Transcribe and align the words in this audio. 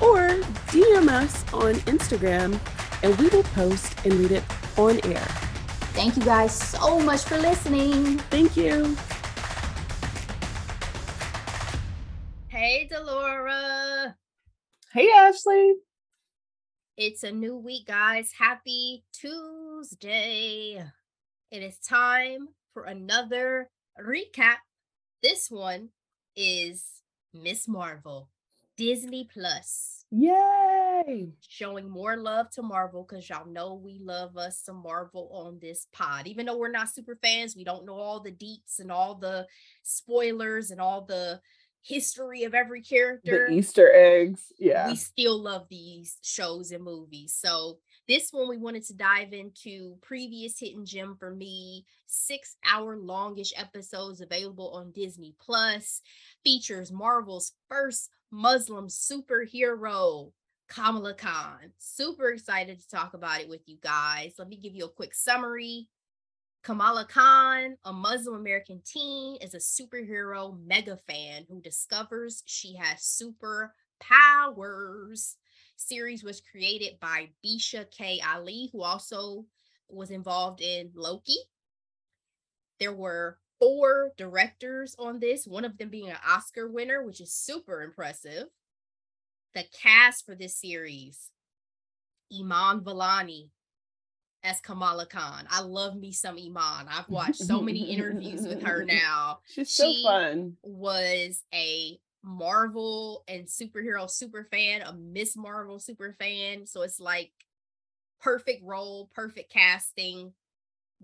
Or 0.00 0.28
DM 0.68 1.08
us 1.08 1.44
on 1.52 1.74
Instagram 1.86 2.58
and 3.02 3.16
we 3.18 3.28
will 3.28 3.42
post 3.42 3.94
and 4.04 4.14
read 4.14 4.32
it 4.32 4.44
on 4.78 4.98
air. 5.04 5.26
Thank 5.94 6.16
you 6.16 6.24
guys 6.24 6.52
so 6.52 6.98
much 7.00 7.22
for 7.22 7.38
listening. 7.38 8.18
Thank 8.30 8.56
you. 8.56 8.96
Hey, 12.48 12.88
Delora. 12.90 14.16
Hey, 14.92 15.10
Ashley. 15.10 15.74
It's 16.96 17.24
a 17.24 17.32
new 17.32 17.56
week, 17.56 17.86
guys. 17.86 18.32
Happy 18.38 19.04
Tuesday. 19.12 20.84
It 21.50 21.62
is 21.62 21.78
time 21.78 22.48
for 22.72 22.84
another 22.84 23.70
recap. 24.00 24.56
This 25.22 25.50
one 25.50 25.90
is 26.36 26.84
Miss 27.32 27.68
Marvel, 27.68 28.28
Disney 28.76 29.28
Plus. 29.32 30.04
Yay! 30.10 31.28
Showing 31.48 31.88
more 31.88 32.16
love 32.16 32.48
to 32.50 32.62
Marvel 32.62 33.04
because 33.08 33.28
y'all 33.28 33.46
know 33.46 33.74
we 33.74 33.98
love 34.00 34.36
us 34.36 34.60
some 34.64 34.82
Marvel 34.82 35.28
on 35.32 35.58
this 35.60 35.88
pod. 35.92 36.26
Even 36.26 36.46
though 36.46 36.56
we're 36.56 36.70
not 36.70 36.88
super 36.88 37.18
fans, 37.20 37.56
we 37.56 37.64
don't 37.64 37.84
know 37.84 37.96
all 37.96 38.20
the 38.20 38.30
deets 38.30 38.78
and 38.78 38.92
all 38.92 39.16
the 39.16 39.46
spoilers 39.82 40.70
and 40.70 40.80
all 40.80 41.04
the 41.04 41.40
history 41.82 42.44
of 42.44 42.54
every 42.54 42.80
character. 42.80 43.46
The 43.48 43.54
Easter 43.54 43.92
eggs. 43.92 44.52
Yeah. 44.58 44.88
We 44.88 44.96
still 44.96 45.42
love 45.42 45.66
these 45.68 46.16
shows 46.22 46.70
and 46.70 46.84
movies. 46.84 47.34
So 47.36 47.78
this 48.08 48.32
one 48.32 48.48
we 48.48 48.58
wanted 48.58 48.84
to 48.86 48.94
dive 48.94 49.32
into 49.32 49.96
previous 50.02 50.58
hidden 50.58 50.84
gem 50.84 51.16
for 51.18 51.34
me, 51.34 51.86
six 52.06 52.56
hour 52.70 52.96
longish 52.96 53.52
episodes 53.56 54.20
available 54.20 54.70
on 54.70 54.92
Disney 54.92 55.34
Plus, 55.40 56.00
features 56.44 56.92
Marvel's 56.92 57.52
first 57.68 58.10
Muslim 58.30 58.88
superhero, 58.88 60.32
Kamala 60.68 61.14
Khan. 61.14 61.72
Super 61.78 62.30
excited 62.30 62.80
to 62.80 62.88
talk 62.88 63.14
about 63.14 63.40
it 63.40 63.48
with 63.48 63.62
you 63.66 63.78
guys. 63.82 64.34
Let 64.38 64.48
me 64.48 64.56
give 64.56 64.74
you 64.74 64.86
a 64.86 64.90
quick 64.90 65.14
summary. 65.14 65.88
Kamala 66.62 67.06
Khan, 67.06 67.76
a 67.84 67.92
Muslim 67.92 68.36
American 68.36 68.80
teen, 68.84 69.36
is 69.36 69.54
a 69.54 69.58
superhero 69.58 70.58
mega 70.66 70.98
fan 71.06 71.44
who 71.48 71.60
discovers 71.60 72.42
she 72.46 72.74
has 72.76 73.00
superpowers. 73.00 75.34
Series 75.76 76.22
was 76.22 76.40
created 76.40 76.98
by 77.00 77.30
Bisha 77.44 77.90
K. 77.90 78.20
Ali, 78.26 78.70
who 78.72 78.82
also 78.82 79.46
was 79.88 80.10
involved 80.10 80.60
in 80.60 80.90
Loki. 80.94 81.36
There 82.80 82.92
were 82.92 83.38
four 83.58 84.12
directors 84.16 84.94
on 84.98 85.20
this, 85.20 85.46
one 85.46 85.64
of 85.64 85.78
them 85.78 85.88
being 85.88 86.10
an 86.10 86.16
Oscar 86.26 86.68
winner, 86.68 87.04
which 87.04 87.20
is 87.20 87.32
super 87.32 87.82
impressive. 87.82 88.44
The 89.54 89.64
cast 89.72 90.26
for 90.26 90.34
this 90.34 90.56
series 90.56 91.30
Iman 92.32 92.80
Vellani 92.80 93.50
as 94.42 94.60
Kamala 94.60 95.06
Khan. 95.06 95.46
I 95.50 95.62
love 95.62 95.96
me 95.96 96.12
some 96.12 96.36
Iman. 96.36 96.86
I've 96.88 97.08
watched 97.08 97.36
so 97.36 97.60
many 97.60 97.90
interviews 97.90 98.46
with 98.46 98.62
her 98.62 98.84
now. 98.88 99.38
She's 99.46 99.70
she 99.74 100.02
so 100.02 100.08
fun. 100.08 100.56
Was 100.62 101.42
a 101.54 101.98
Marvel 102.24 103.22
and 103.28 103.46
superhero 103.46 104.10
super 104.10 104.48
fan, 104.50 104.80
a 104.82 104.94
Miss 104.94 105.36
Marvel 105.36 105.78
super 105.78 106.16
fan. 106.18 106.66
So 106.66 106.82
it's 106.82 106.98
like 106.98 107.30
perfect 108.20 108.62
role, 108.64 109.10
perfect 109.14 109.52
casting. 109.52 110.32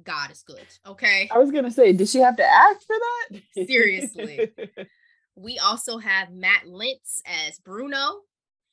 God 0.02 0.30
is 0.30 0.42
good. 0.42 0.66
Okay. 0.86 1.28
I 1.30 1.38
was 1.38 1.50
gonna 1.50 1.70
say, 1.70 1.92
did 1.92 2.08
she 2.08 2.20
have 2.20 2.36
to 2.36 2.44
act 2.44 2.84
for 2.84 2.96
that? 2.96 3.66
Seriously. 3.66 4.50
we 5.36 5.58
also 5.58 5.98
have 5.98 6.32
Matt 6.32 6.64
Lintz 6.64 7.20
as 7.26 7.58
Bruno. 7.58 8.20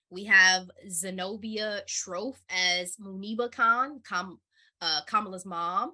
We 0.09 0.23
have 0.25 0.69
Zenobia 0.89 1.81
Shroff 1.85 2.37
as 2.49 2.95
Muniba 2.95 3.51
Khan, 3.51 3.99
Kam- 4.07 4.39
uh, 4.81 5.01
Kamala's 5.05 5.45
mom. 5.45 5.91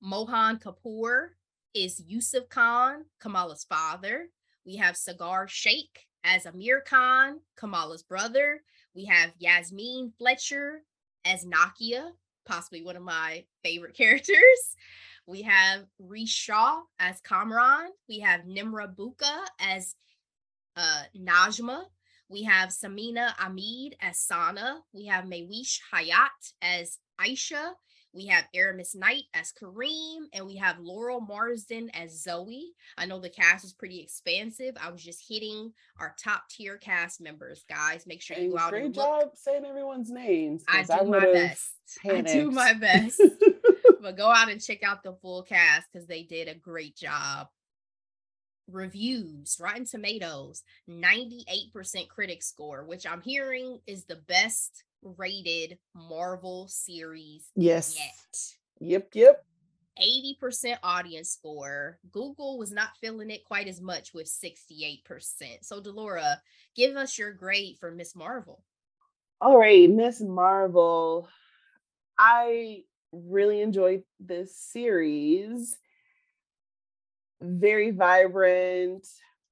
Mohan 0.00 0.58
Kapoor 0.58 1.28
is 1.74 2.02
Yusuf 2.06 2.48
Khan, 2.48 3.04
Kamala's 3.20 3.64
father. 3.64 4.28
We 4.64 4.76
have 4.76 4.94
Saagar 4.94 5.48
Shaikh 5.48 6.06
as 6.24 6.46
Amir 6.46 6.80
Khan, 6.80 7.40
Kamala's 7.56 8.02
brother. 8.02 8.62
We 8.94 9.04
have 9.06 9.32
Yasmin 9.38 10.12
Fletcher 10.18 10.82
as 11.24 11.44
Nakia, 11.44 12.10
possibly 12.46 12.82
one 12.82 12.96
of 12.96 13.02
my 13.02 13.44
favorite 13.62 13.94
characters. 13.96 14.76
We 15.26 15.42
have 15.42 15.86
Rish 15.98 16.30
Shah 16.30 16.80
as 16.98 17.20
Kamran. 17.20 17.90
We 18.08 18.20
have 18.20 18.42
Nimra 18.42 18.94
Buka 18.94 19.44
as 19.58 19.96
uh, 20.76 21.02
Najma. 21.16 21.84
We 22.28 22.42
have 22.44 22.70
Samina 22.70 23.32
Ahmed 23.38 23.96
as 24.00 24.18
Sana. 24.18 24.80
We 24.92 25.06
have 25.06 25.24
Mehwish 25.24 25.80
Hayat 25.92 26.52
as 26.62 26.98
Aisha. 27.20 27.72
We 28.14 28.26
have 28.26 28.44
Aramis 28.54 28.94
Knight 28.94 29.24
as 29.34 29.52
Kareem, 29.52 30.26
and 30.32 30.46
we 30.46 30.54
have 30.56 30.78
Laurel 30.78 31.20
Marsden 31.20 31.90
as 31.94 32.22
Zoe. 32.22 32.72
I 32.96 33.06
know 33.06 33.18
the 33.18 33.28
cast 33.28 33.64
is 33.64 33.72
pretty 33.72 34.00
expansive. 34.00 34.76
I 34.80 34.90
was 34.90 35.02
just 35.02 35.24
hitting 35.28 35.72
our 35.98 36.14
top 36.22 36.48
tier 36.48 36.78
cast 36.78 37.20
members, 37.20 37.64
guys. 37.68 38.06
Make 38.06 38.22
sure 38.22 38.38
you 38.38 38.52
go 38.52 38.58
out 38.58 38.70
great 38.70 38.84
and 38.84 38.94
job 38.94 39.30
saying 39.34 39.64
everyone's 39.64 40.10
names. 40.10 40.64
I 40.68 40.84
do 40.84 40.92
I 40.92 41.02
my 41.02 41.20
best. 41.20 41.72
Panicked. 42.02 42.28
I 42.28 42.32
do 42.32 42.50
my 42.52 42.72
best. 42.74 43.20
but 44.00 44.16
go 44.16 44.28
out 44.28 44.48
and 44.48 44.62
check 44.62 44.84
out 44.84 45.02
the 45.02 45.14
full 45.14 45.42
cast 45.42 45.88
because 45.92 46.06
they 46.06 46.22
did 46.22 46.46
a 46.46 46.54
great 46.54 46.96
job. 46.96 47.48
Reviews, 48.70 49.58
Rotten 49.60 49.86
Tomatoes, 49.86 50.62
98% 50.88 52.08
critic 52.08 52.42
score, 52.42 52.84
which 52.84 53.06
I'm 53.06 53.20
hearing 53.20 53.80
is 53.86 54.04
the 54.04 54.16
best 54.16 54.84
rated 55.16 55.78
Marvel 55.94 56.66
series 56.68 57.50
yes. 57.54 57.96
yet. 57.98 58.40
Yep, 58.80 59.08
yep. 59.14 59.44
80% 60.00 60.76
audience 60.82 61.30
score. 61.30 61.98
Google 62.10 62.58
was 62.58 62.72
not 62.72 62.96
feeling 63.00 63.30
it 63.30 63.44
quite 63.44 63.68
as 63.68 63.80
much 63.80 64.12
with 64.12 64.26
68%. 64.26 65.02
So, 65.62 65.80
Delora, 65.80 66.40
give 66.74 66.96
us 66.96 67.16
your 67.18 67.32
grade 67.32 67.76
for 67.78 67.90
Miss 67.92 68.16
Marvel. 68.16 68.62
All 69.40 69.58
right, 69.58 69.88
Miss 69.88 70.20
Marvel. 70.20 71.28
I 72.18 72.84
really 73.12 73.60
enjoyed 73.60 74.02
this 74.18 74.56
series. 74.56 75.76
Very 77.40 77.90
vibrant. 77.90 79.06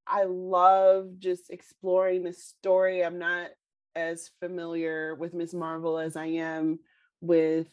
I 0.07 0.25
love 0.25 1.19
just 1.19 1.51
exploring 1.51 2.25
the 2.25 2.33
story. 2.33 3.05
I'm 3.05 3.19
not 3.19 3.51
as 3.95 4.31
familiar 4.41 5.15
with 5.15 5.35
Miss 5.35 5.55
Marvel 5.55 5.99
as 5.99 6.17
I 6.17 6.27
am 6.27 6.79
with 7.21 7.69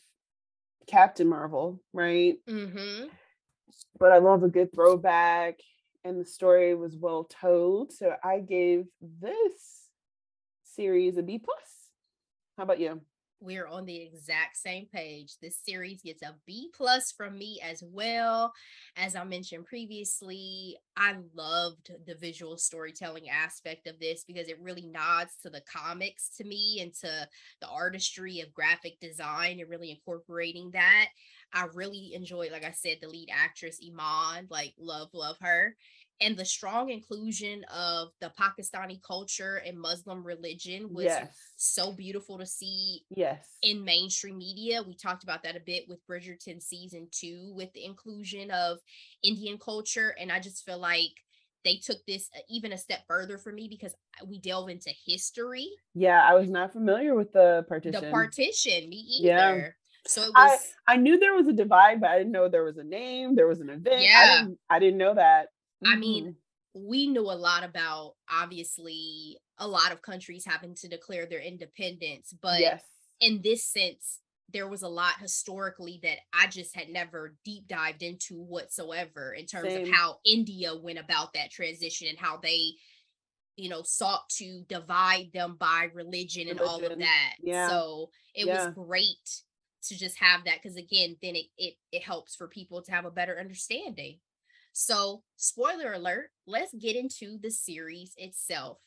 Captain 0.88 1.28
Marvel, 1.28 1.82
right? 1.94 2.38
Mm-hmm. 2.48 3.08
But 4.00 4.12
I 4.12 4.18
love 4.18 4.44
a 4.44 4.50
good 4.50 4.74
throwback, 4.74 5.60
and 6.04 6.20
the 6.20 6.26
story 6.26 6.74
was 6.76 6.96
well 6.96 7.26
told. 7.26 7.92
So 7.92 8.16
I 8.24 8.40
gave 8.40 8.86
this 9.02 9.88
series 10.64 11.18
a 11.18 11.24
B 11.24 11.40
plus. 11.40 11.90
How 12.58 12.64
about 12.64 12.80
you? 12.80 13.02
We're 13.42 13.68
on 13.68 13.86
the 13.86 13.96
exact 13.96 14.58
same 14.58 14.88
page. 14.94 15.36
This 15.42 15.58
series 15.58 16.02
gets 16.02 16.22
a 16.22 16.36
B 16.46 16.70
plus 16.76 17.12
from 17.12 17.38
me 17.38 17.60
as 17.64 17.84
well. 17.84 18.54
As 18.98 19.16
I 19.16 19.24
mentioned 19.24 19.66
previously, 19.66 20.78
I 20.98 21.16
loved 21.34 21.92
the 22.06 22.16
visual 22.16 22.58
storytelling 22.58 23.30
aspect 23.30 23.88
of 23.88 24.00
this 24.00 24.24
because 24.26 24.50
it 24.50 24.60
really 24.62 24.86
nods 24.86 25.36
to 25.44 25.50
the 25.50 25.62
comics 25.62 26.30
to 26.38 26.44
me 26.44 26.80
and 26.82 26.94
to 26.96 27.28
the 27.62 27.68
artistry 27.68 28.42
of 28.42 28.54
graphic 28.54 29.00
design 29.00 29.60
and 29.60 29.70
really 29.70 29.92
incorporating 29.92 30.72
that. 30.72 31.08
I 31.54 31.66
really 31.74 32.12
enjoyed, 32.14 32.52
like 32.52 32.66
I 32.66 32.72
said, 32.72 32.98
the 33.02 33.08
lead 33.08 33.30
actress 33.32 33.80
Iman, 33.84 34.48
like 34.50 34.74
love, 34.78 35.10
love 35.14 35.38
her 35.42 35.76
and 36.22 36.36
the 36.36 36.46
strong 36.46 36.90
inclusion 36.90 37.64
of 37.74 38.10
the 38.20 38.32
Pakistani 38.40 39.02
culture 39.02 39.62
and 39.66 39.80
Muslim 39.80 40.24
religion 40.24 40.94
was 40.94 41.06
yes. 41.06 41.34
so 41.56 41.92
beautiful 41.92 42.38
to 42.38 42.46
see 42.46 43.02
yes 43.10 43.48
in 43.62 43.84
mainstream 43.84 44.38
media. 44.38 44.84
We 44.84 44.96
talked 44.96 45.24
about 45.24 45.44
that 45.44 45.56
a 45.56 45.62
bit 45.62 45.86
with 45.88 46.06
Bridgerton 46.08 46.62
season 46.62 47.08
2 47.12 47.54
with 47.56 47.72
the 47.74 47.86
inclusion 47.86 48.52
of 48.52 48.80
Indian 49.24 49.58
culture 49.58 50.16
and 50.20 50.32
I 50.32 50.40
just 50.40 50.66
feel 50.66 50.80
like 50.80 51.12
they 51.66 51.76
took 51.76 52.06
this 52.06 52.30
uh, 52.36 52.40
even 52.50 52.74
a 52.74 52.78
step 52.78 53.00
further 53.08 53.38
for 53.38 53.52
me 53.52 53.68
because 53.70 53.94
we 54.26 54.40
delve 54.40 54.70
into 54.70 54.92
history. 55.06 55.68
Yeah, 55.94 56.26
I 56.26 56.34
was 56.36 56.50
not 56.50 56.72
familiar 56.72 57.16
with 57.16 57.34
the 57.34 57.66
partition. 57.68 58.02
The 58.02 58.10
partition, 58.10 58.90
me 58.90 59.06
either. 59.20 59.28
Yeah. 59.28 59.68
So 60.08 60.24
it 60.24 60.32
was. 60.34 60.60
I, 60.88 60.94
I 60.94 60.98
knew 60.98 61.20
there 61.20 61.34
was 61.34 61.48
a 61.48 61.54
divide, 61.54 62.00
but 62.00 62.10
I 62.10 62.18
didn't 62.18 62.32
know 62.32 62.48
there 62.48 62.64
was 62.64 62.78
a 62.78 62.84
name. 62.84 63.36
There 63.36 63.48
was 63.48 63.60
an 63.60 63.70
event. 63.70 64.02
Yeah, 64.02 64.18
I 64.18 64.38
didn't, 64.38 64.60
I 64.70 64.80
didn't 64.80 64.98
know 64.98 65.14
that. 65.16 65.48
Mm-hmm. 65.84 65.94
I 65.94 65.96
mean, 65.98 66.36
we 66.74 67.08
knew 67.08 67.22
a 67.22 67.34
lot 67.34 67.64
about 67.64 68.16
obviously 68.32 69.38
a 69.58 69.68
lot 69.68 69.92
of 69.92 70.02
countries 70.02 70.46
having 70.46 70.76
to 70.76 70.88
declare 70.88 71.26
their 71.26 71.42
independence, 71.42 72.34
but 72.42 72.60
yes. 72.60 72.84
in 73.20 73.42
this 73.44 73.66
sense, 73.66 74.20
there 74.52 74.68
was 74.68 74.82
a 74.82 74.88
lot 74.88 75.20
historically 75.20 76.00
that 76.04 76.18
I 76.34 76.48
just 76.48 76.76
had 76.76 76.90
never 76.90 77.36
deep 77.46 77.68
dived 77.68 78.02
into 78.02 78.36
whatsoever 78.42 79.34
in 79.34 79.46
terms 79.46 79.74
Same. 79.74 79.84
of 79.84 79.90
how 79.90 80.18
India 80.26 80.76
went 80.76 81.00
about 81.00 81.34
that 81.34 81.52
transition 81.52 82.08
and 82.08 82.18
how 82.18 82.38
they, 82.38 82.74
you 83.56 83.70
know, 83.70 83.84
sought 83.84 84.28
to 84.38 84.64
divide 84.68 85.32
them 85.34 85.56
by 85.60 85.90
religion, 85.94 86.48
religion. 86.48 86.50
and 86.50 86.60
all 86.62 86.84
of 86.84 87.00
that. 87.00 87.34
Yeah. 87.42 87.68
So 87.68 88.10
it 88.34 88.48
yeah. 88.48 88.66
was 88.66 88.74
great 88.74 89.44
to 89.84 89.98
just 89.98 90.18
have 90.20 90.46
that 90.46 90.62
because 90.62 90.78
again, 90.78 91.16
then 91.22 91.36
it, 91.36 91.46
it 91.58 91.76
it 91.92 92.04
helps 92.04 92.36
for 92.36 92.48
people 92.48 92.82
to 92.84 92.92
have 92.92 93.06
a 93.06 93.12
better 93.12 93.40
understanding. 93.40 94.20
So, 94.82 95.24
spoiler 95.36 95.92
alert, 95.92 96.30
let's 96.48 96.74
get 96.74 96.96
into 96.96 97.38
the 97.38 97.52
series 97.52 98.14
itself. 98.16 98.78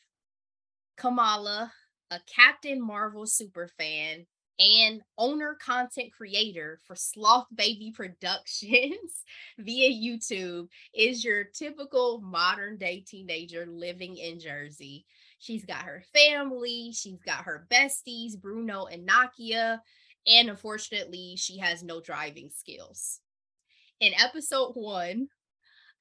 Kamala, 0.97 1.71
a 2.09 2.19
Captain 2.25 2.81
Marvel 2.81 3.27
super 3.27 3.69
fan, 3.77 4.25
and 4.57 5.03
owner 5.19 5.55
content 5.63 6.11
creator 6.11 6.79
for 6.87 6.95
Sloth 6.95 7.45
Baby 7.53 7.93
Productions 7.95 9.21
via 9.59 9.91
YouTube 9.91 10.67
is 10.95 11.23
your 11.23 11.43
typical 11.43 12.21
modern 12.21 12.79
day 12.79 13.05
teenager 13.07 13.67
living 13.67 14.17
in 14.17 14.39
Jersey. 14.39 15.05
She's 15.37 15.63
got 15.63 15.83
her 15.83 16.03
family, 16.11 16.91
she's 16.91 17.21
got 17.21 17.43
her 17.43 17.67
besties, 17.71 18.35
Bruno 18.35 18.85
and 18.85 19.07
Nakia, 19.07 19.77
and 20.25 20.49
unfortunately, 20.49 21.35
she 21.37 21.59
has 21.59 21.83
no 21.83 22.01
driving 22.01 22.49
skills. 22.49 23.19
In 23.99 24.13
episode 24.15 24.71
one, 24.73 25.27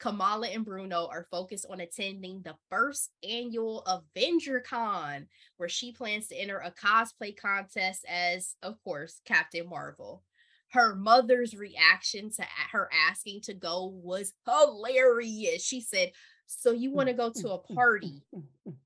Kamala 0.02 0.48
and 0.48 0.64
Bruno 0.64 1.06
are 1.12 1.28
focused 1.30 1.64
on 1.70 1.78
attending 1.78 2.42
the 2.42 2.56
first 2.68 3.10
annual 3.22 3.82
Avenger 3.82 4.58
Con, 4.58 5.28
where 5.58 5.68
she 5.68 5.92
plans 5.92 6.26
to 6.26 6.34
enter 6.34 6.58
a 6.58 6.72
cosplay 6.72 7.36
contest 7.36 8.04
as, 8.08 8.56
of 8.64 8.82
course, 8.82 9.20
Captain 9.24 9.68
Marvel. 9.68 10.24
Her 10.72 10.96
mother's 10.96 11.54
reaction 11.54 12.32
to 12.32 12.44
her 12.72 12.90
asking 13.08 13.42
to 13.42 13.54
go 13.54 13.92
was 13.94 14.32
hilarious. 14.44 15.64
She 15.64 15.80
said, 15.80 16.10
So 16.48 16.72
you 16.72 16.90
mm, 16.90 16.94
want 16.94 17.08
to 17.08 17.14
go 17.14 17.30
mm, 17.30 17.40
to 17.40 17.50
a 17.50 17.58
mm, 17.60 17.74
party 17.76 18.24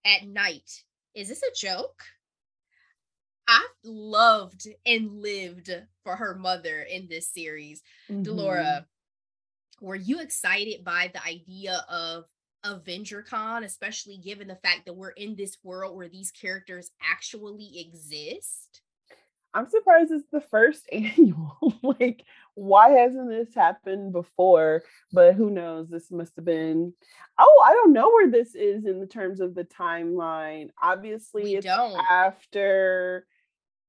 at 0.05 0.27
night? 0.27 0.85
Is 1.15 1.31
this 1.31 1.43
a 1.43 1.55
joke? 1.57 2.03
I 3.49 3.67
loved 3.85 4.69
and 4.85 5.23
lived 5.23 5.71
for 6.05 6.17
her 6.17 6.35
mother 6.35 6.83
in 6.83 7.09
this 7.09 7.29
series. 7.29 7.83
Mm-hmm. 8.11 8.23
Delora, 8.23 8.87
were 9.81 9.97
you 9.97 10.21
excited 10.21 10.85
by 10.85 11.11
the 11.13 11.25
idea 11.25 11.85
of 11.89 12.25
Avenger 12.65 13.23
Con, 13.23 13.65
especially 13.65 14.19
given 14.19 14.49
the 14.49 14.57
fact 14.57 14.87
that 14.87 14.97
we're 14.97 15.11
in 15.11 15.37
this 15.37 15.57
world 15.63 15.97
where 15.97 16.09
these 16.09 16.31
characters 16.31 16.91
actually 17.03 17.81
exist? 17.87 18.81
I'm 19.55 19.69
surprised 19.69 20.13
it's 20.13 20.27
the 20.31 20.43
first 20.43 20.87
annual. 20.93 21.75
like, 21.83 22.25
why 22.55 22.91
hasn't 22.91 23.31
this 23.31 23.55
happened 23.55 24.13
before? 24.13 24.83
But 25.13 25.35
who 25.35 25.51
knows? 25.51 25.89
This 25.89 26.11
must 26.11 26.37
have 26.37 26.45
been. 26.45 26.93
Oh, 27.39 27.65
I 27.65 27.73
don't 27.73 27.93
know 27.93 28.11
where 28.11 28.31
this 28.31 28.55
is 28.55 28.85
in 28.85 29.01
the 29.01 29.07
terms 29.07 29.41
of 29.41 29.55
the 29.55 29.65
timeline. 29.65 30.69
Obviously, 30.83 31.43
we 31.43 31.57
it's 31.57 31.67
don't. 31.67 31.99
after 32.11 33.27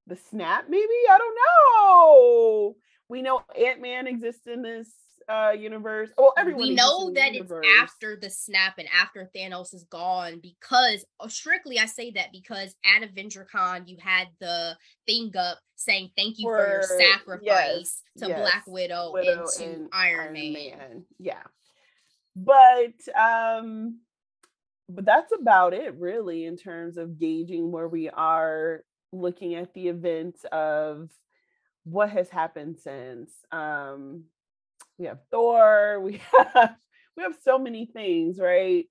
the 0.06 0.16
snap. 0.30 0.66
Maybe 0.70 0.88
I 1.10 1.18
don't 1.18 1.36
know. 1.36 2.76
We 3.10 3.22
know 3.22 3.42
Ant 3.60 3.82
Man 3.82 4.08
exists 4.08 4.48
in 4.48 4.62
this 4.62 4.90
uh 5.30 5.52
universe. 5.58 6.10
Well, 6.18 6.34
everyone 6.38 6.70
we 6.70 6.76
know 6.76 7.12
that 7.14 7.36
it's 7.36 7.52
after 7.80 8.16
the 8.16 8.30
snap 8.30 8.76
and 8.78 8.88
after 8.96 9.30
Thanos 9.36 9.74
is 9.74 9.84
gone 9.90 10.40
because 10.42 11.06
oh, 11.20 11.28
strictly 11.28 11.80
I 11.80 11.86
say 11.86 12.12
that 12.12 12.32
because 12.32 12.76
at 12.86 13.04
Avenger 13.04 13.48
Con 13.50 13.88
you 13.88 13.98
had 14.00 14.28
the 14.40 14.78
thing 15.06 15.32
up 15.38 15.60
saying 15.76 16.12
thank 16.16 16.40
you 16.40 16.48
for, 16.48 16.58
for 16.58 16.68
your 16.68 16.84
sacrifice 16.84 17.44
yes, 17.46 18.04
to 18.18 18.28
yes, 18.30 18.40
Black 18.40 18.64
Widow, 18.68 19.12
Widow 19.14 19.42
and 19.42 19.50
to 19.58 19.64
and 19.64 19.90
Iron, 19.92 20.20
Iron 20.20 20.34
Man. 20.34 20.54
Man. 20.54 21.06
Yeah. 21.20 21.44
But 22.36 23.20
um 23.20 24.00
but 24.90 25.06
that's 25.06 25.34
about 25.38 25.74
it 25.74 25.96
really 25.96 26.46
in 26.46 26.56
terms 26.56 26.98
of 26.98 27.20
gauging 27.20 27.72
where 27.72 27.90
we 27.90 28.10
are 28.10 28.84
looking 29.12 29.56
at 29.56 29.74
the 29.74 29.90
events 29.90 30.46
of 30.52 31.10
what 31.84 32.10
has 32.10 32.30
happened 32.30 32.78
since 32.78 33.32
um 33.52 34.24
we 34.98 35.06
have 35.06 35.20
Thor, 35.32 36.00
we 36.04 36.22
have 36.32 36.76
we 37.16 37.24
have 37.24 37.36
so 37.44 37.58
many 37.58 37.86
things, 37.86 38.40
right? 38.40 38.86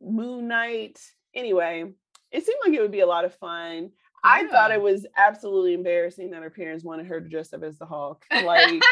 Moon 0.00 0.48
Knight. 0.48 0.98
Anyway, 1.34 1.84
it 2.30 2.44
seemed 2.44 2.58
like 2.64 2.74
it 2.74 2.80
would 2.80 2.92
be 2.92 3.00
a 3.00 3.06
lot 3.06 3.24
of 3.24 3.34
fun. 3.34 3.90
Yeah. 4.24 4.30
I 4.30 4.46
thought 4.46 4.72
it 4.72 4.80
was 4.80 5.06
absolutely 5.16 5.74
embarrassing 5.74 6.30
that 6.30 6.42
her 6.42 6.50
parents 6.50 6.84
wanted 6.84 7.06
her 7.06 7.20
to 7.20 7.28
dress 7.28 7.52
up 7.52 7.62
as 7.62 7.78
the 7.78 7.86
Hulk. 7.86 8.24
Like, 8.44 8.82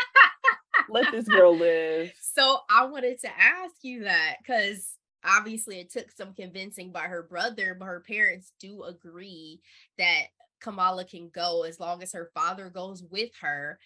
let 0.88 1.10
this 1.12 1.26
girl 1.26 1.56
live. 1.56 2.12
So 2.20 2.58
I 2.68 2.86
wanted 2.86 3.20
to 3.20 3.28
ask 3.28 3.74
you 3.82 4.04
that 4.04 4.36
because 4.42 4.96
obviously 5.24 5.80
it 5.80 5.90
took 5.90 6.10
some 6.10 6.34
convincing 6.34 6.92
by 6.92 7.02
her 7.02 7.22
brother, 7.22 7.76
but 7.78 7.86
her 7.86 8.00
parents 8.00 8.52
do 8.60 8.82
agree 8.82 9.60
that 9.98 10.26
Kamala 10.60 11.04
can 11.04 11.28
go 11.28 11.62
as 11.62 11.80
long 11.80 12.02
as 12.02 12.12
her 12.12 12.30
father 12.34 12.70
goes 12.70 13.02
with 13.02 13.30
her 13.40 13.78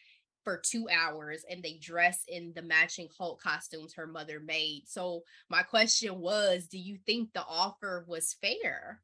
for 0.47 0.57
two 0.57 0.87
hours 0.89 1.45
and 1.51 1.61
they 1.61 1.73
dress 1.83 2.23
in 2.29 2.53
the 2.55 2.63
matching 2.63 3.09
Hulk 3.19 3.43
costumes 3.43 3.95
her 3.95 4.07
mother 4.07 4.39
made. 4.39 4.85
So 4.87 5.25
my 5.49 5.65
question 5.65 6.21
was, 6.21 6.69
do 6.69 6.79
you 6.79 6.99
think 7.05 7.33
the 7.33 7.45
offer 7.45 8.05
was 8.07 8.37
fair? 8.41 9.03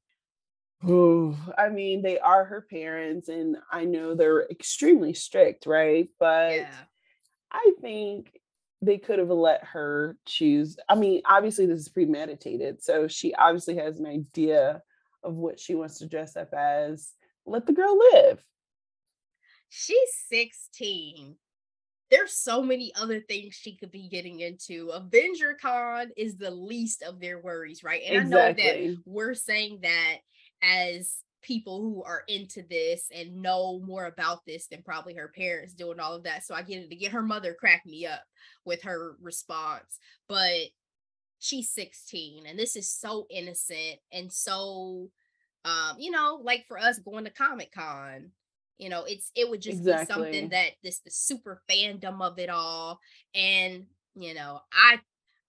Oh, 0.87 1.37
I 1.59 1.69
mean, 1.69 2.01
they 2.01 2.21
are 2.21 2.45
her 2.45 2.61
parents, 2.61 3.29
and 3.29 3.57
I 3.73 3.85
know 3.85 4.15
they're 4.15 4.49
extremely 4.49 5.15
strict, 5.15 5.67
right? 5.67 6.09
But 6.21 6.53
yeah. 6.53 6.75
I 7.51 7.73
think 7.81 8.39
they 8.81 8.99
could 8.99 9.19
have 9.19 9.31
let 9.31 9.65
her 9.65 10.17
choose. 10.27 10.77
I 10.89 10.95
mean, 10.95 11.23
obviously, 11.25 11.67
this 11.67 11.81
is 11.81 11.89
premeditated. 11.89 12.85
So 12.85 13.09
she 13.09 13.35
obviously 13.35 13.77
has 13.79 13.99
an 13.99 14.07
idea 14.07 14.81
of 15.25 15.35
what 15.35 15.59
she 15.59 15.75
wants 15.75 15.99
to 15.99 16.07
dress 16.07 16.37
up 16.37 16.55
as. 16.55 17.13
Let 17.47 17.67
the 17.67 17.73
girl 17.73 17.99
live 18.13 18.45
she's 19.73 20.11
16 20.29 21.37
there's 22.11 22.37
so 22.37 22.63
many 22.63 22.93
other 22.95 23.21
things 23.21 23.55
she 23.55 23.75
could 23.75 23.91
be 23.91 24.07
getting 24.07 24.41
into. 24.41 24.91
Avenger 24.91 25.57
Con 25.59 26.11
is 26.15 26.37
the 26.37 26.51
least 26.51 27.03
of 27.03 27.21
their 27.21 27.41
worries, 27.41 27.83
right? 27.83 28.03
And 28.07 28.17
exactly. 28.25 28.65
I 28.65 28.77
know 28.77 28.91
that 28.91 29.03
we're 29.07 29.33
saying 29.33 29.79
that 29.81 30.17
as 30.63 31.15
people 31.41 31.81
who 31.81 32.03
are 32.03 32.23
into 32.29 32.63
this 32.69 33.07
and 33.15 33.41
know 33.41 33.81
more 33.81 34.05
about 34.05 34.45
this 34.47 34.67
than 34.67 34.83
probably 34.83 35.15
her 35.15 35.33
parents 35.35 35.73
doing 35.73 36.01
all 36.01 36.15
of 36.15 36.25
that. 36.25 36.45
So 36.45 36.55
I 36.55 36.61
get 36.61 36.83
it 36.83 36.91
to 36.91 36.97
get 36.97 37.13
her 37.13 37.23
mother 37.23 37.57
crack 37.59 37.87
me 37.87 38.05
up 38.07 38.23
with 38.67 38.83
her 38.83 39.17
response. 39.23 39.99
But 40.29 40.69
she's 41.39 41.71
16 41.71 42.45
and 42.47 42.59
this 42.59 42.77
is 42.77 42.91
so 42.91 43.27
innocent 43.31 44.01
and 44.13 44.31
so 44.31 45.09
um, 45.65 45.97
you 45.99 46.11
know, 46.11 46.41
like 46.43 46.67
for 46.69 46.79
us 46.79 46.99
going 46.99 47.25
to 47.25 47.31
Comic 47.31 47.73
Con 47.73 48.33
you 48.83 48.89
know 48.89 49.05
it's 49.05 49.31
it 49.37 49.49
would 49.49 49.63
just 49.63 49.79
exactly. 49.79 50.05
be 50.05 50.13
something 50.13 50.49
that 50.49 50.73
this 50.83 50.99
the 51.01 51.11
super 51.11 51.63
fandom 51.71 52.21
of 52.21 52.39
it 52.41 52.51
all 52.51 52.99
and 53.33 53.85
you 54.17 54.35
know 54.35 54.61
i 54.73 54.99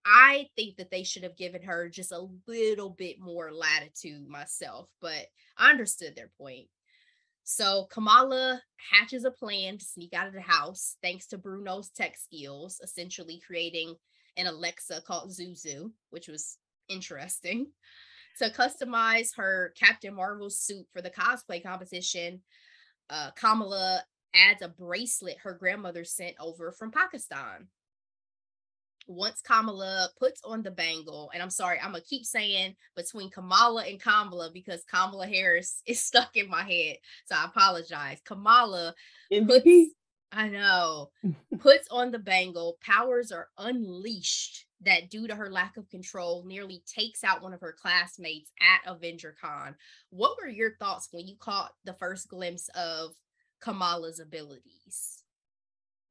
i 0.05 0.47
think 0.55 0.77
that 0.77 0.91
they 0.91 1.03
should 1.03 1.23
have 1.23 1.35
given 1.35 1.63
her 1.63 1.89
just 1.89 2.11
a 2.11 2.27
little 2.47 2.91
bit 2.91 3.19
more 3.19 3.51
latitude 3.51 4.27
myself 4.27 4.87
but 5.01 5.25
i 5.57 5.71
understood 5.71 6.15
their 6.15 6.29
point 6.39 6.67
so 7.43 7.87
kamala 7.91 8.61
hatches 8.91 9.25
a 9.25 9.31
plan 9.31 9.79
to 9.79 9.85
sneak 9.85 10.13
out 10.13 10.27
of 10.27 10.33
the 10.33 10.41
house 10.41 10.97
thanks 11.01 11.25
to 11.25 11.37
bruno's 11.37 11.89
tech 11.89 12.15
skills 12.15 12.79
essentially 12.83 13.41
creating 13.45 13.95
an 14.37 14.45
alexa 14.45 15.01
called 15.07 15.31
zuzu 15.31 15.91
which 16.11 16.27
was 16.27 16.59
interesting 16.87 17.65
to 18.37 18.49
customize 18.51 19.29
her 19.35 19.73
captain 19.75 20.13
marvel 20.13 20.51
suit 20.51 20.85
for 20.93 21.01
the 21.01 21.09
cosplay 21.09 21.61
competition 21.63 22.39
uh, 23.09 23.31
Kamala 23.35 24.03
adds 24.35 24.61
a 24.61 24.69
bracelet 24.69 25.37
her 25.43 25.53
grandmother 25.53 26.03
sent 26.03 26.35
over 26.39 26.71
from 26.71 26.91
Pakistan. 26.91 27.67
Once 29.05 29.41
Kamala 29.41 30.09
puts 30.17 30.41
on 30.45 30.63
the 30.63 30.71
bangle, 30.71 31.29
and 31.33 31.43
I'm 31.43 31.49
sorry, 31.49 31.77
I'm 31.79 31.91
gonna 31.91 32.03
keep 32.07 32.25
saying 32.25 32.75
between 32.95 33.29
Kamala 33.29 33.83
and 33.83 34.01
Kamala 34.01 34.49
because 34.53 34.83
Kamala 34.89 35.27
Harris 35.27 35.81
is 35.87 36.03
stuck 36.03 36.35
in 36.35 36.49
my 36.49 36.63
head. 36.63 36.97
So 37.25 37.35
I 37.35 37.45
apologize. 37.45 38.19
Kamala 38.23 38.95
puts, 39.29 39.67
I 40.31 40.47
know, 40.47 41.09
puts 41.59 41.87
on 41.91 42.11
the 42.11 42.19
bangle, 42.19 42.77
powers 42.81 43.31
are 43.31 43.49
unleashed 43.57 44.65
that 44.85 45.09
due 45.09 45.27
to 45.27 45.35
her 45.35 45.49
lack 45.49 45.77
of 45.77 45.89
control 45.89 46.43
nearly 46.45 46.83
takes 46.85 47.23
out 47.23 47.41
one 47.41 47.53
of 47.53 47.61
her 47.61 47.75
classmates 47.77 48.51
at 48.61 48.91
Avenger 48.91 49.35
Con. 49.39 49.75
What 50.09 50.37
were 50.37 50.47
your 50.47 50.75
thoughts 50.75 51.09
when 51.11 51.27
you 51.27 51.35
caught 51.39 51.71
the 51.85 51.93
first 51.93 52.27
glimpse 52.29 52.69
of 52.75 53.11
Kamala's 53.61 54.19
abilities? 54.19 55.23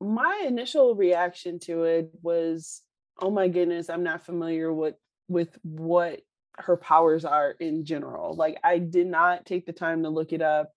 My 0.01 0.45
initial 0.47 0.95
reaction 0.95 1.59
to 1.61 1.85
it 1.85 2.11
was, 2.23 2.83
oh 3.21 3.31
my 3.31 3.49
goodness, 3.49 3.89
I'm 3.89 4.03
not 4.03 4.25
familiar 4.25 4.73
with 4.73 4.97
with 5.29 5.57
what 5.63 6.21
her 6.59 6.77
powers 6.77 7.25
are 7.25 7.53
in 7.53 7.85
general. 7.85 8.35
Like 8.35 8.59
I 8.63 8.79
did 8.79 9.07
not 9.07 9.47
take 9.47 9.65
the 9.65 9.73
time 9.73 10.03
to 10.03 10.11
look 10.11 10.33
it 10.33 10.43
up. 10.43 10.73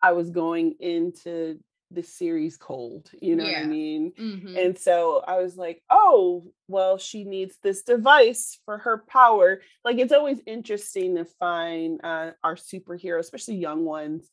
I 0.00 0.12
was 0.12 0.30
going 0.30 0.74
into 0.80 1.58
the 1.94 2.02
series 2.02 2.56
cold, 2.56 3.10
you 3.20 3.36
know 3.36 3.44
yeah. 3.44 3.60
what 3.60 3.66
I 3.66 3.68
mean? 3.68 4.12
Mm-hmm. 4.18 4.56
And 4.56 4.78
so 4.78 5.22
I 5.26 5.38
was 5.38 5.56
like, 5.56 5.82
oh, 5.90 6.44
well, 6.68 6.98
she 6.98 7.24
needs 7.24 7.56
this 7.62 7.82
device 7.82 8.58
for 8.64 8.78
her 8.78 8.98
power. 9.08 9.60
Like 9.84 9.98
it's 9.98 10.12
always 10.12 10.40
interesting 10.46 11.16
to 11.16 11.24
find 11.24 12.00
uh, 12.04 12.32
our 12.42 12.56
superheroes, 12.56 13.20
especially 13.20 13.56
young 13.56 13.84
ones, 13.84 14.28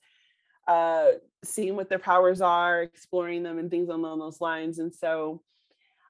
uh, 0.67 1.07
seeing 1.43 1.75
what 1.75 1.89
their 1.89 1.99
powers 1.99 2.41
are, 2.41 2.81
exploring 2.81 3.43
them, 3.43 3.59
and 3.59 3.69
things 3.69 3.89
along 3.89 4.19
those 4.19 4.41
lines. 4.41 4.79
And 4.79 4.93
so 4.93 5.41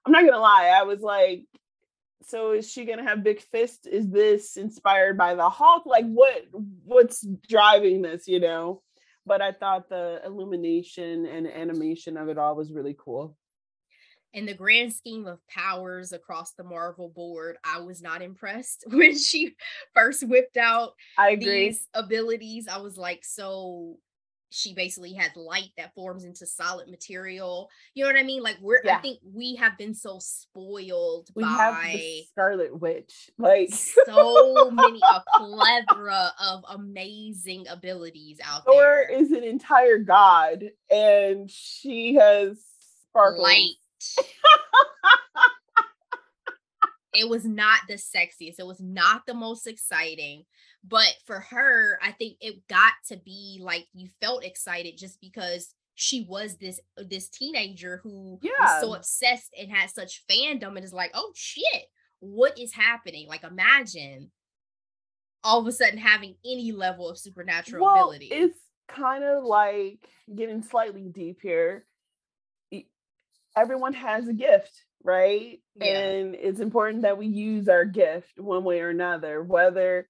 I'm 0.05 0.11
not 0.11 0.25
gonna 0.25 0.39
lie, 0.39 0.73
I 0.75 0.83
was 0.83 1.01
like, 1.01 1.45
so 2.23 2.51
is 2.51 2.69
she 2.69 2.85
gonna 2.85 3.03
have 3.03 3.23
big 3.23 3.41
fist? 3.41 3.87
Is 3.87 4.09
this 4.09 4.57
inspired 4.57 5.17
by 5.17 5.35
the 5.35 5.49
Hulk? 5.49 5.85
Like 5.85 6.05
what 6.05 6.45
what's 6.83 7.25
driving 7.47 8.01
this, 8.01 8.27
you 8.27 8.39
know? 8.39 8.81
But 9.29 9.43
I 9.43 9.51
thought 9.51 9.89
the 9.89 10.21
illumination 10.25 11.27
and 11.27 11.45
animation 11.45 12.17
of 12.17 12.29
it 12.29 12.39
all 12.39 12.55
was 12.55 12.73
really 12.73 12.95
cool. 12.97 13.37
In 14.33 14.47
the 14.47 14.55
grand 14.55 14.91
scheme 14.91 15.27
of 15.27 15.39
powers 15.47 16.13
across 16.13 16.53
the 16.53 16.63
Marvel 16.63 17.09
board, 17.09 17.57
I 17.63 17.79
was 17.81 18.01
not 18.01 18.23
impressed 18.23 18.85
when 18.87 19.15
she 19.15 19.53
first 19.93 20.27
whipped 20.27 20.57
out 20.57 20.93
I 21.15 21.31
agree. 21.31 21.69
these 21.69 21.87
abilities. 21.93 22.67
I 22.67 22.79
was 22.79 22.97
like, 22.97 23.23
so 23.23 23.97
she 24.51 24.73
basically 24.73 25.13
has 25.13 25.35
light 25.35 25.69
that 25.77 25.93
forms 25.93 26.23
into 26.23 26.45
solid 26.45 26.89
material. 26.89 27.69
You 27.93 28.03
know 28.03 28.09
what 28.09 28.19
I 28.19 28.23
mean? 28.23 28.41
Like 28.41 28.57
we're 28.61 28.81
yeah. 28.83 28.97
I 28.97 29.01
think 29.01 29.19
we 29.23 29.55
have 29.55 29.77
been 29.77 29.93
so 29.93 30.19
spoiled 30.19 31.29
we 31.35 31.43
by 31.43 32.21
Scarlet 32.31 32.79
Witch. 32.79 33.29
Like 33.37 33.69
so 33.71 34.71
many 34.71 34.99
a 34.99 35.23
plethora 35.37 36.31
of 36.41 36.63
amazing 36.69 37.67
abilities 37.67 38.39
out 38.43 38.65
Thor 38.65 38.73
there. 38.81 39.07
Thor 39.07 39.17
is 39.17 39.31
an 39.31 39.43
entire 39.43 39.99
god 39.99 40.65
and 40.89 41.49
she 41.49 42.15
has 42.15 42.59
sparkles. 43.09 43.43
Light. 43.43 43.75
it 47.13 47.29
was 47.29 47.45
not 47.45 47.81
the 47.87 47.95
sexiest. 47.95 48.55
It 48.59 48.65
was 48.65 48.79
not 48.79 49.25
the 49.27 49.33
most 49.33 49.67
exciting. 49.67 50.45
But 50.87 51.13
for 51.25 51.41
her, 51.41 51.99
I 52.01 52.11
think 52.11 52.37
it 52.39 52.67
got 52.67 52.93
to 53.09 53.17
be 53.17 53.59
like 53.61 53.87
you 53.93 54.09
felt 54.21 54.45
excited 54.45 54.97
just 54.97 55.19
because 55.21 55.73
she 55.95 56.25
was 56.29 56.57
this 56.57 56.79
uh, 56.97 57.03
this 57.09 57.29
teenager 57.29 57.99
who 58.03 58.39
yeah. 58.41 58.51
was 58.61 58.81
so 58.81 58.93
obsessed 58.93 59.53
and 59.59 59.69
had 59.69 59.89
such 59.89 60.23
fandom 60.31 60.75
and 60.75 60.85
is 60.85 60.93
like, 60.93 61.11
oh 61.13 61.31
shit, 61.35 61.85
what 62.19 62.57
is 62.57 62.73
happening? 62.73 63.27
Like 63.27 63.43
imagine 63.43 64.31
all 65.43 65.59
of 65.59 65.67
a 65.67 65.71
sudden 65.71 65.97
having 65.97 66.35
any 66.45 66.71
level 66.71 67.09
of 67.09 67.17
supernatural 67.17 67.83
well, 67.83 68.09
ability. 68.09 68.29
It's 68.31 68.59
kind 68.87 69.23
of 69.23 69.43
like 69.43 69.99
getting 70.33 70.63
slightly 70.63 71.07
deep 71.07 71.39
here. 71.41 71.85
Everyone 73.57 73.93
has 73.93 74.27
a 74.27 74.33
gift, 74.33 74.71
right? 75.03 75.59
Yeah. 75.75 75.99
And 75.99 76.35
it's 76.35 76.59
important 76.59 77.01
that 77.01 77.17
we 77.17 77.27
use 77.27 77.67
our 77.67 77.85
gift 77.85 78.39
one 78.39 78.63
way 78.63 78.79
or 78.79 78.89
another, 78.89 79.43
whether 79.43 80.07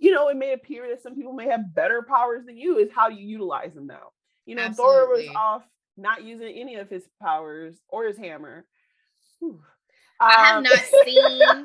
you 0.00 0.12
know, 0.12 0.28
it 0.28 0.36
may 0.36 0.52
appear 0.52 0.88
that 0.88 1.02
some 1.02 1.14
people 1.14 1.32
may 1.32 1.46
have 1.46 1.74
better 1.74 2.02
powers 2.02 2.44
than 2.46 2.56
you, 2.56 2.78
is 2.78 2.90
how 2.94 3.08
you 3.08 3.26
utilize 3.26 3.74
them 3.74 3.86
now. 3.86 4.12
You 4.46 4.54
know, 4.54 4.62
Absolutely. 4.62 4.94
Thor 4.94 5.08
was 5.08 5.28
off 5.36 5.62
not 5.96 6.24
using 6.24 6.54
any 6.56 6.76
of 6.76 6.88
his 6.88 7.04
powers 7.20 7.76
or 7.88 8.06
his 8.06 8.16
hammer. 8.16 8.64
Whew. 9.38 9.60
I 10.20 10.46
have 10.46 10.56
um, 10.58 10.62
not 10.64 10.80
seen 11.04 11.64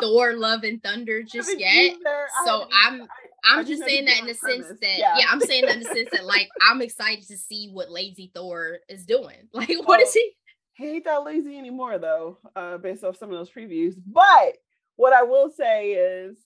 Thor 0.00 0.34
Love 0.34 0.64
and 0.64 0.82
Thunder 0.82 1.22
just 1.22 1.58
yet. 1.58 1.96
So 2.44 2.68
I'm 2.84 3.06
I'm 3.44 3.66
just 3.66 3.84
saying 3.84 4.06
that 4.06 4.20
in 4.20 4.26
the 4.26 4.34
sense 4.34 4.66
that 4.68 4.98
yeah. 4.98 5.18
yeah. 5.18 5.26
I'm 5.30 5.40
saying 5.40 5.66
that 5.66 5.76
in 5.76 5.82
the 5.82 5.94
sense 5.94 6.08
that 6.12 6.24
like 6.24 6.48
I'm 6.62 6.82
excited 6.82 7.26
to 7.28 7.36
see 7.36 7.70
what 7.72 7.90
lazy 7.90 8.30
Thor 8.34 8.78
is 8.88 9.04
doing. 9.04 9.36
Like 9.52 9.68
what 9.68 9.86
well, 9.86 10.00
is 10.00 10.12
he? 10.12 10.32
He 10.74 10.88
ain't 10.88 11.04
that 11.04 11.24
lazy 11.24 11.56
anymore 11.56 11.98
though, 11.98 12.38
uh, 12.54 12.78
based 12.78 13.04
off 13.04 13.16
some 13.16 13.30
of 13.30 13.38
those 13.38 13.50
previews. 13.50 13.94
But 14.06 14.56
what 14.96 15.12
I 15.12 15.22
will 15.22 15.50
say 15.50 15.92
is 15.92 16.36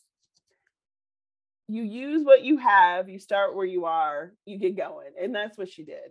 you 1.71 1.85
use 1.85 2.25
what 2.25 2.43
you 2.43 2.57
have, 2.59 3.09
you 3.09 3.19
start 3.21 3.55
where 3.55 3.67
you 3.67 3.85
are, 3.85 4.33
you 4.45 4.59
get 4.59 4.77
going. 4.77 5.11
And 5.21 5.35
that's 5.35 5.57
what 5.57 5.69
she 5.69 5.85
did. 5.85 6.11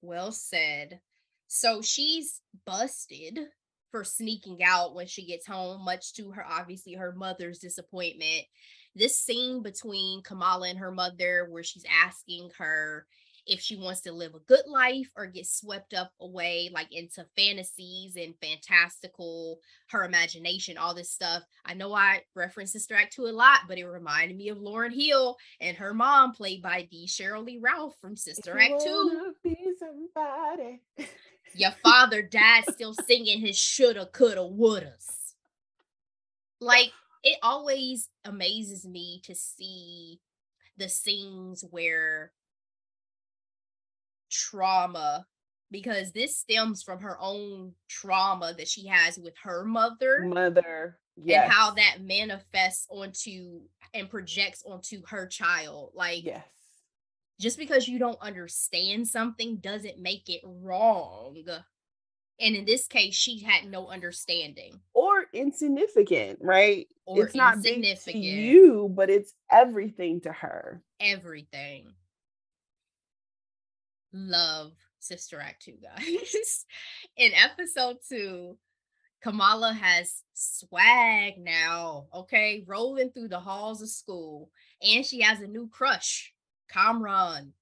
Well 0.00 0.32
said. 0.32 1.00
So 1.48 1.82
she's 1.82 2.40
busted 2.66 3.38
for 3.90 4.04
sneaking 4.04 4.60
out 4.64 4.94
when 4.94 5.06
she 5.06 5.26
gets 5.26 5.46
home, 5.46 5.84
much 5.84 6.14
to 6.14 6.30
her 6.30 6.46
obviously 6.48 6.94
her 6.94 7.12
mother's 7.12 7.58
disappointment. 7.58 8.46
This 8.94 9.18
scene 9.18 9.62
between 9.62 10.22
Kamala 10.22 10.70
and 10.70 10.78
her 10.78 10.90
mother, 10.90 11.46
where 11.50 11.62
she's 11.62 11.84
asking 12.02 12.50
her 12.58 13.06
if 13.46 13.60
she 13.60 13.76
wants 13.76 14.00
to 14.02 14.12
live 14.12 14.34
a 14.34 14.38
good 14.40 14.66
life 14.66 15.10
or 15.16 15.26
get 15.26 15.46
swept 15.46 15.94
up 15.94 16.12
away 16.20 16.70
like 16.72 16.88
into 16.92 17.24
fantasies 17.36 18.16
and 18.16 18.34
fantastical 18.40 19.58
her 19.88 20.04
imagination 20.04 20.78
all 20.78 20.94
this 20.94 21.10
stuff. 21.10 21.42
I 21.64 21.74
know 21.74 21.92
i 21.94 22.22
reference 22.34 22.72
sister 22.72 22.94
act 22.94 23.14
2 23.14 23.26
a 23.26 23.28
lot 23.28 23.60
but 23.68 23.78
it 23.78 23.86
reminded 23.86 24.36
me 24.36 24.48
of 24.48 24.58
Lauryn 24.58 24.92
hill 24.92 25.36
and 25.60 25.76
her 25.76 25.92
mom 25.92 26.32
played 26.32 26.62
by 26.62 26.88
the 26.90 27.06
sheryl 27.06 27.44
lee 27.44 27.58
ralph 27.60 27.96
from 28.00 28.16
sister 28.16 28.58
act 28.58 28.82
2 28.84 29.34
Be 29.42 29.56
somebody. 29.78 30.82
your 31.54 31.72
father 31.82 32.22
died 32.22 32.64
still 32.70 32.94
singing 32.94 33.40
his 33.40 33.58
shoulda 33.58 34.06
coulda 34.06 34.40
wouldas. 34.40 35.34
Like 36.60 36.92
it 37.24 37.38
always 37.42 38.08
amazes 38.24 38.86
me 38.86 39.20
to 39.24 39.34
see 39.34 40.20
the 40.76 40.88
scenes 40.88 41.64
where 41.70 42.32
trauma 44.32 45.26
because 45.70 46.12
this 46.12 46.36
stems 46.36 46.82
from 46.82 47.00
her 47.00 47.16
own 47.20 47.72
trauma 47.88 48.54
that 48.56 48.68
she 48.68 48.86
has 48.86 49.18
with 49.18 49.34
her 49.42 49.64
mother 49.64 50.24
mother 50.24 50.98
yes. 51.16 51.44
and 51.44 51.52
how 51.52 51.70
that 51.72 51.98
manifests 52.00 52.86
onto 52.90 53.60
and 53.94 54.10
projects 54.10 54.62
onto 54.66 55.02
her 55.06 55.26
child 55.26 55.90
like 55.94 56.24
yes. 56.24 56.46
just 57.38 57.58
because 57.58 57.86
you 57.86 57.98
don't 57.98 58.20
understand 58.20 59.06
something 59.06 59.56
doesn't 59.56 59.98
make 59.98 60.28
it 60.28 60.42
wrong. 60.44 61.36
And 62.40 62.56
in 62.56 62.64
this 62.64 62.86
case 62.86 63.14
she 63.14 63.40
had 63.40 63.70
no 63.70 63.88
understanding. 63.88 64.80
Or 64.94 65.26
insignificant 65.32 66.38
right? 66.40 66.86
Or 67.06 67.24
it's 67.24 67.34
not 67.34 67.56
insignificant. 67.56 68.24
you 68.24 68.92
but 68.94 69.10
it's 69.10 69.34
everything 69.50 70.20
to 70.22 70.32
her. 70.32 70.82
Everything 71.00 71.92
love 74.12 74.72
Sister 74.98 75.40
Act 75.40 75.64
2, 75.64 75.72
guys. 75.82 76.64
In 77.16 77.32
episode 77.34 77.96
two, 78.08 78.56
Kamala 79.22 79.72
has 79.72 80.22
swag 80.34 81.38
now, 81.38 82.06
okay, 82.14 82.64
rolling 82.66 83.10
through 83.10 83.28
the 83.28 83.40
halls 83.40 83.82
of 83.82 83.88
school. 83.88 84.50
And 84.82 85.04
she 85.04 85.20
has 85.20 85.40
a 85.40 85.46
new 85.46 85.68
crush, 85.68 86.32
Kamran. 86.68 87.52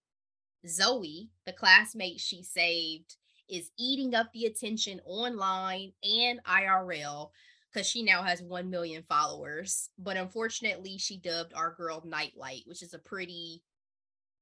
Zoe, 0.67 1.31
the 1.47 1.53
classmate 1.53 2.21
she 2.21 2.43
saved, 2.43 3.17
is 3.49 3.71
eating 3.79 4.15
up 4.15 4.31
the 4.33 4.45
attention 4.47 5.01
online 5.05 5.93
and 6.05 6.41
IRL 6.45 7.31
because 7.73 7.87
she 7.87 8.03
now 8.03 8.23
has 8.23 8.43
1 8.43 8.69
million 8.69 9.03
followers. 9.09 9.89
But 9.99 10.17
unfortunately, 10.17 10.99
she 10.99 11.19
dubbed 11.19 11.55
our 11.55 11.75
girl 11.75 12.03
Nightlight, 12.05 12.63
which 12.67 12.83
is 12.83 12.95
a 12.95 12.99
pretty 12.99 13.63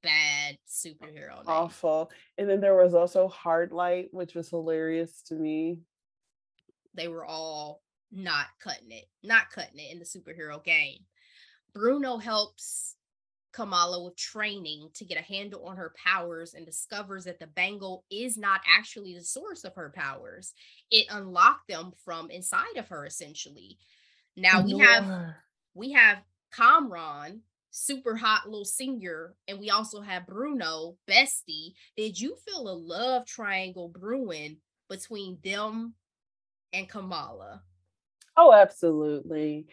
bad 0.02 0.58
superhero 0.68 1.36
name. 1.36 1.46
Awful. 1.46 2.10
And 2.36 2.48
then 2.48 2.60
there 2.60 2.76
was 2.76 2.94
also 2.94 3.28
Hard 3.28 3.72
Light, 3.72 4.08
which 4.12 4.34
was 4.34 4.50
hilarious 4.50 5.22
to 5.28 5.34
me. 5.34 5.80
They 6.94 7.08
were 7.08 7.24
all 7.24 7.82
not 8.10 8.46
cutting 8.60 8.90
it, 8.90 9.04
not 9.22 9.50
cutting 9.50 9.78
it 9.78 9.92
in 9.92 9.98
the 9.98 10.04
superhero 10.04 10.62
game. 10.62 11.00
Bruno 11.74 12.16
helps 12.18 12.96
Kamala 13.52 14.04
with 14.04 14.16
training 14.16 14.88
to 14.94 15.04
get 15.04 15.18
a 15.18 15.22
handle 15.22 15.64
on 15.66 15.76
her 15.76 15.92
powers 16.02 16.54
and 16.54 16.64
discovers 16.64 17.24
that 17.24 17.38
the 17.38 17.46
bangle 17.46 18.04
is 18.10 18.36
not 18.36 18.60
actually 18.68 19.14
the 19.14 19.24
source 19.24 19.64
of 19.64 19.74
her 19.74 19.92
powers. 19.94 20.54
It 20.90 21.06
unlocked 21.10 21.68
them 21.68 21.92
from 22.04 22.30
inside 22.30 22.76
of 22.76 22.88
her 22.88 23.06
essentially. 23.06 23.78
Now 24.36 24.62
we 24.62 24.78
have 24.78 25.34
we 25.74 25.92
have 25.92 26.18
Kamran 26.52 27.40
super 27.70 28.16
hot 28.16 28.46
little 28.46 28.64
senior, 28.64 29.34
and 29.46 29.58
we 29.58 29.70
also 29.70 30.00
have 30.00 30.26
Bruno, 30.26 30.96
bestie. 31.08 31.72
Did 31.96 32.20
you 32.20 32.36
feel 32.46 32.68
a 32.68 32.72
love 32.72 33.26
triangle 33.26 33.88
brewing 33.88 34.58
between 34.88 35.38
them 35.44 35.94
and 36.72 36.88
Kamala. 36.88 37.62
Oh, 38.36 38.52
absolutely. 38.52 39.66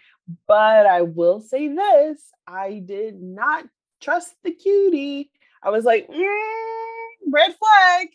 But 0.47 0.85
I 0.85 1.01
will 1.01 1.39
say 1.39 1.67
this 1.67 2.31
I 2.47 2.81
did 2.85 3.21
not 3.21 3.65
trust 4.01 4.33
the 4.43 4.51
cutie. 4.51 5.31
I 5.61 5.69
was 5.69 5.85
like, 5.85 6.07
mm, 6.07 7.07
red 7.31 7.55
flag. 7.55 8.07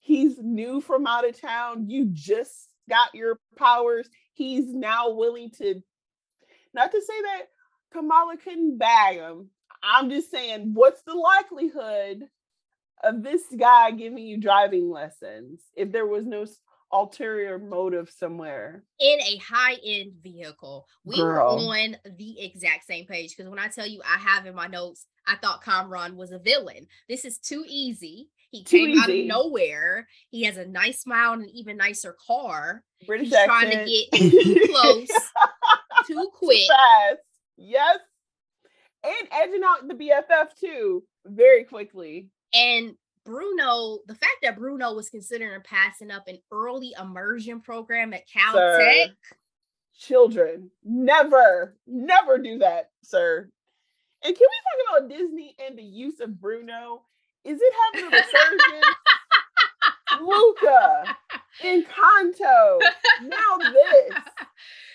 He's 0.00 0.38
new 0.38 0.80
from 0.80 1.06
out 1.06 1.28
of 1.28 1.40
town. 1.40 1.88
You 1.88 2.06
just 2.12 2.68
got 2.88 3.14
your 3.14 3.38
powers. 3.56 4.08
He's 4.32 4.72
now 4.72 5.10
willing 5.10 5.50
to, 5.58 5.82
not 6.72 6.90
to 6.90 7.00
say 7.00 7.22
that 7.22 7.42
Kamala 7.92 8.36
couldn't 8.42 8.78
bag 8.78 9.16
him. 9.16 9.48
I'm 9.82 10.10
just 10.10 10.30
saying, 10.30 10.72
what's 10.74 11.02
the 11.02 11.14
likelihood 11.14 12.24
of 13.02 13.22
this 13.22 13.42
guy 13.58 13.90
giving 13.92 14.18
you 14.26 14.36
driving 14.38 14.90
lessons 14.90 15.62
if 15.74 15.90
there 15.90 16.06
was 16.06 16.26
no 16.26 16.44
ulterior 16.92 17.58
motive 17.58 18.10
somewhere? 18.10 18.84
In 18.98 19.20
a 19.20 19.36
high-end 19.38 20.12
vehicle. 20.22 20.86
We 21.04 21.16
Girl. 21.16 21.56
were 21.56 21.74
on 21.74 21.96
the 22.18 22.40
exact 22.40 22.86
same 22.86 23.06
page 23.06 23.34
because 23.36 23.48
when 23.48 23.58
i 23.60 23.68
tell 23.68 23.86
you 23.86 24.02
i 24.04 24.18
have 24.18 24.44
in 24.46 24.54
my 24.54 24.66
notes 24.66 25.06
i 25.26 25.36
thought 25.36 25.64
Kamran 25.64 26.16
was 26.16 26.32
a 26.32 26.38
villain. 26.38 26.86
This 27.08 27.24
is 27.24 27.38
too 27.38 27.64
easy. 27.66 28.28
He 28.50 28.64
too 28.64 28.78
came 28.78 28.88
easy. 28.90 29.00
out 29.00 29.10
of 29.10 29.26
nowhere. 29.46 30.08
He 30.30 30.42
has 30.44 30.56
a 30.56 30.66
nice 30.66 31.00
smile 31.02 31.34
and 31.34 31.42
an 31.44 31.50
even 31.50 31.76
nicer 31.76 32.16
car. 32.26 32.82
British 33.06 33.28
He's 33.28 33.44
trying 33.44 33.70
to 33.70 33.84
get 33.84 34.32
too 34.32 34.66
close 34.72 35.08
too 36.08 36.30
quick. 36.34 36.66
fast 36.68 37.20
yes 37.60 37.98
and 39.04 39.28
edging 39.32 39.62
out 39.64 39.86
the 39.86 39.94
bff 39.94 40.54
too 40.58 41.04
very 41.26 41.64
quickly 41.64 42.28
and 42.54 42.94
Bruno, 43.24 43.98
the 44.06 44.14
fact 44.14 44.38
that 44.42 44.56
Bruno 44.56 44.94
was 44.94 45.10
considering 45.10 45.60
passing 45.62 46.10
up 46.10 46.26
an 46.26 46.38
early 46.50 46.94
immersion 47.00 47.60
program 47.60 48.12
at 48.14 48.28
Caltech. 48.28 48.54
Sir, 48.54 49.06
children, 49.98 50.70
never, 50.84 51.76
never 51.86 52.38
do 52.38 52.58
that, 52.58 52.90
sir. 53.02 53.48
And 54.24 54.36
can 54.36 54.46
we 54.48 54.96
talk 54.96 54.98
about 55.00 55.10
Disney 55.10 55.54
and 55.64 55.78
the 55.78 55.82
use 55.82 56.20
of 56.20 56.40
Bruno? 56.40 57.02
Is 57.44 57.58
it 57.60 57.74
having 57.94 58.06
a 58.06 58.16
resurgence? 58.16 58.86
Luca, 60.20 61.16
Encanto, 61.62 62.78
now 63.22 63.56
this. 63.58 64.12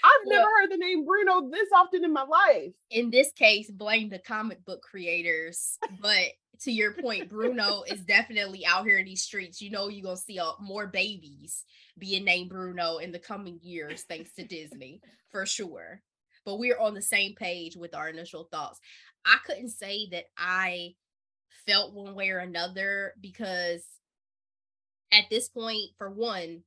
I've 0.05 0.27
never 0.27 0.43
heard 0.43 0.71
the 0.71 0.77
name 0.77 1.05
Bruno 1.05 1.49
this 1.49 1.69
often 1.73 2.03
in 2.03 2.13
my 2.13 2.23
life. 2.23 2.73
In 2.91 3.09
this 3.09 3.31
case, 3.31 3.71
blame 3.71 4.09
the 4.09 4.19
comic 4.19 4.63
book 4.63 4.81
creators, 4.81 5.77
but 5.99 6.29
to 6.61 6.71
your 6.71 6.93
point, 6.93 7.29
Bruno 7.29 7.83
is 7.87 8.01
definitely 8.01 8.65
out 8.65 8.85
here 8.85 8.97
in 8.97 9.05
these 9.05 9.23
streets. 9.23 9.61
You 9.61 9.71
know, 9.71 9.87
you're 9.89 10.03
gonna 10.03 10.17
see 10.17 10.39
uh, 10.39 10.51
more 10.61 10.87
babies 10.87 11.63
being 11.97 12.23
named 12.23 12.49
Bruno 12.49 12.97
in 12.97 13.11
the 13.11 13.19
coming 13.19 13.59
years, 13.61 14.03
thanks 14.03 14.33
to 14.33 14.45
Disney, 14.45 15.01
for 15.31 15.45
sure. 15.45 16.01
But 16.45 16.59
we're 16.59 16.79
on 16.79 16.93
the 16.93 17.01
same 17.01 17.33
page 17.35 17.75
with 17.75 17.95
our 17.95 18.09
initial 18.09 18.47
thoughts. 18.51 18.79
I 19.25 19.37
couldn't 19.45 19.69
say 19.69 20.07
that 20.11 20.25
I 20.37 20.93
felt 21.65 21.93
one 21.93 22.13
way 22.13 22.29
or 22.29 22.39
another 22.39 23.13
because 23.19 23.83
at 25.15 25.29
this 25.29 25.49
point, 25.49 25.91
for 25.97 26.09
one, 26.09 26.63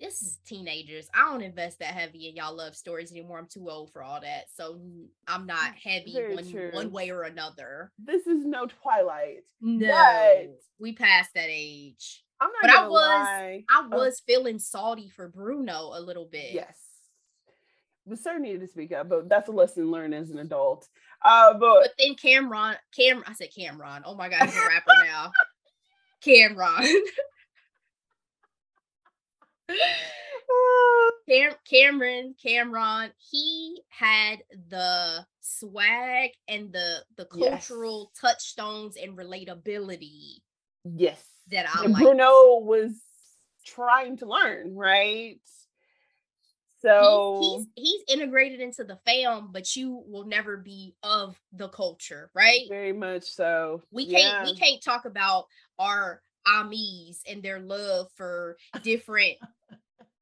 this 0.00 0.22
is 0.22 0.38
teenagers. 0.46 1.08
I 1.12 1.30
don't 1.30 1.42
invest 1.42 1.80
that 1.80 1.94
heavy 1.94 2.28
in 2.28 2.36
y'all 2.36 2.56
love 2.56 2.76
stories 2.76 3.10
anymore. 3.10 3.38
I'm 3.38 3.48
too 3.48 3.68
old 3.68 3.92
for 3.92 4.02
all 4.02 4.20
that. 4.20 4.44
So 4.54 4.80
I'm 5.26 5.46
not 5.46 5.74
heavy 5.82 6.16
one, 6.34 6.70
one 6.72 6.92
way 6.92 7.10
or 7.10 7.22
another. 7.22 7.90
This 7.98 8.26
is 8.26 8.44
no 8.44 8.66
Twilight. 8.66 9.44
No, 9.60 9.88
but 9.88 10.60
we 10.78 10.92
passed 10.92 11.34
that 11.34 11.48
age. 11.48 12.22
I'm 12.40 12.50
not 12.50 12.62
but 12.62 12.70
I 12.70 12.86
was 12.86 12.92
lie. 12.92 13.64
I 13.68 13.88
oh. 13.90 13.96
was 13.96 14.20
oh. 14.20 14.24
feeling 14.26 14.58
salty 14.60 15.08
for 15.08 15.28
Bruno 15.28 15.90
a 15.94 16.00
little 16.00 16.28
bit. 16.30 16.52
Yes. 16.52 16.78
We 18.04 18.16
certainly 18.16 18.50
needed 18.50 18.66
to 18.66 18.68
speak 18.68 18.92
up, 18.92 19.08
but 19.08 19.28
that's 19.28 19.48
a 19.48 19.52
lesson 19.52 19.90
learned 19.90 20.14
as 20.14 20.30
an 20.30 20.38
adult. 20.38 20.88
Uh, 21.22 21.54
but, 21.54 21.80
but 21.82 21.90
then 21.98 22.14
Cameron, 22.14 22.76
Cam, 22.96 23.22
I 23.26 23.34
said 23.34 23.48
Cameron. 23.54 24.02
Oh 24.06 24.14
my 24.14 24.28
god, 24.28 24.46
he's 24.46 24.56
a 24.56 24.60
rapper 24.60 24.92
now. 25.04 25.32
Cameron. 26.22 27.02
Cam- 31.28 31.52
Cameron, 31.68 32.34
Cameron, 32.42 33.12
he 33.30 33.82
had 33.88 34.38
the 34.68 35.26
swag 35.40 36.30
and 36.46 36.72
the 36.72 37.04
the 37.16 37.26
cultural 37.26 38.10
yes. 38.12 38.20
touchstones 38.20 38.96
and 38.96 39.16
relatability. 39.16 40.40
Yes. 40.84 41.22
That 41.50 41.66
I 41.74 41.84
and 41.84 41.94
Bruno 41.94 42.58
was 42.60 42.92
trying 43.64 44.18
to 44.18 44.26
learn, 44.26 44.74
right? 44.74 45.40
So 46.80 47.40
he's, 47.40 47.66
he's, 47.74 48.04
he's 48.06 48.16
integrated 48.16 48.60
into 48.60 48.84
the 48.84 48.98
film, 49.04 49.50
but 49.52 49.74
you 49.74 50.02
will 50.06 50.26
never 50.26 50.56
be 50.56 50.94
of 51.02 51.36
the 51.52 51.68
culture, 51.68 52.30
right? 52.34 52.66
Very 52.68 52.92
much 52.92 53.24
so. 53.24 53.82
We 53.90 54.08
can't 54.08 54.46
we 54.46 54.54
can't 54.56 54.82
talk 54.82 55.04
about 55.04 55.46
our 55.78 56.22
Amis 56.56 57.22
and 57.28 57.42
their 57.42 57.60
love 57.60 58.08
for 58.16 58.56
different 58.82 59.36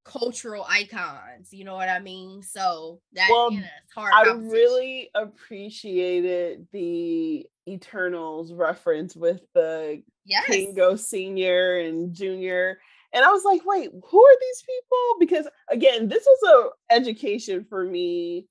cultural 0.04 0.64
icons. 0.68 1.52
You 1.52 1.64
know 1.64 1.74
what 1.74 1.88
I 1.88 1.98
mean? 1.98 2.42
So 2.42 3.00
that 3.12 3.28
well, 3.30 3.52
you 3.52 3.60
know, 3.60 3.66
hard. 3.94 4.12
I 4.14 4.30
really 4.32 5.10
appreciated 5.14 6.66
the 6.72 7.46
Eternals 7.68 8.52
reference 8.52 9.16
with 9.16 9.40
the 9.54 10.02
yes. 10.24 10.46
Kingo 10.46 10.96
Senior 10.96 11.78
and 11.80 12.14
Junior. 12.14 12.78
And 13.12 13.24
I 13.24 13.30
was 13.30 13.44
like, 13.44 13.62
wait, 13.64 13.90
who 13.90 14.24
are 14.24 14.36
these 14.40 14.62
people? 14.62 15.16
Because 15.18 15.48
again, 15.70 16.08
this 16.08 16.26
was 16.26 16.72
a 16.90 16.94
education 16.94 17.64
for 17.68 17.84
me. 17.84 18.46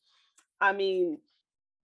I 0.60 0.74
mean, 0.74 1.20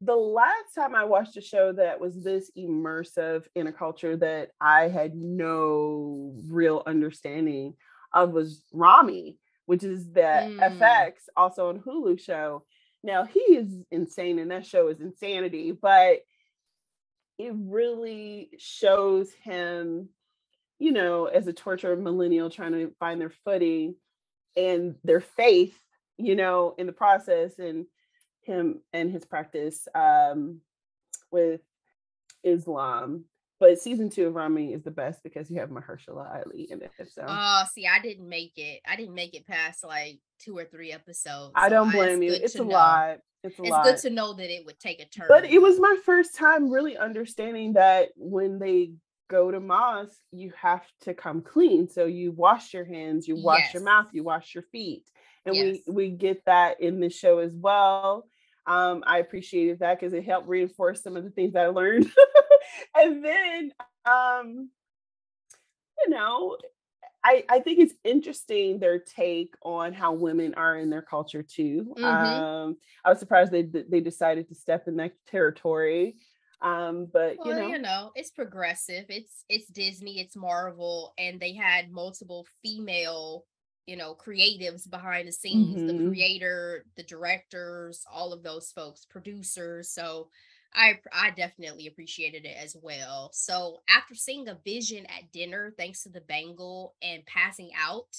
the 0.02 0.16
last 0.16 0.74
time 0.74 0.96
I 0.96 1.04
watched 1.04 1.38
a 1.38 1.42
show 1.42 1.72
that 1.74 2.00
was 2.00 2.24
this 2.24 2.50
immersive 2.58 3.46
in 3.54 3.68
a 3.68 3.72
culture 3.72 4.18
that 4.18 4.50
I 4.60 4.88
had 4.88 5.16
no 5.16 6.34
real 6.48 6.82
understanding 6.88 7.76
of 8.12 8.32
was 8.32 8.64
Ramy, 8.74 9.38
which 9.68 9.84
is 9.84 10.12
the 10.12 10.22
mm. 10.22 10.80
FX 10.80 11.14
also 11.38 11.70
on 11.70 11.80
Hulu 11.80 12.20
show. 12.20 12.66
Now 13.04 13.26
he 13.26 13.40
is 13.40 13.68
insane 13.92 14.40
and 14.40 14.50
that 14.50 14.66
show 14.66 14.88
is 14.88 15.02
insanity, 15.02 15.72
but 15.72 16.22
it 17.38 17.54
really 17.56 18.50
shows 18.58 19.32
him, 19.44 20.10
you 20.80 20.92
know, 20.92 21.26
as 21.26 21.46
a 21.46 21.54
tortured 21.54 22.02
millennial 22.02 22.50
trying 22.50 22.74
to 22.74 22.92
find 23.00 23.22
their 23.22 23.34
footing 23.46 23.96
and 24.58 24.96
their 25.04 25.22
faith, 25.22 25.78
you 26.18 26.36
know, 26.36 26.74
in 26.80 26.88
the 26.88 26.94
process 26.94 27.60
and 27.60 27.86
him 28.42 28.82
and 28.94 29.12
his 29.12 29.26
practice 29.26 29.88
um, 29.96 30.62
with 31.32 31.62
Islam 32.44 33.26
but 33.62 33.80
season 33.80 34.10
two 34.10 34.26
of 34.26 34.34
Ramy 34.34 34.74
is 34.74 34.82
the 34.82 34.90
best 34.90 35.22
because 35.22 35.52
you 35.52 35.60
have 35.60 35.70
Mahershala 35.70 36.44
Ali 36.48 36.68
in 36.72 36.82
it. 36.82 36.92
So 37.12 37.24
oh, 37.28 37.64
see, 37.72 37.86
I 37.86 38.00
didn't 38.02 38.28
make 38.28 38.54
it. 38.56 38.82
I 38.88 38.96
didn't 38.96 39.14
make 39.14 39.36
it 39.36 39.46
past 39.46 39.84
like 39.84 40.20
two 40.40 40.58
or 40.58 40.66
three 40.66 40.92
episodes. 40.92 41.52
I 41.54 41.70
don't 41.70 41.92
blame 41.92 42.24
you. 42.24 42.34
It's 42.34 42.56
a 42.56 42.58
know. 42.58 42.74
lot. 42.74 43.18
It's 43.44 43.60
a 43.60 43.62
it's 43.62 43.70
lot. 43.70 43.84
good 43.84 43.98
to 43.98 44.10
know 44.10 44.34
that 44.34 44.52
it 44.52 44.66
would 44.66 44.80
take 44.80 45.00
a 45.00 45.06
turn. 45.06 45.28
But 45.30 45.46
it 45.46 45.62
was 45.62 45.80
my 45.80 45.96
first 46.04 46.36
time 46.36 46.72
really 46.72 46.98
understanding 46.98 47.74
that 47.74 48.10
when 48.16 48.58
they 48.58 48.94
go 49.30 49.52
to 49.52 49.60
mosque, 49.60 50.18
you 50.32 50.52
have 50.60 50.84
to 51.02 51.14
come 51.14 51.44
clean. 51.44 51.88
So 51.88 52.06
you 52.06 52.32
wash 52.32 52.74
your 52.74 52.86
hands, 52.86 53.28
you 53.28 53.36
wash 53.44 53.60
yes. 53.60 53.76
your 53.76 53.84
mouth, 53.84 54.08
you 54.12 54.24
wash 54.24 54.56
your 54.56 54.64
feet, 54.72 55.04
and 55.46 55.56
yes. 55.56 55.78
we 55.86 55.94
we 55.94 56.10
get 56.10 56.44
that 56.46 56.82
in 56.82 57.00
the 57.00 57.12
show 57.12 57.38
as 57.38 57.56
well. 57.56 58.26
Um, 58.68 59.04
I 59.08 59.20
appreciated 59.20 59.80
that 59.80 60.00
because 60.00 60.14
it 60.14 60.24
helped 60.24 60.48
reinforce 60.48 61.02
some 61.02 61.18
of 61.18 61.24
the 61.24 61.30
things 61.32 61.56
I 61.56 61.68
learned. 61.68 62.12
and 62.96 63.24
then, 63.24 63.72
um, 64.06 64.70
you 66.00 66.10
know, 66.10 66.58
I, 67.24 67.44
I 67.50 67.60
think 67.60 67.80
it's 67.80 67.94
interesting 68.04 68.80
their 68.80 69.00
take 69.00 69.54
on 69.64 69.94
how 69.94 70.14
women 70.14 70.54
are 70.56 70.78
in 70.78 70.90
their 70.90 71.02
culture 71.02 71.44
too. 71.44 71.94
Mm-hmm. 71.98 72.04
Um, 72.04 72.78
I 73.06 73.10
was 73.10 73.20
surprised 73.20 73.52
they 73.52 73.64
they 73.64 74.00
decided 74.00 74.48
to 74.50 74.56
step 74.56 74.88
in 74.88 74.96
that 74.98 75.14
territory. 75.28 76.16
Um, 76.62 77.08
but 77.12 77.38
well, 77.40 77.48
you 77.48 77.56
know, 77.56 77.68
you 77.68 77.80
know, 77.80 78.12
it's 78.16 78.32
progressive. 78.32 79.06
It's 79.10 79.46
it's 79.50 79.68
Disney, 79.68 80.20
it's 80.20 80.36
Marvel, 80.36 81.14
and 81.18 81.40
they 81.40 81.54
had 81.54 81.92
multiple 81.92 82.46
female 82.64 83.46
you 83.86 83.96
know 83.96 84.16
creatives 84.16 84.90
behind 84.90 85.28
the 85.28 85.32
scenes 85.32 85.78
mm-hmm. 85.78 85.88
the 85.88 86.10
creator 86.10 86.86
the 86.96 87.04
directors 87.04 88.06
all 88.12 88.34
of 88.34 88.44
those 88.44 88.72
folks 88.72 89.06
producers 89.06 89.90
so 89.90 90.30
i 90.74 91.00
i 91.14 91.32
definitely 91.32 91.88
appreciated 91.88 92.46
it 92.46 92.56
as 92.62 92.76
well 92.82 93.30
so 93.34 93.78
after 93.90 94.16
seeing 94.16 94.48
a 94.48 94.58
vision 94.64 95.06
at 95.08 95.32
dinner 95.32 95.74
thanks 95.78 96.04
to 96.04 96.10
the 96.10 96.22
bangle 96.22 96.96
and 97.02 97.26
passing 97.26 97.72
out 97.80 98.16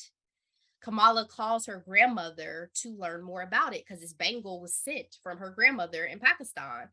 kamala 0.82 1.26
calls 1.26 1.66
her 1.66 1.82
grandmother 1.86 2.70
to 2.74 2.96
learn 2.96 3.22
more 3.22 3.42
about 3.42 3.74
it 3.74 3.84
because 3.86 4.00
this 4.00 4.12
bangle 4.12 4.60
was 4.60 4.74
sent 4.74 5.16
from 5.22 5.38
her 5.38 5.50
grandmother 5.50 6.04
in 6.04 6.18
pakistan 6.18 6.88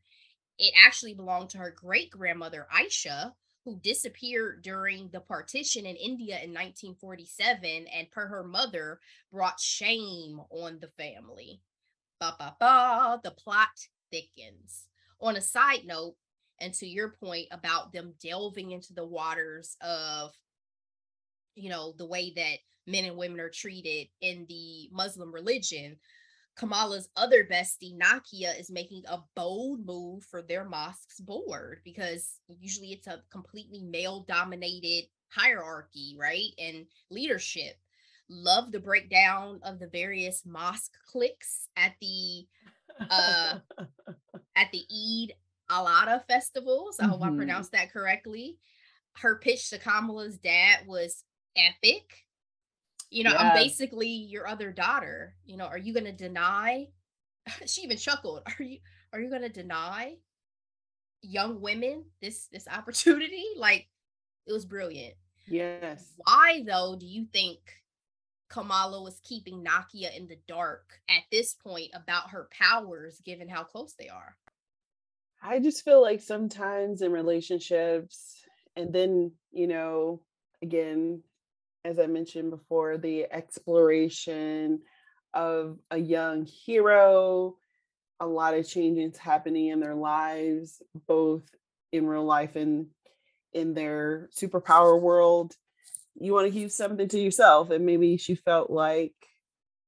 it 0.59 0.73
actually 0.85 1.13
belonged 1.13 1.49
to 1.49 1.57
her 1.57 1.73
great 1.75 2.11
grandmother 2.11 2.67
aisha 2.75 3.33
who 3.65 3.79
disappeared 3.79 4.61
during 4.61 5.09
the 5.09 5.19
partition 5.19 5.85
in 5.85 5.95
India 5.95 6.35
in 6.35 6.51
1947 6.51 7.85
and 7.93 8.09
per 8.11 8.27
her 8.27 8.43
mother 8.43 8.99
brought 9.31 9.59
shame 9.59 10.41
on 10.49 10.79
the 10.79 10.89
family. 10.97 11.61
Ba 12.19 12.35
ba 12.37 12.55
ba, 12.59 13.19
the 13.23 13.31
plot 13.31 13.69
thickens. 14.11 14.87
On 15.21 15.35
a 15.35 15.41
side 15.41 15.85
note, 15.85 16.15
and 16.61 16.73
to 16.73 16.87
your 16.87 17.09
point 17.09 17.47
about 17.51 17.93
them 17.93 18.13
delving 18.21 18.71
into 18.71 18.93
the 18.93 19.05
waters 19.05 19.77
of 19.81 20.31
you 21.55 21.69
know 21.69 21.93
the 21.97 22.05
way 22.05 22.33
that 22.35 22.57
men 22.87 23.05
and 23.05 23.17
women 23.17 23.39
are 23.39 23.49
treated 23.49 24.07
in 24.21 24.45
the 24.49 24.89
Muslim 24.91 25.31
religion, 25.31 25.97
Kamala's 26.57 27.07
other 27.15 27.45
bestie, 27.45 27.97
Nakia, 27.97 28.59
is 28.59 28.69
making 28.69 29.03
a 29.07 29.19
bold 29.35 29.85
move 29.85 30.23
for 30.25 30.41
their 30.41 30.65
mosque's 30.65 31.19
board 31.19 31.79
because 31.85 32.39
usually 32.59 32.89
it's 32.89 33.07
a 33.07 33.21
completely 33.31 33.81
male 33.83 34.25
dominated 34.27 35.07
hierarchy, 35.29 36.15
right? 36.19 36.51
And 36.57 36.85
leadership. 37.09 37.75
Love 38.29 38.71
the 38.71 38.79
breakdown 38.79 39.59
of 39.63 39.79
the 39.79 39.87
various 39.87 40.45
mosque 40.45 40.93
cliques 41.07 41.67
at 41.77 41.93
the 41.99 42.45
uh 43.09 43.59
at 44.55 44.71
the 44.71 44.83
Eid 44.91 45.33
al-Adha 45.69 46.25
festivals. 46.27 46.99
I 46.99 47.05
hope 47.05 47.21
mm-hmm. 47.21 47.33
I 47.33 47.37
pronounced 47.37 47.71
that 47.71 47.91
correctly. 47.91 48.57
Her 49.13 49.39
pitch 49.39 49.69
to 49.69 49.79
Kamala's 49.79 50.37
dad 50.37 50.85
was 50.85 51.23
epic 51.55 52.25
you 53.09 53.23
know, 53.23 53.31
I'm 53.31 53.55
basically 53.55 54.07
your 54.07 54.47
other 54.47 54.71
daughter. 54.71 55.35
You 55.45 55.57
know, 55.57 55.65
are 55.65 55.77
you 55.77 55.93
going 55.93 56.05
to 56.05 56.11
deny? 56.11 56.87
she 57.65 57.81
even 57.81 57.97
chuckled. 57.97 58.43
Are 58.45 58.63
you 58.63 58.79
are 59.13 59.19
you 59.19 59.29
going 59.29 59.41
to 59.41 59.49
deny 59.49 60.17
young 61.21 61.61
women 61.61 62.05
this 62.21 62.47
this 62.51 62.67
opportunity? 62.67 63.45
Like 63.57 63.87
it 64.45 64.53
was 64.53 64.65
brilliant. 64.65 65.15
Yes. 65.47 66.13
Why 66.17 66.63
though 66.65 66.95
do 66.99 67.05
you 67.05 67.25
think 67.31 67.59
Kamala 68.49 69.01
was 69.01 69.19
keeping 69.23 69.63
Nakia 69.63 70.15
in 70.15 70.27
the 70.27 70.39
dark 70.47 70.99
at 71.09 71.23
this 71.31 71.53
point 71.53 71.91
about 71.93 72.31
her 72.31 72.49
powers 72.51 73.21
given 73.23 73.47
how 73.47 73.63
close 73.63 73.93
they 73.93 74.09
are? 74.09 74.35
I 75.41 75.59
just 75.59 75.85
feel 75.85 76.01
like 76.01 76.21
sometimes 76.21 77.01
in 77.01 77.11
relationships 77.11 78.35
and 78.75 78.91
then, 78.91 79.31
you 79.51 79.67
know, 79.67 80.21
again, 80.61 81.21
as 81.85 81.99
I 81.99 82.07
mentioned 82.07 82.49
before, 82.49 82.97
the 82.97 83.27
exploration 83.31 84.81
of 85.33 85.77
a 85.91 85.97
young 85.97 86.45
hero, 86.45 87.55
a 88.19 88.27
lot 88.27 88.53
of 88.53 88.67
changes 88.67 89.17
happening 89.17 89.67
in 89.67 89.79
their 89.79 89.95
lives, 89.95 90.81
both 91.07 91.43
in 91.91 92.07
real 92.07 92.25
life 92.25 92.55
and 92.55 92.87
in 93.53 93.73
their 93.73 94.29
superpower 94.35 94.99
world. 94.99 95.55
You 96.15 96.33
want 96.33 96.47
to 96.47 96.53
keep 96.53 96.71
something 96.71 97.07
to 97.07 97.19
yourself. 97.19 97.69
And 97.69 97.85
maybe 97.85 98.17
she 98.17 98.35
felt 98.35 98.69
like 98.69 99.13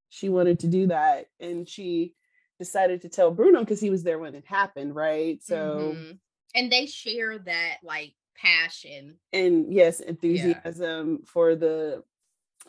she 0.10 0.30
wanted 0.30 0.60
to 0.60 0.68
do 0.68 0.88
that. 0.88 1.26
And 1.40 1.68
she 1.68 2.14
decided 2.58 3.02
to 3.02 3.10
tell 3.10 3.32
Bruno 3.32 3.60
because 3.60 3.82
he 3.82 3.90
was 3.90 4.04
there 4.04 4.20
when 4.20 4.36
it 4.36 4.46
happened, 4.46 4.96
right? 4.96 5.44
So, 5.44 5.94
mm-hmm. 5.96 6.12
and 6.56 6.72
they 6.72 6.86
share 6.86 7.38
that 7.38 7.78
like 7.84 8.14
passion. 8.36 9.18
And 9.34 9.74
yes 9.74 10.00
enthusiasm 10.00 11.12
yeah. 11.12 11.26
for 11.26 11.56
the 11.56 12.04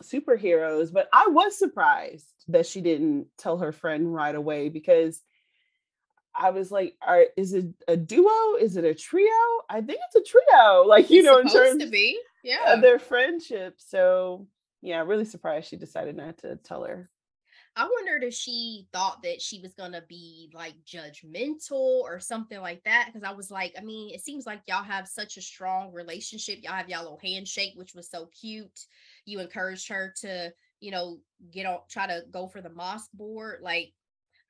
superheroes 0.01 0.91
but 0.91 1.07
i 1.13 1.27
was 1.27 1.57
surprised 1.57 2.25
that 2.47 2.65
she 2.65 2.81
didn't 2.81 3.27
tell 3.37 3.59
her 3.59 3.71
friend 3.71 4.11
right 4.11 4.33
away 4.33 4.67
because 4.67 5.21
i 6.35 6.49
was 6.49 6.71
like 6.71 6.95
are, 7.05 7.25
is 7.37 7.53
it 7.53 7.67
a 7.87 7.95
duo? 7.95 8.55
Is 8.59 8.75
it 8.75 8.85
a 8.85 8.95
trio? 8.95 9.29
I 9.69 9.81
think 9.81 9.99
it's 10.07 10.15
a 10.15 10.31
trio 10.31 10.83
like 10.87 11.11
you 11.11 11.19
it's 11.19 11.25
know 11.25 11.37
in 11.37 11.47
terms 11.47 11.83
to 11.83 11.89
be 11.89 12.19
yeah. 12.43 12.75
their 12.77 12.99
friendship. 12.99 13.75
So 13.77 14.47
yeah 14.81 15.03
really 15.03 15.25
surprised 15.25 15.69
she 15.69 15.75
decided 15.75 16.15
not 16.17 16.39
to 16.39 16.55
tell 16.57 16.83
her 16.83 17.09
I 17.75 17.89
wondered 17.89 18.23
if 18.23 18.35
she 18.35 18.87
thought 18.93 19.23
that 19.23 19.41
she 19.41 19.59
was 19.59 19.73
gonna 19.73 20.03
be 20.07 20.51
like 20.53 20.75
judgmental 20.85 21.71
or 21.71 22.19
something 22.19 22.61
like 22.61 22.83
that. 22.83 23.07
Because 23.07 23.27
I 23.27 23.33
was 23.33 23.49
like, 23.49 23.73
I 23.77 23.81
mean, 23.81 24.13
it 24.13 24.21
seems 24.21 24.45
like 24.45 24.61
y'all 24.67 24.83
have 24.83 25.07
such 25.07 25.37
a 25.37 25.41
strong 25.41 25.91
relationship. 25.91 26.59
Y'all 26.61 26.73
have 26.73 26.89
y'all 26.89 27.01
little 27.01 27.19
handshake, 27.23 27.73
which 27.75 27.95
was 27.95 28.09
so 28.09 28.27
cute. 28.39 28.85
You 29.25 29.39
encouraged 29.39 29.89
her 29.89 30.13
to, 30.21 30.53
you 30.81 30.91
know, 30.91 31.19
get 31.51 31.65
on, 31.65 31.79
try 31.89 32.05
to 32.05 32.23
go 32.29 32.47
for 32.47 32.61
the 32.61 32.69
mosque 32.69 33.11
board. 33.13 33.61
Like, 33.61 33.93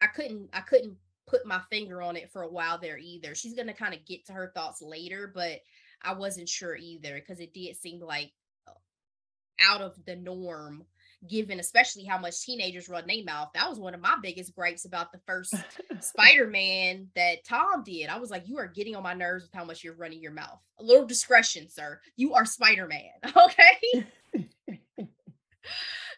I 0.01 0.07
couldn't, 0.07 0.49
I 0.51 0.59
couldn't 0.59 0.97
put 1.25 1.45
my 1.45 1.61
finger 1.69 2.01
on 2.01 2.17
it 2.17 2.29
for 2.29 2.41
a 2.41 2.51
while 2.51 2.77
there 2.77 2.97
either. 2.97 3.35
She's 3.35 3.55
gonna 3.55 3.73
kind 3.73 3.93
of 3.93 4.05
get 4.05 4.25
to 4.25 4.33
her 4.33 4.51
thoughts 4.53 4.81
later, 4.81 5.31
but 5.33 5.61
I 6.01 6.13
wasn't 6.13 6.49
sure 6.49 6.75
either 6.75 7.15
because 7.15 7.39
it 7.39 7.53
did 7.53 7.77
seem 7.77 8.01
like 8.01 8.33
uh, 8.67 8.71
out 9.61 9.81
of 9.81 9.95
the 10.05 10.17
norm 10.17 10.83
given 11.27 11.59
especially 11.59 12.03
how 12.03 12.17
much 12.17 12.41
teenagers 12.41 12.89
run 12.89 13.05
their 13.07 13.23
mouth. 13.23 13.49
That 13.53 13.69
was 13.69 13.79
one 13.79 13.93
of 13.93 14.01
my 14.01 14.15
biggest 14.21 14.55
gripes 14.55 14.85
about 14.85 15.11
the 15.11 15.19
first 15.25 15.55
Spider-Man 15.99 17.07
that 17.15 17.43
Tom 17.45 17.83
did. 17.83 18.09
I 18.09 18.17
was 18.17 18.29
like, 18.29 18.47
you 18.47 18.57
are 18.57 18.67
getting 18.67 18.95
on 18.95 19.03
my 19.03 19.13
nerves 19.13 19.43
with 19.43 19.53
how 19.53 19.65
much 19.65 19.83
you're 19.83 19.95
running 19.95 20.21
your 20.21 20.31
mouth. 20.31 20.59
A 20.79 20.83
little 20.83 21.05
discretion, 21.05 21.69
sir. 21.69 21.99
You 22.15 22.33
are 22.33 22.45
Spider-Man. 22.45 23.11
Okay. 23.35 24.05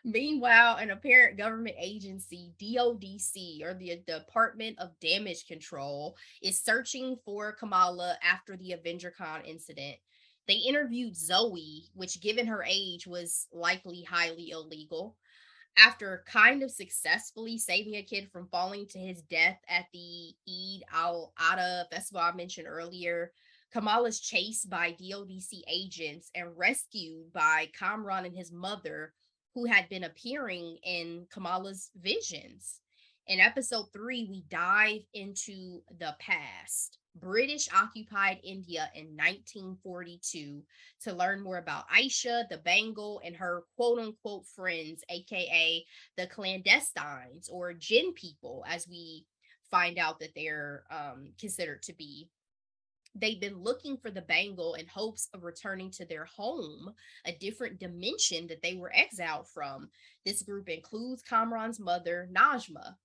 Meanwhile, 0.07 0.75
an 0.75 0.91
apparent 0.91 1.35
government 1.35 1.75
agency, 1.79 2.53
DODC, 2.61 3.63
or 3.63 3.73
the 3.73 4.03
Department 4.05 4.77
of 4.77 4.91
Damage 4.99 5.47
Control, 5.47 6.15
is 6.43 6.61
searching 6.61 7.17
for 7.25 7.53
Kamala 7.53 8.15
after 8.21 8.55
the 8.55 8.75
AvengerCon 8.77 9.47
incident. 9.47 9.95
They 10.47 10.55
interviewed 10.55 11.15
Zoe, 11.15 11.89
which, 11.93 12.21
given 12.21 12.47
her 12.47 12.63
age, 12.67 13.07
was 13.07 13.47
likely 13.51 14.03
highly 14.03 14.51
illegal. 14.51 15.17
After 15.77 16.23
kind 16.25 16.63
of 16.63 16.71
successfully 16.71 17.57
saving 17.57 17.95
a 17.95 18.03
kid 18.03 18.29
from 18.31 18.47
falling 18.47 18.87
to 18.87 18.99
his 18.99 19.21
death 19.23 19.59
at 19.67 19.85
the 19.91 20.33
Eid 20.47 20.83
al 20.93 21.33
Adha 21.37 21.89
festival 21.91 22.21
I 22.21 22.31
mentioned 22.31 22.67
earlier, 22.67 23.33
Kamala's 23.73 24.21
chased 24.21 24.69
by 24.69 24.93
DODC 24.93 25.63
agents 25.67 26.31
and 26.33 26.57
rescued 26.57 27.33
by 27.33 27.69
Kamran 27.77 28.25
and 28.25 28.35
his 28.35 28.51
mother, 28.51 29.13
who 29.53 29.65
had 29.65 29.89
been 29.89 30.05
appearing 30.05 30.77
in 30.83 31.27
Kamala's 31.29 31.89
visions. 32.01 32.79
In 33.27 33.39
episode 33.41 33.87
three, 33.91 34.27
we 34.29 34.45
dive 34.49 35.01
into 35.13 35.81
the 35.99 36.15
past. 36.19 36.99
British 37.15 37.69
occupied 37.73 38.39
India 38.43 38.89
in 38.93 39.15
1942 39.15 40.61
to 41.03 41.13
learn 41.13 41.41
more 41.41 41.57
about 41.57 41.89
Aisha, 41.89 42.47
the 42.49 42.57
bangle, 42.57 43.21
and 43.23 43.35
her 43.35 43.63
quote 43.75 43.99
unquote 43.99 44.45
friends, 44.47 45.01
aka 45.09 45.85
the 46.17 46.27
clandestines 46.27 47.49
or 47.49 47.73
jinn 47.73 48.13
people, 48.13 48.65
as 48.67 48.87
we 48.87 49.25
find 49.71 49.97
out 49.97 50.19
that 50.19 50.33
they're 50.35 50.83
um, 50.91 51.31
considered 51.39 51.81
to 51.83 51.93
be. 51.93 52.29
They've 53.17 53.39
been 53.39 53.63
looking 53.63 53.95
for 53.95 54.11
the 54.11 54.21
bangle 54.21 54.73
in 54.73 54.87
hopes 54.87 55.29
of 55.33 55.43
returning 55.43 55.89
to 55.91 56.05
their 56.05 56.25
home, 56.25 56.93
a 57.25 57.31
different 57.31 57.79
dimension 57.79 58.45
that 58.47 58.61
they 58.61 58.73
were 58.75 58.91
exiled 58.93 59.47
from. 59.53 59.89
This 60.25 60.43
group 60.43 60.67
includes 60.67 61.23
Kamran's 61.23 61.79
mother, 61.79 62.27
Najma, 62.35 62.95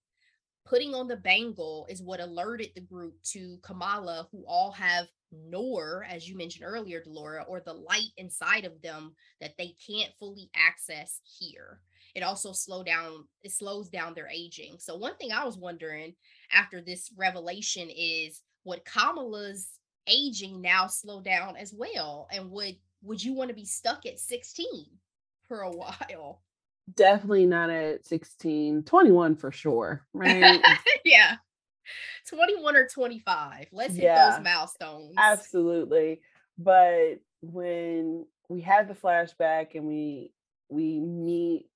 putting 0.70 0.94
on 0.94 1.08
the 1.08 1.16
bangle 1.16 1.84
is 1.90 2.00
what 2.00 2.20
alerted 2.20 2.70
the 2.76 2.80
group 2.80 3.20
to 3.24 3.58
Kamala, 3.60 4.28
who 4.30 4.44
all 4.46 4.70
have 4.70 5.08
Noor, 5.32 6.06
as 6.08 6.28
you 6.28 6.36
mentioned 6.36 6.64
earlier, 6.64 7.02
Delora, 7.02 7.44
or 7.48 7.60
the 7.60 7.74
light 7.74 8.10
inside 8.16 8.64
of 8.64 8.80
them 8.80 9.16
that 9.40 9.54
they 9.58 9.74
can't 9.84 10.12
fully 10.20 10.48
access 10.54 11.20
here. 11.38 11.80
It 12.14 12.22
also 12.22 12.52
slow 12.52 12.84
down, 12.84 13.24
it 13.42 13.50
slows 13.50 13.88
down 13.88 14.14
their 14.14 14.28
aging. 14.28 14.76
So 14.78 14.96
one 14.96 15.16
thing 15.16 15.32
I 15.32 15.44
was 15.44 15.58
wondering 15.58 16.14
after 16.52 16.80
this 16.80 17.12
revelation 17.16 17.88
is 17.90 18.42
would 18.64 18.84
Kamala's 18.84 19.80
aging 20.06 20.60
now 20.60 20.86
slow 20.86 21.20
down 21.20 21.56
as 21.56 21.72
well? 21.72 22.28
And 22.30 22.48
would 22.50 22.76
would 23.02 23.22
you 23.22 23.32
want 23.32 23.48
to 23.48 23.54
be 23.54 23.64
stuck 23.64 24.06
at 24.06 24.20
16 24.20 24.66
for 25.48 25.62
a 25.62 25.70
while? 25.76 26.42
Definitely 26.94 27.46
not 27.46 27.70
at 27.70 28.04
16 28.06 28.82
21 28.84 29.36
for 29.36 29.52
sure 29.52 30.04
right? 30.12 30.60
Yeah. 31.04 31.36
21 32.28 32.76
or 32.76 32.86
25 32.86 33.66
let's 33.72 33.94
hit 33.94 34.04
yeah, 34.04 34.30
those 34.30 34.44
milestones. 34.44 35.14
absolutely 35.18 36.20
but 36.58 37.20
when 37.42 38.24
we 38.48 38.60
had 38.60 38.88
the 38.88 38.94
flashback 38.94 39.74
and 39.74 39.86
we 39.86 40.32
we 40.68 41.00
meet 41.00 41.70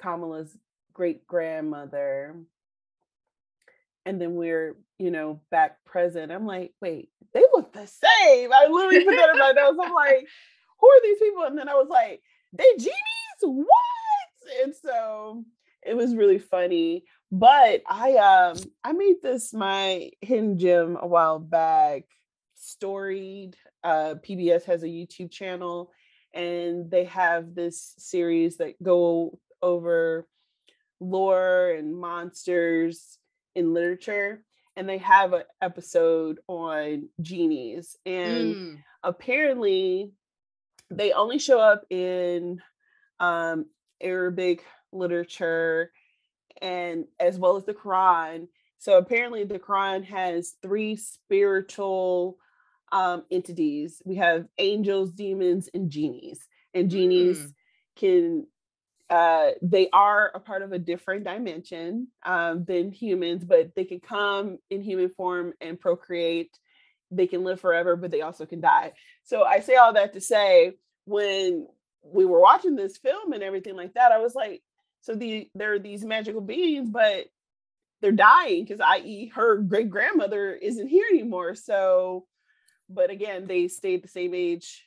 kamala's 0.00 0.56
great 0.94 1.26
grandmother 1.26 2.36
and 4.06 4.20
then 4.20 4.34
we're 4.34 4.76
you 4.98 5.10
know 5.10 5.40
back 5.50 5.84
present 5.84 6.32
i'm 6.32 6.46
like 6.46 6.72
wait 6.80 7.10
they 7.34 7.40
look 7.54 7.72
the 7.72 7.86
same. 7.86 8.52
I 8.52 8.66
literally 8.70 9.04
put 9.06 9.16
that. 9.16 9.30
In 9.30 9.38
my 9.38 9.52
notes 9.52 9.78
i'm 9.82 9.92
like 9.92 10.28
who 10.80 10.86
are 10.88 11.02
these 11.02 11.18
people? 11.18 11.44
And 11.44 11.56
then 11.56 11.68
i 11.68 11.74
was 11.74 11.88
like 11.88 12.20
they 12.52 12.64
genies 12.78 13.21
what 13.42 14.62
and 14.64 14.74
so 14.74 15.44
it 15.82 15.96
was 15.96 16.14
really 16.14 16.38
funny. 16.38 17.04
But 17.30 17.82
I 17.88 18.16
um 18.16 18.56
I 18.84 18.92
made 18.92 19.16
this 19.22 19.52
my 19.52 20.10
hidden 20.20 20.58
gem 20.58 20.96
a 21.00 21.06
while 21.06 21.38
back. 21.38 22.04
storied. 22.54 23.56
Uh, 23.84 24.14
PBS 24.24 24.64
has 24.64 24.84
a 24.84 24.86
YouTube 24.86 25.32
channel, 25.32 25.90
and 26.32 26.88
they 26.88 27.04
have 27.04 27.54
this 27.54 27.94
series 27.98 28.58
that 28.58 28.80
go 28.80 29.40
over 29.60 30.28
lore 31.00 31.70
and 31.70 31.96
monsters 31.96 33.18
in 33.56 33.74
literature 33.74 34.44
and 34.76 34.88
they 34.88 34.98
have 34.98 35.32
an 35.32 35.42
episode 35.60 36.38
on 36.46 37.08
genies 37.20 37.96
and 38.06 38.54
mm. 38.54 38.78
apparently 39.02 40.12
they 40.90 41.12
only 41.12 41.38
show 41.38 41.58
up 41.58 41.84
in 41.90 42.62
um, 43.22 43.66
arabic 44.02 44.64
literature 44.92 45.90
and 46.60 47.06
as 47.18 47.38
well 47.38 47.56
as 47.56 47.64
the 47.64 47.72
quran 47.72 48.46
so 48.78 48.98
apparently 48.98 49.44
the 49.44 49.58
quran 49.58 50.04
has 50.04 50.56
three 50.62 50.96
spiritual 50.96 52.36
um, 52.92 53.24
entities 53.30 54.02
we 54.04 54.16
have 54.16 54.46
angels 54.58 55.12
demons 55.12 55.70
and 55.72 55.90
genies 55.90 56.46
and 56.74 56.90
genies 56.90 57.38
mm. 57.38 57.52
can 57.96 58.46
uh, 59.12 59.50
they 59.60 59.90
are 59.92 60.30
a 60.34 60.40
part 60.40 60.62
of 60.62 60.72
a 60.72 60.78
different 60.78 61.22
dimension 61.22 62.08
um, 62.24 62.64
than 62.64 62.90
humans, 62.90 63.44
but 63.44 63.74
they 63.74 63.84
can 63.84 64.00
come 64.00 64.56
in 64.70 64.80
human 64.80 65.10
form 65.10 65.52
and 65.60 65.78
procreate. 65.78 66.58
They 67.10 67.26
can 67.26 67.44
live 67.44 67.60
forever, 67.60 67.94
but 67.94 68.10
they 68.10 68.22
also 68.22 68.46
can 68.46 68.62
die. 68.62 68.92
So 69.22 69.42
I 69.42 69.60
say 69.60 69.74
all 69.74 69.92
that 69.92 70.14
to 70.14 70.20
say, 70.22 70.78
when 71.04 71.66
we 72.02 72.24
were 72.24 72.40
watching 72.40 72.76
this 72.76 72.98
film 72.98 73.32
and 73.32 73.42
everything 73.42 73.76
like 73.76 73.94
that, 73.94 74.12
I 74.12 74.18
was 74.18 74.34
like, 74.34 74.62
so 75.02 75.14
the 75.14 75.48
there 75.54 75.72
are 75.74 75.78
these 75.78 76.04
magical 76.04 76.40
beings, 76.40 76.88
but 76.90 77.26
they're 78.00 78.12
dying 78.12 78.64
because, 78.64 78.80
i.e., 78.80 79.32
her 79.34 79.58
great 79.58 79.90
grandmother 79.90 80.52
isn't 80.52 80.88
here 80.88 81.06
anymore. 81.10 81.54
So, 81.54 82.26
but 82.88 83.10
again, 83.10 83.46
they 83.46 83.68
stayed 83.68 84.02
the 84.02 84.08
same 84.08 84.34
age, 84.34 84.84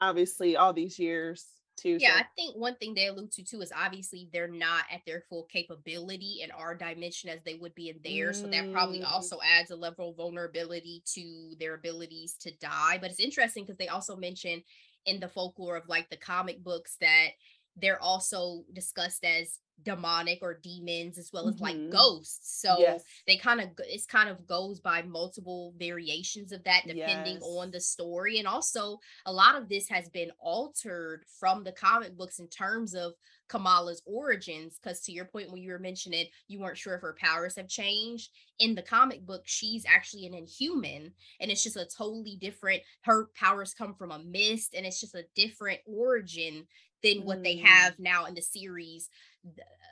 obviously, 0.00 0.56
all 0.56 0.72
these 0.72 0.98
years 0.98 1.44
too. 1.78 1.98
Yeah, 2.00 2.14
so. 2.14 2.18
I 2.18 2.24
think 2.36 2.56
one 2.56 2.74
thing 2.76 2.94
they 2.94 3.06
allude 3.06 3.32
to 3.32 3.44
too 3.44 3.60
is 3.60 3.72
obviously 3.74 4.28
they're 4.32 4.48
not 4.48 4.84
at 4.92 5.00
their 5.06 5.22
full 5.28 5.44
capability 5.44 6.40
in 6.42 6.50
our 6.50 6.74
dimension 6.74 7.30
as 7.30 7.42
they 7.44 7.54
would 7.54 7.74
be 7.74 7.88
in 7.88 8.00
theirs. 8.04 8.38
Mm. 8.38 8.42
So 8.42 8.48
that 8.48 8.72
probably 8.72 9.00
mm. 9.00 9.10
also 9.10 9.38
adds 9.44 9.70
a 9.70 9.76
level 9.76 10.10
of 10.10 10.16
vulnerability 10.16 11.02
to 11.14 11.54
their 11.58 11.74
abilities 11.74 12.34
to 12.40 12.50
die. 12.60 12.98
But 13.00 13.10
it's 13.10 13.20
interesting 13.20 13.64
because 13.64 13.78
they 13.78 13.88
also 13.88 14.16
mention 14.16 14.62
in 15.06 15.20
the 15.20 15.28
folklore 15.28 15.76
of 15.76 15.88
like 15.88 16.08
the 16.10 16.16
comic 16.16 16.62
books 16.62 16.96
that 17.00 17.28
they're 17.80 18.02
also 18.02 18.64
discussed 18.72 19.24
as 19.24 19.58
demonic 19.84 20.38
or 20.42 20.58
demons 20.62 21.18
as 21.18 21.30
well 21.32 21.48
as 21.48 21.54
mm-hmm. 21.54 21.64
like 21.64 21.90
ghosts 21.90 22.60
so 22.60 22.76
yes. 22.78 23.02
they 23.26 23.36
kind 23.36 23.60
of 23.60 23.68
it's 23.78 24.06
kind 24.06 24.28
of 24.28 24.46
goes 24.46 24.80
by 24.80 25.02
multiple 25.02 25.72
variations 25.78 26.52
of 26.52 26.62
that 26.64 26.82
depending 26.86 27.34
yes. 27.34 27.42
on 27.42 27.70
the 27.70 27.80
story 27.80 28.38
and 28.38 28.48
also 28.48 28.98
a 29.26 29.32
lot 29.32 29.54
of 29.54 29.68
this 29.68 29.88
has 29.88 30.08
been 30.08 30.30
altered 30.40 31.22
from 31.38 31.62
the 31.62 31.72
comic 31.72 32.16
books 32.16 32.38
in 32.38 32.48
terms 32.48 32.94
of 32.94 33.12
Kamala's 33.48 34.02
origins 34.04 34.78
because 34.78 35.00
to 35.02 35.12
your 35.12 35.24
point 35.24 35.50
when 35.50 35.62
you 35.62 35.72
were 35.72 35.78
mentioning 35.78 36.26
you 36.48 36.60
weren't 36.60 36.76
sure 36.76 36.94
if 36.94 37.00
her 37.00 37.16
powers 37.18 37.56
have 37.56 37.68
changed 37.68 38.30
in 38.58 38.74
the 38.74 38.82
comic 38.82 39.24
book 39.24 39.42
she's 39.46 39.84
actually 39.86 40.26
an 40.26 40.34
inhuman 40.34 41.12
and 41.40 41.50
it's 41.50 41.62
just 41.62 41.76
a 41.76 41.86
totally 41.86 42.36
different 42.40 42.82
her 43.02 43.28
powers 43.34 43.74
come 43.74 43.94
from 43.94 44.10
a 44.10 44.18
mist 44.18 44.74
and 44.76 44.84
it's 44.84 45.00
just 45.00 45.14
a 45.14 45.24
different 45.34 45.80
origin 45.86 46.66
than 47.02 47.24
what 47.24 47.38
mm. 47.38 47.44
they 47.44 47.56
have 47.56 47.98
now 47.98 48.24
in 48.26 48.34
the 48.34 48.42
series 48.42 49.08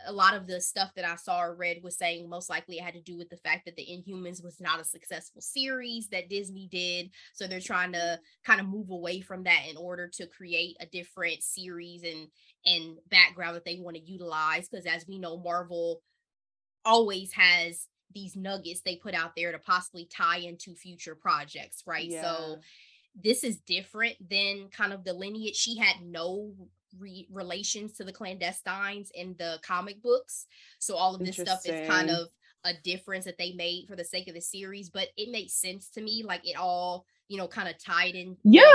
a 0.07 0.13
lot 0.13 0.35
of 0.35 0.47
the 0.47 0.61
stuff 0.61 0.93
that 0.95 1.05
I 1.05 1.17
saw 1.17 1.43
or 1.43 1.55
read 1.55 1.83
was 1.83 1.97
saying 1.97 2.29
most 2.29 2.49
likely 2.49 2.77
it 2.77 2.85
had 2.85 2.95
to 2.95 3.01
do 3.01 3.17
with 3.17 3.29
the 3.29 3.37
fact 3.37 3.65
that 3.65 3.77
the 3.77 3.87
Inhumans 3.87 4.43
was 4.43 4.61
not 4.61 4.81
a 4.81 4.85
successful 4.85 5.41
series 5.41 6.09
that 6.09 6.29
Disney 6.29 6.69
did. 6.71 7.11
So 7.33 7.47
they're 7.47 7.61
trying 7.61 7.93
to 7.93 8.21
kind 8.45 8.61
of 8.61 8.69
move 8.69 8.91
away 8.91 9.21
from 9.21 9.45
that 9.45 9.63
in 9.69 9.77
order 9.77 10.09
to 10.15 10.27
create 10.27 10.77
a 10.81 10.87
different 10.87 11.43
series 11.43 12.03
and 12.03 12.29
and 12.65 12.99
background 13.11 13.57
that 13.57 13.65
they 13.65 13.79
want 13.81 13.97
to 13.97 14.03
utilize. 14.03 14.69
Because 14.69 14.87
as 14.87 15.07
we 15.07 15.19
know, 15.19 15.39
Marvel 15.39 16.03
always 16.85 17.33
has 17.33 17.87
these 18.15 18.37
nuggets 18.37 18.83
they 18.83 18.97
put 18.97 19.15
out 19.15 19.33
there 19.37 19.53
to 19.53 19.59
possibly 19.59 20.09
tie 20.11 20.39
into 20.39 20.75
future 20.75 21.17
projects, 21.17 21.83
right? 21.87 22.09
Yeah. 22.09 22.23
So 22.23 22.57
this 23.23 23.43
is 23.43 23.61
different 23.61 24.17
than 24.29 24.69
kind 24.71 24.93
of 24.93 25.05
the 25.05 25.13
lineage. 25.13 25.57
She 25.57 25.79
had 25.79 25.97
no 26.03 26.53
re- 26.99 27.29
relations 27.31 27.93
to 27.95 28.05
the 28.05 28.13
clandestines 28.13 29.09
in 29.15 29.35
the 29.39 29.59
comic 29.63 30.03
books. 30.03 30.47
So 30.79 30.97
all 30.97 31.15
of 31.15 31.25
this 31.25 31.37
stuff 31.37 31.61
is 31.65 31.89
kind 31.89 32.11
of 32.11 32.29
a 32.65 32.73
difference 32.85 33.25
that 33.25 33.39
they 33.39 33.53
made 33.53 33.87
for 33.89 33.97
the 33.97 34.05
sake 34.05 34.29
of 34.29 34.35
the 34.35 34.41
series, 34.41 34.91
but 34.91 35.09
it 35.17 35.31
makes 35.31 35.55
sense 35.55 35.89
to 35.91 36.01
me. 36.01 36.25
Like 36.27 36.47
it 36.47 36.57
all, 36.57 37.07
you 37.29 37.39
know, 37.39 37.49
kind 37.49 37.69
of 37.69 37.83
tied 37.83 38.15
in. 38.15 38.37
Yeah, 38.45 38.67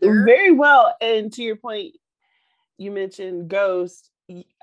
very 0.00 0.52
well. 0.52 0.94
And 1.00 1.32
to 1.32 1.42
your 1.42 1.56
point, 1.56 1.96
you 2.78 2.90
mentioned 2.90 3.48
Ghost. 3.48 4.10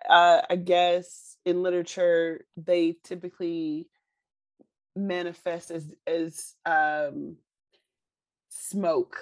Uh, 0.09 0.41
I 0.49 0.55
guess 0.55 1.37
in 1.45 1.61
literature, 1.63 2.45
they 2.57 2.95
typically 3.03 3.87
manifest 4.95 5.71
as 5.71 5.93
as 6.07 6.53
um, 6.65 7.37
smoke 8.49 9.17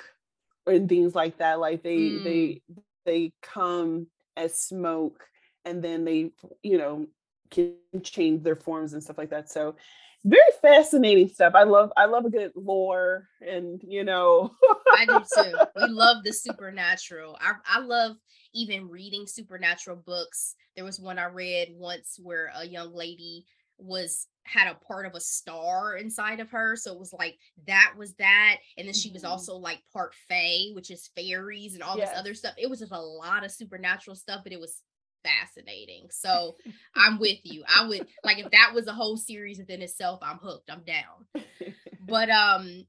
and 0.65 0.87
things 0.87 1.15
like 1.15 1.37
that. 1.37 1.59
Like 1.59 1.83
they 1.83 1.97
mm. 1.97 2.23
they 2.23 2.61
they 3.05 3.33
come 3.41 4.07
as 4.37 4.59
smoke 4.59 5.27
and 5.65 5.83
then 5.83 6.05
they 6.05 6.31
you 6.63 6.77
know 6.77 7.05
can 7.51 7.73
change 8.03 8.43
their 8.43 8.55
forms 8.55 8.93
and 8.93 9.03
stuff 9.03 9.17
like 9.17 9.29
that 9.29 9.49
so 9.49 9.75
very 10.25 10.41
fascinating 10.61 11.27
stuff 11.27 11.53
i 11.55 11.63
love 11.63 11.91
i 11.97 12.05
love 12.05 12.25
a 12.25 12.29
good 12.29 12.51
lore 12.55 13.27
and 13.41 13.81
you 13.83 14.03
know 14.03 14.51
i 14.93 15.05
do 15.05 15.19
too 15.33 15.53
we 15.75 15.87
love 15.87 16.23
the 16.23 16.33
supernatural 16.33 17.37
I, 17.41 17.53
I 17.65 17.79
love 17.79 18.17
even 18.53 18.89
reading 18.89 19.25
supernatural 19.27 19.97
books 19.97 20.55
there 20.75 20.85
was 20.85 20.99
one 20.99 21.17
i 21.19 21.25
read 21.25 21.69
once 21.71 22.19
where 22.21 22.51
a 22.55 22.65
young 22.65 22.93
lady 22.93 23.45
was 23.77 24.27
had 24.51 24.67
a 24.67 24.75
part 24.85 25.05
of 25.05 25.13
a 25.13 25.21
star 25.21 25.95
inside 25.95 26.39
of 26.39 26.49
her. 26.49 26.75
So 26.75 26.93
it 26.93 26.99
was 26.99 27.13
like 27.13 27.37
that 27.67 27.93
was 27.97 28.13
that. 28.15 28.57
And 28.77 28.87
then 28.87 28.93
she 28.93 29.11
was 29.11 29.23
mm-hmm. 29.23 29.31
also 29.31 29.55
like 29.55 29.79
part 29.93 30.13
fae, 30.27 30.73
which 30.73 30.91
is 30.91 31.09
fairies 31.15 31.73
and 31.73 31.83
all 31.83 31.97
yes. 31.97 32.09
this 32.09 32.19
other 32.19 32.33
stuff. 32.33 32.53
It 32.57 32.69
was 32.69 32.79
just 32.79 32.91
a 32.91 32.99
lot 32.99 33.45
of 33.45 33.51
supernatural 33.51 34.15
stuff, 34.15 34.41
but 34.43 34.53
it 34.53 34.59
was 34.59 34.81
fascinating. 35.23 36.07
So 36.11 36.55
I'm 36.95 37.19
with 37.19 37.39
you. 37.43 37.63
I 37.67 37.87
would 37.87 38.07
like 38.23 38.39
if 38.39 38.51
that 38.51 38.71
was 38.73 38.87
a 38.87 38.93
whole 38.93 39.17
series 39.17 39.59
within 39.59 39.81
itself, 39.81 40.19
I'm 40.21 40.37
hooked. 40.37 40.69
I'm 40.71 40.83
down. 40.83 41.43
But 42.01 42.29
um 42.31 42.85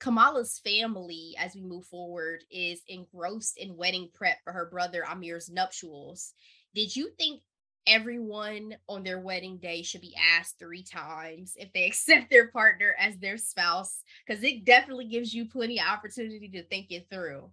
Kamala's 0.00 0.60
family, 0.64 1.34
as 1.38 1.54
we 1.54 1.62
move 1.62 1.86
forward, 1.86 2.42
is 2.50 2.82
engrossed 2.88 3.56
in 3.56 3.76
wedding 3.76 4.10
prep 4.12 4.38
for 4.44 4.52
her 4.52 4.68
brother 4.70 5.04
Amir's 5.06 5.48
nuptials. 5.48 6.34
Did 6.74 6.94
you 6.94 7.10
think 7.16 7.42
everyone 7.86 8.76
on 8.88 9.02
their 9.02 9.20
wedding 9.20 9.58
day 9.58 9.82
should 9.82 10.00
be 10.00 10.14
asked 10.36 10.58
three 10.58 10.82
times 10.82 11.54
if 11.56 11.72
they 11.72 11.86
accept 11.86 12.30
their 12.30 12.48
partner 12.48 12.94
as 12.98 13.16
their 13.18 13.36
spouse 13.36 14.00
because 14.26 14.42
it 14.42 14.64
definitely 14.64 15.06
gives 15.06 15.32
you 15.32 15.46
plenty 15.48 15.80
of 15.80 15.86
opportunity 15.86 16.48
to 16.48 16.62
think 16.64 16.90
it 16.90 17.06
through. 17.10 17.50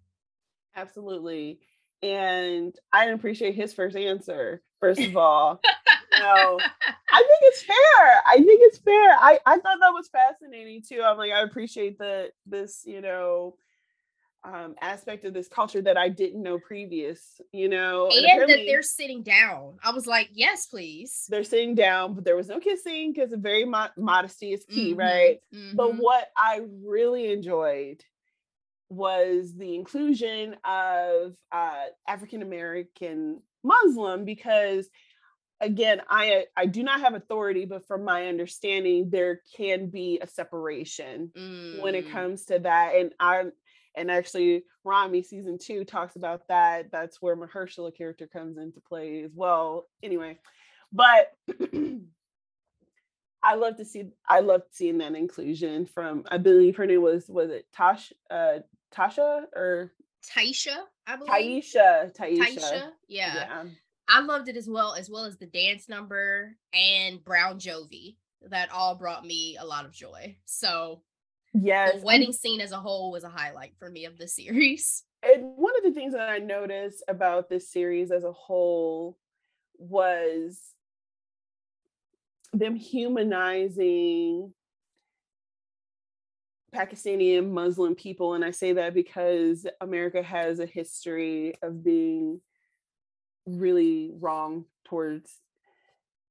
Absolutely. 0.75 1.59
And 2.01 2.75
i 2.91 3.05
appreciate 3.05 3.55
his 3.55 3.73
first 3.73 3.95
answer 3.95 4.61
first 4.79 4.99
of 4.99 5.15
all. 5.17 5.61
No 6.19 6.59
i 7.11 7.17
think 7.17 7.39
it's 7.43 7.63
fair. 7.63 8.21
I 8.27 8.35
think 8.37 8.61
it's 8.63 8.79
fair. 8.79 9.11
I 9.19 9.39
i 9.45 9.57
thought 9.57 9.79
that 9.79 9.93
was 9.93 10.09
fascinating 10.09 10.81
too. 10.87 11.01
I'm 11.01 11.17
like 11.17 11.31
i 11.31 11.41
appreciate 11.41 11.99
that 11.99 12.31
this 12.45 12.83
you 12.85 13.01
know 13.01 13.55
um, 14.45 14.75
aspect 14.81 15.25
of 15.25 15.33
this 15.33 15.47
culture 15.47 15.81
that 15.81 15.97
I 15.97 16.09
didn't 16.09 16.43
know 16.43 16.59
previous, 16.59 17.39
you 17.51 17.69
know. 17.69 18.09
And, 18.11 18.25
and 18.25 18.49
that 18.49 18.63
they're 18.65 18.81
sitting 18.81 19.23
down. 19.23 19.77
I 19.83 19.91
was 19.91 20.05
like, 20.05 20.29
yes, 20.33 20.65
please. 20.65 21.25
They're 21.29 21.43
sitting 21.43 21.75
down, 21.75 22.13
but 22.13 22.25
there 22.25 22.35
was 22.35 22.49
no 22.49 22.59
kissing 22.59 23.13
because 23.13 23.33
very 23.33 23.65
mo- 23.65 23.89
modesty 23.97 24.53
is 24.53 24.65
key, 24.65 24.91
mm-hmm. 24.91 24.99
right? 24.99 25.39
Mm-hmm. 25.53 25.75
But 25.75 25.95
what 25.95 26.27
I 26.37 26.61
really 26.83 27.31
enjoyed 27.31 28.03
was 28.89 29.55
the 29.55 29.75
inclusion 29.75 30.55
of 30.65 31.35
uh, 31.51 31.85
African 32.07 32.41
American 32.41 33.41
Muslim 33.63 34.25
because 34.25 34.89
again 35.61 36.01
i 36.09 36.45
i 36.57 36.65
do 36.65 36.83
not 36.83 36.99
have 36.99 37.13
authority 37.13 37.63
but 37.65 37.87
from 37.87 38.03
my 38.03 38.27
understanding 38.27 39.09
there 39.09 39.41
can 39.55 39.87
be 39.87 40.19
a 40.21 40.27
separation 40.27 41.31
mm. 41.35 41.81
when 41.81 41.95
it 41.95 42.07
mm. 42.07 42.11
comes 42.11 42.45
to 42.45 42.59
that 42.59 42.95
and 42.95 43.13
i 43.19 43.43
and 43.95 44.09
actually 44.11 44.63
Ramy 44.83 45.23
season 45.23 45.57
two 45.57 45.85
talks 45.85 46.15
about 46.15 46.47
that. 46.47 46.91
That's 46.91 47.21
where 47.21 47.35
Mahershala 47.35 47.95
character 47.95 48.27
comes 48.27 48.57
into 48.57 48.81
play 48.81 49.23
as 49.23 49.31
well. 49.35 49.87
Anyway, 50.01 50.39
but 50.91 51.33
I 53.43 53.55
love 53.55 53.77
to 53.77 53.85
see 53.85 54.05
I 54.27 54.39
love 54.39 54.63
seeing 54.71 54.99
that 54.99 55.15
inclusion 55.15 55.85
from 55.85 56.23
I 56.29 56.37
believe 56.37 56.77
her 56.77 56.85
name 56.85 57.01
was 57.01 57.27
was 57.27 57.49
it 57.49 57.65
Tosh 57.73 58.13
uh 58.29 58.59
Tasha 58.93 59.43
or 59.55 59.91
Taisha, 60.23 60.77
I 61.05 61.17
believe. 61.17 61.63
Taisha, 61.63 62.15
Taisha. 62.15 62.37
Taisha, 62.37 62.91
yeah. 63.07 63.35
yeah. 63.35 63.63
I 64.07 64.21
loved 64.21 64.49
it 64.49 64.57
as 64.57 64.69
well, 64.69 64.93
as 64.93 65.09
well 65.09 65.25
as 65.25 65.37
the 65.37 65.45
dance 65.45 65.89
number 65.89 66.55
and 66.73 67.23
Brown 67.23 67.59
Jovi. 67.59 68.15
That 68.49 68.71
all 68.71 68.95
brought 68.95 69.25
me 69.25 69.57
a 69.57 69.65
lot 69.65 69.85
of 69.85 69.93
joy. 69.93 70.35
So 70.45 71.01
Yes. 71.53 71.99
The 71.99 72.05
wedding 72.05 72.33
scene 72.33 72.61
as 72.61 72.71
a 72.71 72.79
whole 72.79 73.11
was 73.11 73.23
a 73.23 73.29
highlight 73.29 73.73
for 73.77 73.89
me 73.89 74.05
of 74.05 74.17
the 74.17 74.27
series. 74.27 75.03
And 75.21 75.55
one 75.55 75.73
of 75.77 75.83
the 75.83 75.91
things 75.91 76.13
that 76.13 76.29
I 76.29 76.39
noticed 76.39 77.03
about 77.07 77.49
this 77.49 77.71
series 77.71 78.11
as 78.11 78.23
a 78.23 78.31
whole 78.31 79.17
was 79.77 80.59
them 82.51 82.75
humanizing 82.75 84.53
Pakistani 86.73 87.37
and 87.37 87.53
Muslim 87.53 87.95
people. 87.95 88.33
And 88.33 88.43
I 88.43 88.51
say 88.51 88.73
that 88.73 88.93
because 88.93 89.65
America 89.79 90.21
has 90.23 90.59
a 90.59 90.65
history 90.65 91.53
of 91.61 91.83
being 91.83 92.41
really 93.45 94.11
wrong 94.19 94.65
towards 94.85 95.31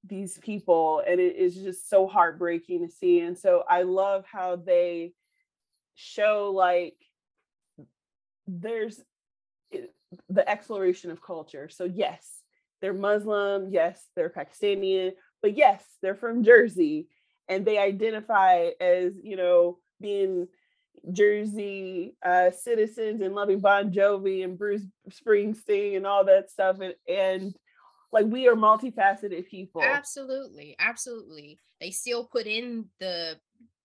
these 0.05 0.39
people. 0.39 1.03
And 1.07 1.21
it 1.21 1.37
is 1.37 1.55
just 1.55 1.89
so 1.89 2.07
heartbreaking 2.07 2.87
to 2.87 2.93
see. 2.93 3.21
And 3.21 3.39
so 3.39 3.65
I 3.69 3.83
love 3.83 4.25
how 4.31 4.57
they 4.57 5.13
show 5.95 6.53
like 6.55 6.97
there's 8.47 9.01
eh, 9.73 9.87
the 10.29 10.49
exploration 10.49 11.11
of 11.11 11.23
culture. 11.23 11.69
So, 11.69 11.85
yes, 11.85 12.27
they're 12.81 12.93
Muslim. 12.93 13.71
Yes, 13.71 14.05
they're 14.17 14.31
Pakistani. 14.31 15.13
But 15.41 15.57
yes, 15.57 15.85
they're 16.03 16.15
from 16.15 16.45
Jersey 16.45 17.09
and 17.49 17.65
they 17.65 17.79
identify 17.79 18.71
as, 18.81 19.15
you 19.23 19.37
know, 19.37 19.79
being 20.01 20.49
Jersey 21.11 22.17
uh, 22.25 22.51
citizens 22.51 23.21
and 23.21 23.35
loving 23.35 23.61
Bon 23.61 23.91
Jovi 23.91 24.45
and 24.45 24.59
Bruce 24.59 24.85
Springsteen 25.11 25.97
and 25.97 26.07
all 26.07 26.25
that 26.25 26.51
stuff. 26.51 26.79
And, 26.81 26.95
and 27.09 27.57
like 28.13 28.27
we 28.27 28.47
are 28.47 28.55
multifaceted 28.55 29.49
people. 29.49 29.83
Absolutely. 29.83 30.77
Absolutely. 30.79 31.59
They 31.81 31.91
still 31.91 32.27
put 32.27 32.47
in 32.47 32.87
the 33.01 33.39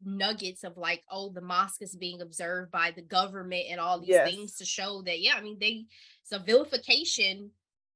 nuggets 0.03 0.63
of 0.63 0.77
like, 0.77 1.03
oh, 1.09 1.31
the 1.31 1.41
mosque 1.41 1.81
is 1.81 1.95
being 1.95 2.21
observed 2.21 2.71
by 2.71 2.91
the 2.95 3.01
government 3.01 3.65
and 3.69 3.79
all 3.79 3.99
these 3.99 4.09
yes. 4.09 4.29
things 4.29 4.55
to 4.57 4.65
show 4.65 5.01
that, 5.03 5.21
yeah, 5.21 5.35
I 5.37 5.41
mean, 5.41 5.57
they, 5.59 5.85
it's 6.21 6.31
a 6.31 6.39
vilification 6.39 7.51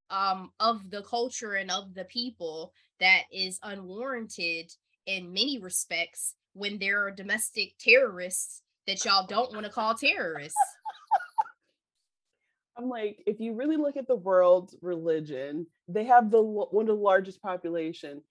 um, 0.09 0.51
of 0.59 0.89
the 0.89 1.03
culture 1.03 1.53
and 1.53 1.69
of 1.69 1.93
the 1.93 2.05
people 2.05 2.73
that 2.99 3.23
is 3.31 3.59
unwarranted 3.63 4.71
in 5.05 5.33
many 5.33 5.59
respects 5.59 6.35
when 6.53 6.79
there 6.79 7.05
are 7.05 7.11
domestic 7.11 7.73
terrorists 7.79 8.61
that 8.87 9.03
y'all 9.05 9.25
don't 9.27 9.53
want 9.53 9.65
to 9.65 9.71
call 9.71 9.95
terrorists. 9.95 10.57
I'm 12.77 12.89
like, 12.89 13.21
if 13.25 13.39
you 13.39 13.53
really 13.53 13.77
look 13.77 13.97
at 13.97 14.07
the 14.07 14.15
world's 14.15 14.75
religion, 14.81 15.67
they 15.87 16.05
have 16.05 16.31
the 16.31 16.41
one 16.41 16.89
of 16.89 16.97
the 16.97 17.03
largest 17.03 17.41
population. 17.41 18.21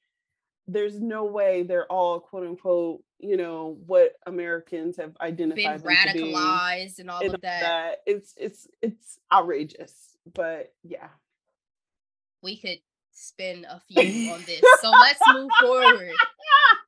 There's 0.66 1.00
no 1.00 1.24
way 1.24 1.62
they're 1.62 1.90
all 1.90 2.20
quote 2.20 2.46
unquote, 2.46 3.02
you 3.18 3.36
know, 3.36 3.78
what 3.86 4.12
Americans 4.26 4.96
have 4.96 5.16
identified 5.20 5.82
been 5.82 5.92
radicalized 5.92 6.98
and 7.00 7.10
all 7.10 7.20
and 7.20 7.34
of 7.34 7.40
that. 7.42 7.60
that. 7.60 7.96
It's 8.06 8.34
it's 8.36 8.66
it's 8.80 9.18
outrageous, 9.32 10.16
but 10.32 10.72
yeah. 10.82 11.08
We 12.42 12.56
could 12.56 12.78
spend 13.12 13.66
a 13.66 13.80
few 13.88 14.32
on 14.32 14.42
this, 14.46 14.62
so 14.80 14.90
let's 14.90 15.20
move 15.32 15.50
forward 15.60 16.12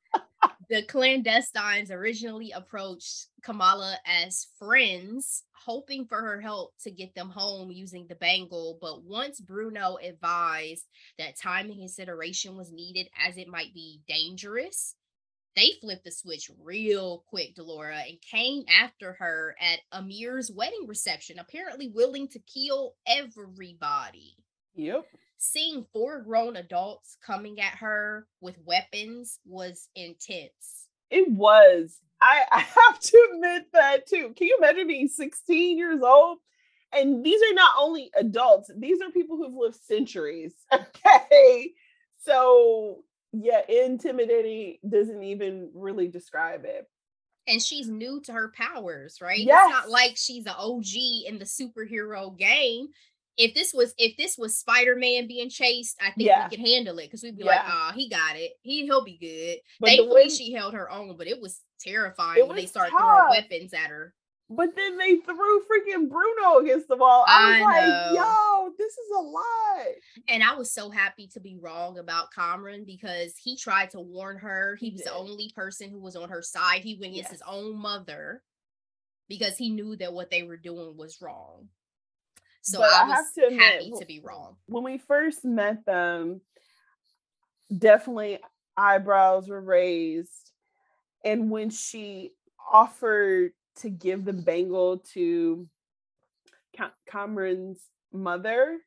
the 0.69 0.83
clandestines 0.83 1.91
originally 1.91 2.51
approached 2.51 3.27
Kamala 3.43 3.97
as 4.05 4.47
friends, 4.57 5.43
hoping 5.53 6.05
for 6.05 6.21
her 6.21 6.39
help 6.41 6.73
to 6.83 6.91
get 6.91 7.13
them 7.15 7.29
home 7.29 7.71
using 7.71 8.07
the 8.07 8.15
bangle. 8.15 8.77
But 8.81 9.03
once 9.03 9.39
Bruno 9.39 9.97
advised 10.03 10.85
that 11.17 11.39
time 11.39 11.67
and 11.69 11.79
consideration 11.79 12.55
was 12.55 12.71
needed 12.71 13.09
as 13.27 13.37
it 13.37 13.47
might 13.47 13.73
be 13.73 14.01
dangerous, 14.07 14.95
they 15.55 15.71
flipped 15.81 16.03
the 16.03 16.11
switch 16.11 16.49
real 16.61 17.23
quick, 17.27 17.55
Delora, 17.55 18.03
and 18.07 18.17
came 18.21 18.63
after 18.67 19.13
her 19.13 19.55
at 19.61 19.79
Amir's 19.91 20.51
wedding 20.51 20.87
reception, 20.87 21.39
apparently 21.39 21.89
willing 21.89 22.27
to 22.29 22.39
kill 22.39 22.95
everybody. 23.07 24.35
Yep 24.75 25.05
seeing 25.43 25.85
four 25.91 26.21
grown 26.21 26.55
adults 26.55 27.17
coming 27.25 27.59
at 27.59 27.75
her 27.75 28.27
with 28.39 28.57
weapons 28.65 29.39
was 29.45 29.89
intense. 29.95 30.87
It 31.09 31.29
was. 31.29 31.99
I, 32.21 32.43
I 32.51 32.59
have 32.61 32.99
to 32.99 33.29
admit 33.33 33.67
that 33.73 34.07
too. 34.07 34.33
Can 34.35 34.47
you 34.47 34.57
imagine 34.57 34.87
being 34.87 35.09
16 35.09 35.77
years 35.77 36.01
old? 36.01 36.37
And 36.93 37.25
these 37.25 37.41
are 37.41 37.55
not 37.55 37.71
only 37.79 38.11
adults, 38.15 38.69
these 38.77 39.01
are 39.01 39.09
people 39.09 39.37
who've 39.37 39.53
lived 39.53 39.79
centuries. 39.83 40.53
Okay. 40.73 41.71
So, 42.21 43.03
yeah, 43.33 43.61
intimidating 43.67 44.77
doesn't 44.87 45.23
even 45.23 45.71
really 45.73 46.07
describe 46.07 46.63
it 46.63 46.87
and 47.47 47.61
she's 47.61 47.89
new 47.89 48.21
to 48.21 48.33
her 48.33 48.51
powers, 48.55 49.19
right? 49.21 49.39
Yes. 49.39 49.65
It's 49.65 49.75
not 49.75 49.89
like 49.89 50.13
she's 50.15 50.45
an 50.45 50.53
OG 50.57 50.85
in 51.27 51.39
the 51.39 51.45
superhero 51.45 52.37
game 52.37 52.87
if 53.37 53.53
this 53.53 53.73
was 53.73 53.93
if 53.97 54.15
this 54.17 54.37
was 54.37 54.57
Spider-Man 54.57 55.27
being 55.27 55.49
chased, 55.49 55.97
I 56.01 56.11
think 56.11 56.27
yeah. 56.27 56.47
we 56.47 56.55
could 56.55 56.65
handle 56.65 56.99
it 56.99 57.07
because 57.07 57.23
we'd 57.23 57.37
be 57.37 57.43
yeah. 57.43 57.51
like, 57.51 57.65
oh, 57.67 57.91
he 57.95 58.09
got 58.09 58.35
it. 58.35 58.51
He 58.61 58.85
he'll 58.85 59.03
be 59.03 59.17
good. 59.17 59.59
But 59.79 59.87
Thankfully, 59.87 60.23
way, 60.23 60.29
she 60.29 60.53
held 60.53 60.73
her 60.73 60.91
own, 60.91 61.17
but 61.17 61.27
it 61.27 61.41
was 61.41 61.61
terrifying 61.79 62.39
it 62.39 62.47
when 62.47 62.57
they 62.57 62.65
started 62.65 62.95
throwing 62.97 63.29
weapons 63.29 63.73
at 63.73 63.89
her. 63.89 64.13
But 64.49 64.75
then 64.75 64.97
they 64.97 65.15
threw 65.15 65.61
freaking 65.61 66.09
Bruno 66.09 66.57
against 66.59 66.87
the 66.87 66.97
wall. 66.97 67.25
I 67.27 67.59
was 67.59 67.61
I 67.61 67.87
like, 67.87 68.15
yo, 68.15 68.73
this 68.77 68.91
is 68.91 69.09
a 69.17 69.21
lie. 69.21 69.93
And 70.27 70.43
I 70.43 70.55
was 70.55 70.71
so 70.71 70.91
happy 70.91 71.27
to 71.33 71.39
be 71.39 71.57
wrong 71.59 71.97
about 71.97 72.31
Kamran 72.33 72.83
because 72.85 73.33
he 73.41 73.57
tried 73.57 73.89
to 73.91 74.01
warn 74.01 74.37
her. 74.37 74.77
He, 74.79 74.87
he 74.87 74.91
was 74.91 75.01
did. 75.01 75.07
the 75.07 75.15
only 75.15 75.51
person 75.55 75.89
who 75.89 75.99
was 75.99 76.15
on 76.15 76.29
her 76.29 76.43
side. 76.43 76.81
He 76.81 76.97
went 76.99 77.13
against 77.13 77.31
yes. 77.31 77.39
his 77.39 77.43
own 77.47 77.81
mother 77.81 78.43
because 79.27 79.57
he 79.57 79.71
knew 79.71 79.95
that 79.95 80.13
what 80.13 80.29
they 80.29 80.43
were 80.43 80.57
doing 80.57 80.97
was 80.97 81.19
wrong. 81.21 81.69
So 82.63 82.79
but 82.79 82.89
I, 82.89 83.03
I 83.03 83.07
have 83.07 83.33
to 83.35 83.45
admit, 83.47 83.61
happy 83.61 83.91
to 83.99 84.05
be 84.05 84.21
wrong. 84.21 84.55
When 84.67 84.83
we 84.83 84.97
first 84.97 85.43
met 85.43 85.85
them, 85.85 86.41
definitely 87.77 88.39
eyebrows 88.77 89.49
were 89.49 89.61
raised. 89.61 90.51
And 91.25 91.51
when 91.51 91.69
she 91.69 92.31
offered 92.71 93.51
to 93.81 93.89
give 93.89 94.23
the 94.23 94.33
bangle 94.33 94.99
to 95.13 95.67
Kamran's 97.09 97.81
mother, 98.13 98.77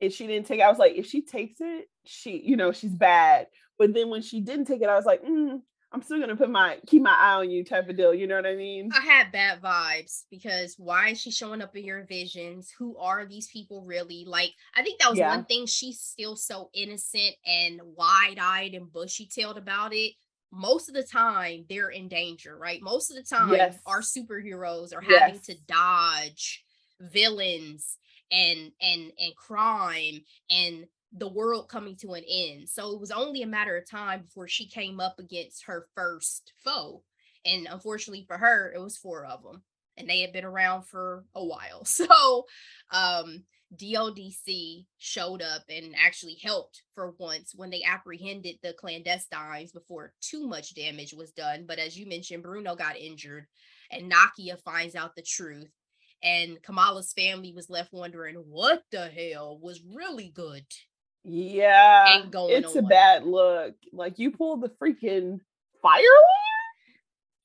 and 0.00 0.12
she 0.12 0.26
didn't 0.26 0.46
take 0.46 0.60
it, 0.60 0.64
I 0.64 0.70
was 0.70 0.78
like, 0.78 0.94
if 0.96 1.06
she 1.06 1.22
takes 1.22 1.60
it, 1.60 1.88
she, 2.04 2.38
you 2.38 2.56
know, 2.56 2.72
she's 2.72 2.94
bad. 2.94 3.48
But 3.78 3.94
then 3.94 4.08
when 4.08 4.22
she 4.22 4.40
didn't 4.40 4.64
take 4.64 4.80
it, 4.80 4.88
I 4.88 4.96
was 4.96 5.04
like, 5.04 5.22
mm, 5.22 5.60
I'm 5.92 6.02
still 6.02 6.18
gonna 6.20 6.36
put 6.36 6.50
my 6.50 6.78
keep 6.86 7.02
my 7.02 7.14
eye 7.14 7.34
on 7.34 7.50
you 7.50 7.64
type 7.64 7.88
of 7.88 7.96
deal. 7.96 8.14
You 8.14 8.26
know 8.26 8.36
what 8.36 8.46
I 8.46 8.54
mean? 8.54 8.90
I 8.94 9.00
had 9.00 9.32
bad 9.32 9.60
vibes 9.60 10.24
because 10.30 10.76
why 10.78 11.10
is 11.10 11.20
she 11.20 11.30
showing 11.30 11.60
up 11.60 11.76
in 11.76 11.84
your 11.84 12.04
visions? 12.04 12.72
Who 12.78 12.96
are 12.96 13.26
these 13.26 13.48
people 13.48 13.84
really? 13.86 14.24
Like, 14.26 14.52
I 14.74 14.82
think 14.82 15.00
that 15.00 15.10
was 15.10 15.18
yeah. 15.18 15.28
one 15.28 15.44
thing. 15.44 15.66
She's 15.66 16.00
still 16.00 16.36
so 16.36 16.70
innocent 16.74 17.34
and 17.46 17.80
wide 17.96 18.38
eyed 18.40 18.74
and 18.74 18.92
bushy 18.92 19.26
tailed 19.26 19.58
about 19.58 19.92
it. 19.92 20.12
Most 20.50 20.88
of 20.88 20.94
the 20.94 21.02
time, 21.02 21.64
they're 21.68 21.90
in 21.90 22.08
danger, 22.08 22.56
right? 22.56 22.80
Most 22.82 23.10
of 23.10 23.16
the 23.16 23.22
time, 23.22 23.52
yes. 23.52 23.78
our 23.86 24.00
superheroes 24.00 24.94
are 24.94 25.00
having 25.00 25.34
yes. 25.34 25.46
to 25.46 25.56
dodge 25.66 26.64
villains 27.00 27.98
and 28.30 28.72
and 28.80 29.12
and 29.18 29.36
crime 29.36 30.20
and 30.50 30.86
the 31.16 31.28
world 31.28 31.68
coming 31.68 31.96
to 31.96 32.14
an 32.14 32.24
end. 32.28 32.68
So 32.68 32.92
it 32.92 33.00
was 33.00 33.10
only 33.10 33.42
a 33.42 33.46
matter 33.46 33.76
of 33.76 33.88
time 33.88 34.22
before 34.22 34.48
she 34.48 34.66
came 34.66 35.00
up 35.00 35.18
against 35.18 35.64
her 35.66 35.86
first 35.94 36.52
foe. 36.64 37.02
And 37.44 37.66
unfortunately 37.70 38.24
for 38.26 38.38
her, 38.38 38.72
it 38.74 38.80
was 38.80 38.96
four 38.96 39.24
of 39.26 39.42
them. 39.42 39.62
And 39.96 40.08
they 40.08 40.22
had 40.22 40.32
been 40.32 40.44
around 40.44 40.84
for 40.84 41.24
a 41.34 41.44
while. 41.44 41.84
So 41.84 42.46
um 42.90 43.44
DODC 43.74 44.84
showed 44.98 45.40
up 45.40 45.62
and 45.70 45.94
actually 45.96 46.36
helped 46.42 46.82
for 46.94 47.14
once 47.18 47.54
when 47.54 47.70
they 47.70 47.82
apprehended 47.82 48.56
the 48.62 48.74
clandestines 48.74 49.72
before 49.72 50.12
too 50.20 50.46
much 50.46 50.74
damage 50.74 51.14
was 51.14 51.32
done. 51.32 51.64
But 51.66 51.78
as 51.78 51.98
you 51.98 52.06
mentioned, 52.06 52.42
Bruno 52.42 52.76
got 52.76 52.98
injured 52.98 53.46
and 53.90 54.12
Nakia 54.12 54.60
finds 54.62 54.94
out 54.94 55.16
the 55.16 55.22
truth. 55.22 55.70
And 56.22 56.62
Kamala's 56.62 57.12
family 57.14 57.52
was 57.52 57.70
left 57.70 57.92
wondering 57.92 58.36
what 58.36 58.82
the 58.92 59.08
hell 59.08 59.58
was 59.58 59.82
really 59.82 60.30
good 60.34 60.64
yeah, 61.24 62.24
it's 62.32 62.76
on. 62.76 62.84
a 62.84 62.88
bad 62.88 63.24
look. 63.24 63.74
Like 63.92 64.18
you 64.18 64.30
pulled 64.32 64.62
the 64.62 64.68
freaking 64.68 65.40
fire 65.80 66.00
alarm. 66.00 66.42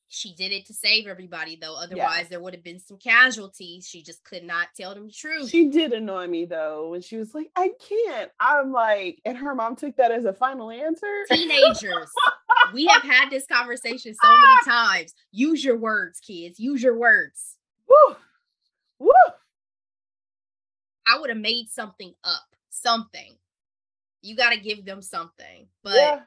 She 0.09 0.33
did 0.33 0.53
it 0.53 0.65
to 0.67 0.73
save 0.73 1.05
everybody, 1.05 1.57
though. 1.61 1.75
Otherwise, 1.75 2.21
yeah. 2.23 2.27
there 2.29 2.39
would 2.39 2.53
have 2.53 2.63
been 2.63 2.79
some 2.79 2.97
casualties. 2.97 3.85
She 3.85 4.01
just 4.01 4.23
could 4.23 4.43
not 4.43 4.69
tell 4.75 4.95
them 4.95 5.07
the 5.07 5.11
truth. 5.11 5.49
She 5.49 5.69
did 5.69 5.91
annoy 5.91 6.27
me 6.27 6.45
though 6.45 6.89
when 6.89 7.01
she 7.01 7.17
was 7.17 7.35
like, 7.35 7.51
"I 7.55 7.71
can't." 7.87 8.31
I'm 8.39 8.71
like, 8.71 9.19
and 9.25 9.37
her 9.37 9.53
mom 9.53 9.75
took 9.75 9.97
that 9.97 10.11
as 10.11 10.25
a 10.25 10.33
final 10.33 10.71
answer. 10.71 11.25
Teenagers, 11.29 12.09
we 12.73 12.85
have 12.87 13.03
had 13.03 13.29
this 13.29 13.45
conversation 13.51 14.15
so 14.15 14.29
many 14.29 14.53
ah. 14.61 14.61
times. 14.65 15.13
Use 15.31 15.63
your 15.63 15.77
words, 15.77 16.19
kids. 16.21 16.57
Use 16.57 16.81
your 16.81 16.97
words. 16.97 17.57
Woo, 17.87 18.15
woo. 18.99 19.11
I 21.05 21.19
would 21.19 21.29
have 21.29 21.37
made 21.37 21.69
something 21.69 22.13
up, 22.23 22.55
something 22.69 23.35
you 24.27 24.35
got 24.35 24.51
to 24.51 24.59
give 24.59 24.85
them 24.85 25.01
something. 25.01 25.67
But 25.83 25.95
yeah. 25.95 26.19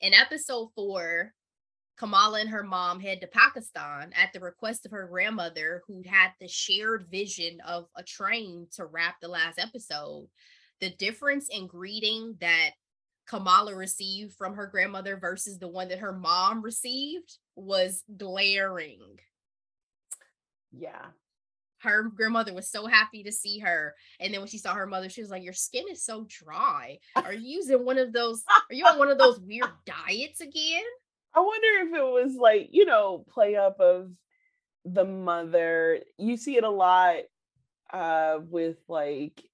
in 0.00 0.14
episode 0.14 0.68
four, 0.74 1.32
Kamala 1.96 2.40
and 2.40 2.50
her 2.50 2.62
mom 2.62 3.00
head 3.00 3.20
to 3.22 3.26
Pakistan 3.26 4.12
at 4.14 4.32
the 4.32 4.40
request 4.40 4.84
of 4.84 4.92
her 4.92 5.06
grandmother, 5.06 5.82
who 5.86 6.02
had 6.06 6.32
the 6.40 6.48
shared 6.48 7.06
vision 7.10 7.58
of 7.66 7.86
a 7.96 8.02
train 8.02 8.66
to 8.72 8.84
wrap 8.84 9.16
the 9.20 9.28
last 9.28 9.58
episode. 9.58 10.28
The 10.80 10.90
difference 10.90 11.48
in 11.48 11.66
greeting 11.66 12.36
that 12.40 12.72
Kamala 13.26 13.74
received 13.74 14.34
from 14.34 14.54
her 14.54 14.66
grandmother 14.66 15.16
versus 15.16 15.58
the 15.58 15.68
one 15.68 15.88
that 15.88 16.00
her 16.00 16.12
mom 16.12 16.60
received 16.62 17.38
was 17.56 18.04
glaring. 18.14 19.18
Yeah. 20.70 21.06
Her 21.86 22.04
grandmother 22.04 22.54
was 22.54 22.70
so 22.70 22.86
happy 22.86 23.22
to 23.22 23.32
see 23.32 23.58
her. 23.60 23.94
And 24.20 24.32
then 24.32 24.40
when 24.40 24.48
she 24.48 24.58
saw 24.58 24.74
her 24.74 24.86
mother, 24.86 25.08
she 25.08 25.20
was 25.20 25.30
like, 25.30 25.42
Your 25.42 25.52
skin 25.52 25.84
is 25.90 26.04
so 26.04 26.26
dry. 26.28 26.98
Are 27.16 27.32
you 27.32 27.56
using 27.58 27.84
one 27.84 27.98
of 27.98 28.12
those? 28.12 28.44
Are 28.48 28.74
you 28.74 28.86
on 28.86 28.98
one 28.98 29.10
of 29.10 29.18
those 29.18 29.40
weird 29.40 29.70
diets 29.86 30.40
again? 30.40 30.82
I 31.34 31.40
wonder 31.40 31.66
if 31.82 31.94
it 31.94 32.24
was 32.24 32.36
like, 32.36 32.68
you 32.72 32.86
know, 32.86 33.24
play 33.28 33.56
up 33.56 33.80
of 33.80 34.12
the 34.84 35.04
mother. 35.04 36.00
You 36.18 36.36
see 36.36 36.56
it 36.56 36.64
a 36.64 36.70
lot 36.70 37.16
uh 37.92 38.38
with 38.50 38.78
like 38.88 39.44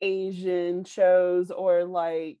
Asian 0.00 0.84
shows 0.84 1.50
or 1.50 1.84
like 1.84 2.38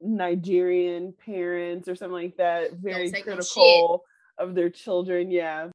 Nigerian 0.00 1.14
parents 1.24 1.88
or 1.88 1.94
something 1.94 2.14
like 2.14 2.36
that, 2.36 2.74
very 2.74 3.10
critical 3.10 4.04
of 4.38 4.54
their 4.54 4.70
children. 4.70 5.30
Yeah. 5.30 5.68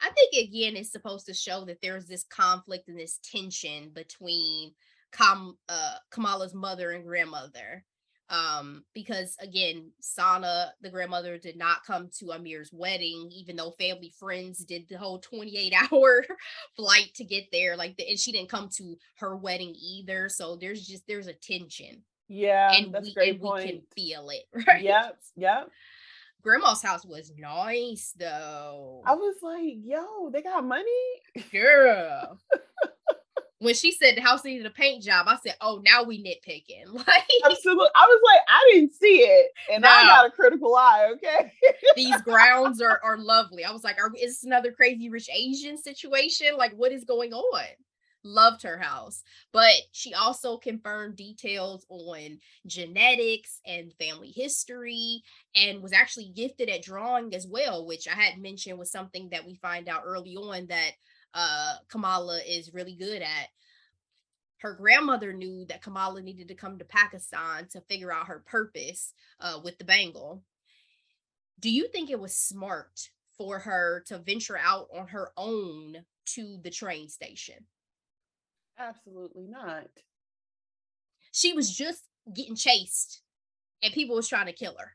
I 0.00 0.10
think 0.10 0.48
again 0.48 0.76
it's 0.76 0.92
supposed 0.92 1.26
to 1.26 1.34
show 1.34 1.64
that 1.64 1.78
there's 1.82 2.06
this 2.06 2.24
conflict 2.24 2.88
and 2.88 2.98
this 2.98 3.18
tension 3.22 3.90
between 3.94 4.72
Kam- 5.12 5.58
uh, 5.68 5.96
Kamala's 6.10 6.54
mother 6.54 6.92
and 6.92 7.04
grandmother. 7.04 7.84
Um, 8.30 8.84
because 8.94 9.36
again, 9.40 9.90
Sana, 10.00 10.72
the 10.82 10.90
grandmother, 10.90 11.38
did 11.38 11.56
not 11.56 11.84
come 11.86 12.10
to 12.18 12.32
Amir's 12.32 12.70
wedding, 12.72 13.30
even 13.32 13.56
though 13.56 13.70
family 13.70 14.12
friends 14.18 14.64
did 14.64 14.86
the 14.88 14.98
whole 14.98 15.18
28 15.18 15.72
hour 15.92 16.26
flight 16.76 17.14
to 17.14 17.24
get 17.24 17.44
there. 17.50 17.74
Like, 17.74 17.96
the, 17.96 18.06
and 18.06 18.18
she 18.18 18.32
didn't 18.32 18.50
come 18.50 18.68
to 18.76 18.98
her 19.16 19.34
wedding 19.34 19.74
either. 19.74 20.28
So 20.28 20.56
there's 20.56 20.86
just 20.86 21.06
there's 21.06 21.26
a 21.26 21.32
tension. 21.32 22.02
Yeah, 22.28 22.70
and 22.74 22.92
that's 22.92 23.06
we, 23.06 23.14
great 23.14 23.30
and 23.30 23.40
point. 23.40 23.64
we 23.64 23.70
can 23.70 23.82
feel 23.94 24.28
it, 24.28 24.44
right? 24.66 24.82
Yep, 24.82 25.18
yep. 25.36 25.70
Grandma's 26.42 26.82
house 26.82 27.04
was 27.04 27.32
nice 27.36 28.14
though. 28.18 29.02
I 29.06 29.14
was 29.14 29.36
like, 29.42 29.76
yo, 29.82 30.30
they 30.30 30.42
got 30.42 30.64
money? 30.64 30.84
Girl. 31.52 32.38
when 33.60 33.74
she 33.74 33.90
said 33.90 34.16
the 34.16 34.20
house 34.20 34.44
needed 34.44 34.66
a 34.66 34.70
paint 34.70 35.02
job, 35.02 35.26
I 35.28 35.36
said, 35.42 35.56
"Oh, 35.60 35.80
now 35.84 36.02
we 36.02 36.22
nitpicking." 36.22 36.86
Like, 37.08 37.24
absolutely. 37.44 37.88
I 37.94 38.06
was 38.06 38.20
like, 38.24 38.40
I 38.48 38.70
didn't 38.72 38.94
see 38.94 39.20
it, 39.20 39.50
and 39.72 39.82
no. 39.82 39.88
I 39.88 40.04
got 40.04 40.26
a 40.26 40.30
critical 40.30 40.74
eye. 40.76 41.12
Okay, 41.14 41.52
these 41.96 42.20
grounds 42.22 42.80
are 42.80 43.00
are 43.02 43.18
lovely. 43.18 43.64
I 43.64 43.72
was 43.72 43.84
like, 43.84 43.98
are, 43.98 44.12
"Is 44.14 44.36
this 44.36 44.44
another 44.44 44.72
crazy 44.72 45.08
rich 45.08 45.28
Asian 45.32 45.76
situation? 45.76 46.56
Like, 46.56 46.72
what 46.72 46.92
is 46.92 47.04
going 47.04 47.32
on?" 47.32 47.64
Loved 48.24 48.62
her 48.62 48.78
house, 48.78 49.22
but 49.52 49.72
she 49.92 50.12
also 50.12 50.56
confirmed 50.56 51.16
details 51.16 51.86
on 51.88 52.40
genetics 52.66 53.60
and 53.64 53.94
family 53.94 54.32
history, 54.34 55.22
and 55.54 55.80
was 55.80 55.92
actually 55.92 56.32
gifted 56.34 56.68
at 56.68 56.82
drawing 56.82 57.32
as 57.34 57.46
well, 57.46 57.86
which 57.86 58.08
I 58.08 58.14
had 58.14 58.38
mentioned 58.38 58.78
was 58.78 58.90
something 58.90 59.28
that 59.30 59.46
we 59.46 59.54
find 59.54 59.88
out 59.88 60.02
early 60.04 60.34
on 60.34 60.66
that 60.66 60.92
uh, 61.32 61.76
Kamala 61.88 62.40
is 62.40 62.74
really 62.74 62.96
good 62.96 63.22
at. 63.22 63.48
Her 64.58 64.74
grandmother 64.74 65.32
knew 65.32 65.64
that 65.66 65.82
Kamala 65.82 66.20
needed 66.20 66.48
to 66.48 66.54
come 66.56 66.78
to 66.78 66.84
Pakistan 66.84 67.68
to 67.68 67.80
figure 67.82 68.12
out 68.12 68.26
her 68.26 68.42
purpose 68.44 69.14
uh, 69.38 69.60
with 69.62 69.78
the 69.78 69.84
bangle. 69.84 70.42
Do 71.60 71.70
you 71.70 71.86
think 71.86 72.10
it 72.10 72.18
was 72.18 72.34
smart 72.34 73.10
for 73.36 73.60
her 73.60 74.02
to 74.08 74.18
venture 74.18 74.58
out 74.58 74.88
on 74.92 75.06
her 75.08 75.30
own 75.36 75.98
to 76.34 76.58
the 76.62 76.70
train 76.70 77.08
station? 77.08 77.64
Absolutely 78.78 79.46
not. 79.48 79.88
She 81.32 81.52
was 81.52 81.70
just 81.74 82.04
getting 82.34 82.56
chased 82.56 83.22
and 83.82 83.92
people 83.92 84.16
was 84.16 84.28
trying 84.28 84.46
to 84.46 84.52
kill 84.52 84.76
her 84.78 84.92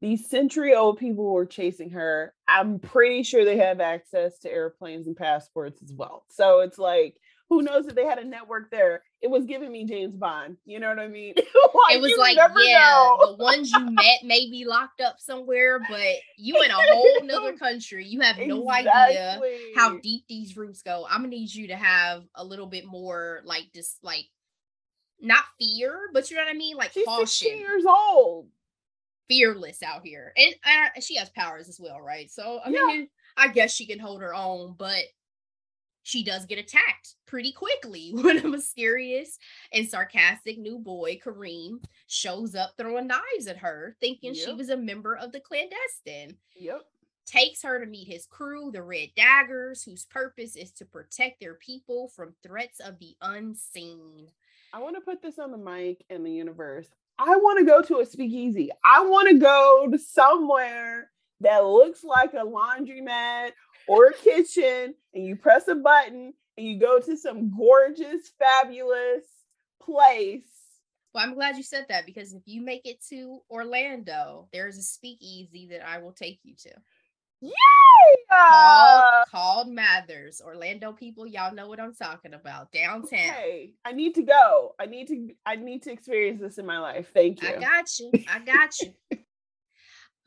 these 0.00 0.28
century 0.28 0.74
old 0.74 0.98
people 0.98 1.32
were 1.32 1.46
chasing 1.46 1.90
her. 1.90 2.34
I'm 2.46 2.78
pretty 2.78 3.22
sure 3.22 3.44
they 3.44 3.58
have 3.58 3.80
access 3.80 4.38
to 4.40 4.50
airplanes 4.50 5.06
and 5.06 5.16
passports 5.16 5.82
as 5.82 5.92
well. 5.92 6.24
So 6.30 6.60
it's 6.60 6.78
like, 6.78 7.16
who 7.48 7.62
knows 7.62 7.86
if 7.86 7.94
they 7.94 8.04
had 8.04 8.18
a 8.18 8.24
network 8.24 8.70
there? 8.70 9.02
It 9.20 9.30
was 9.30 9.46
giving 9.46 9.72
me 9.72 9.84
James 9.84 10.14
Bond. 10.14 10.58
You 10.66 10.80
know 10.80 10.88
what 10.88 10.98
I 10.98 11.08
mean? 11.08 11.34
like, 11.36 11.96
it 11.96 12.00
was 12.00 12.14
like, 12.18 12.36
yeah, 12.36 13.08
know. 13.18 13.36
the 13.36 13.42
ones 13.42 13.70
you 13.70 13.90
met 13.90 14.22
may 14.22 14.50
be 14.50 14.64
locked 14.66 15.00
up 15.00 15.16
somewhere, 15.18 15.80
but 15.88 16.16
you 16.36 16.62
in 16.62 16.70
a 16.70 16.74
whole 16.74 17.24
nother 17.24 17.52
country. 17.58 18.04
You 18.06 18.20
have 18.20 18.38
no 18.38 18.70
idea 18.70 19.40
how 19.74 19.98
deep 19.98 20.24
these 20.28 20.56
roots 20.56 20.82
go. 20.82 21.06
I'm 21.08 21.18
gonna 21.22 21.28
need 21.28 21.52
you 21.52 21.68
to 21.68 21.76
have 21.76 22.24
a 22.34 22.44
little 22.44 22.66
bit 22.66 22.84
more 22.86 23.40
like 23.44 23.64
just 23.74 23.98
like 24.02 24.26
not 25.20 25.44
fear, 25.58 26.10
but 26.12 26.30
you 26.30 26.36
know 26.36 26.44
what 26.44 26.54
I 26.54 26.58
mean? 26.58 26.76
Like 26.76 26.92
She's 26.92 27.04
caution. 27.04 27.26
16 27.26 27.58
years 27.58 27.84
old 27.86 28.48
fearless 29.28 29.82
out 29.82 30.02
here, 30.04 30.32
and 30.36 30.54
uh, 30.64 31.00
she 31.00 31.16
has 31.16 31.30
powers 31.30 31.68
as 31.68 31.80
well, 31.80 32.00
right? 32.00 32.30
So 32.30 32.60
I 32.64 32.70
yeah. 32.70 32.86
mean, 32.86 33.08
I 33.36 33.48
guess 33.48 33.72
she 33.72 33.86
can 33.86 33.98
hold 33.98 34.20
her 34.20 34.34
own, 34.34 34.74
but 34.78 35.02
she 36.08 36.24
does 36.24 36.46
get 36.46 36.58
attacked 36.58 37.16
pretty 37.26 37.52
quickly 37.52 38.12
when 38.14 38.38
a 38.38 38.48
mysterious 38.48 39.38
and 39.74 39.86
sarcastic 39.86 40.58
new 40.58 40.78
boy, 40.78 41.20
Kareem, 41.22 41.84
shows 42.06 42.54
up 42.54 42.72
throwing 42.78 43.08
knives 43.08 43.46
at 43.46 43.58
her, 43.58 43.94
thinking 44.00 44.34
yep. 44.34 44.46
she 44.46 44.54
was 44.54 44.70
a 44.70 44.76
member 44.76 45.14
of 45.16 45.32
the 45.32 45.40
clandestine. 45.40 46.36
Yep. 46.56 46.80
Takes 47.26 47.62
her 47.62 47.78
to 47.78 47.90
meet 47.90 48.08
his 48.08 48.24
crew, 48.24 48.70
the 48.72 48.82
Red 48.82 49.10
Daggers, 49.16 49.82
whose 49.82 50.06
purpose 50.06 50.56
is 50.56 50.72
to 50.72 50.86
protect 50.86 51.40
their 51.40 51.54
people 51.54 52.08
from 52.08 52.34
threats 52.42 52.80
of 52.80 52.98
the 52.98 53.14
unseen. 53.20 54.28
I 54.72 54.80
want 54.80 54.96
to 54.96 55.02
put 55.02 55.20
this 55.20 55.38
on 55.38 55.50
the 55.50 55.58
mic 55.58 56.02
in 56.08 56.24
the 56.24 56.32
universe. 56.32 56.88
I 57.18 57.36
want 57.36 57.58
to 57.58 57.66
go 57.66 57.82
to 57.82 58.00
a 58.00 58.06
speakeasy. 58.06 58.70
I 58.82 59.04
want 59.04 59.28
to 59.28 59.38
go 59.38 59.88
to 59.92 59.98
somewhere 59.98 61.10
that 61.40 61.64
looks 61.64 62.02
like 62.02 62.32
a 62.32 62.38
laundromat 62.38 63.50
or 63.88 64.06
a 64.06 64.14
kitchen, 64.14 64.94
and 65.14 65.26
you 65.26 65.36
press 65.36 65.68
a 65.68 65.74
button 65.74 66.34
and 66.56 66.66
you 66.66 66.78
go 66.78 67.00
to 67.00 67.16
some 67.16 67.56
gorgeous, 67.56 68.32
fabulous 68.38 69.24
place. 69.80 70.42
Well, 71.14 71.24
I'm 71.24 71.34
glad 71.34 71.56
you 71.56 71.62
said 71.62 71.86
that 71.88 72.04
because 72.04 72.34
if 72.34 72.42
you 72.46 72.60
make 72.60 72.84
it 72.84 73.02
to 73.10 73.40
Orlando, 73.50 74.48
there's 74.52 74.76
a 74.76 74.82
speakeasy 74.82 75.68
that 75.70 75.86
I 75.86 75.98
will 75.98 76.12
take 76.12 76.40
you 76.42 76.54
to. 76.64 76.70
Yay! 77.40 77.52
Called, 78.28 79.24
called 79.30 79.68
Mathers. 79.68 80.42
Orlando 80.44 80.92
people, 80.92 81.26
y'all 81.26 81.54
know 81.54 81.68
what 81.68 81.80
I'm 81.80 81.94
talking 81.94 82.34
about. 82.34 82.72
Downtown. 82.72 83.04
Okay. 83.04 83.74
I 83.84 83.92
need 83.92 84.14
to 84.16 84.22
go. 84.22 84.74
I 84.78 84.86
need 84.86 85.08
to 85.08 85.28
I 85.46 85.56
need 85.56 85.82
to 85.84 85.92
experience 85.92 86.40
this 86.40 86.58
in 86.58 86.66
my 86.66 86.78
life. 86.78 87.10
Thank 87.14 87.42
you. 87.42 87.48
I 87.48 87.60
got 87.60 87.98
you. 87.98 88.10
I 88.28 88.38
got 88.40 88.80
you. 88.80 89.18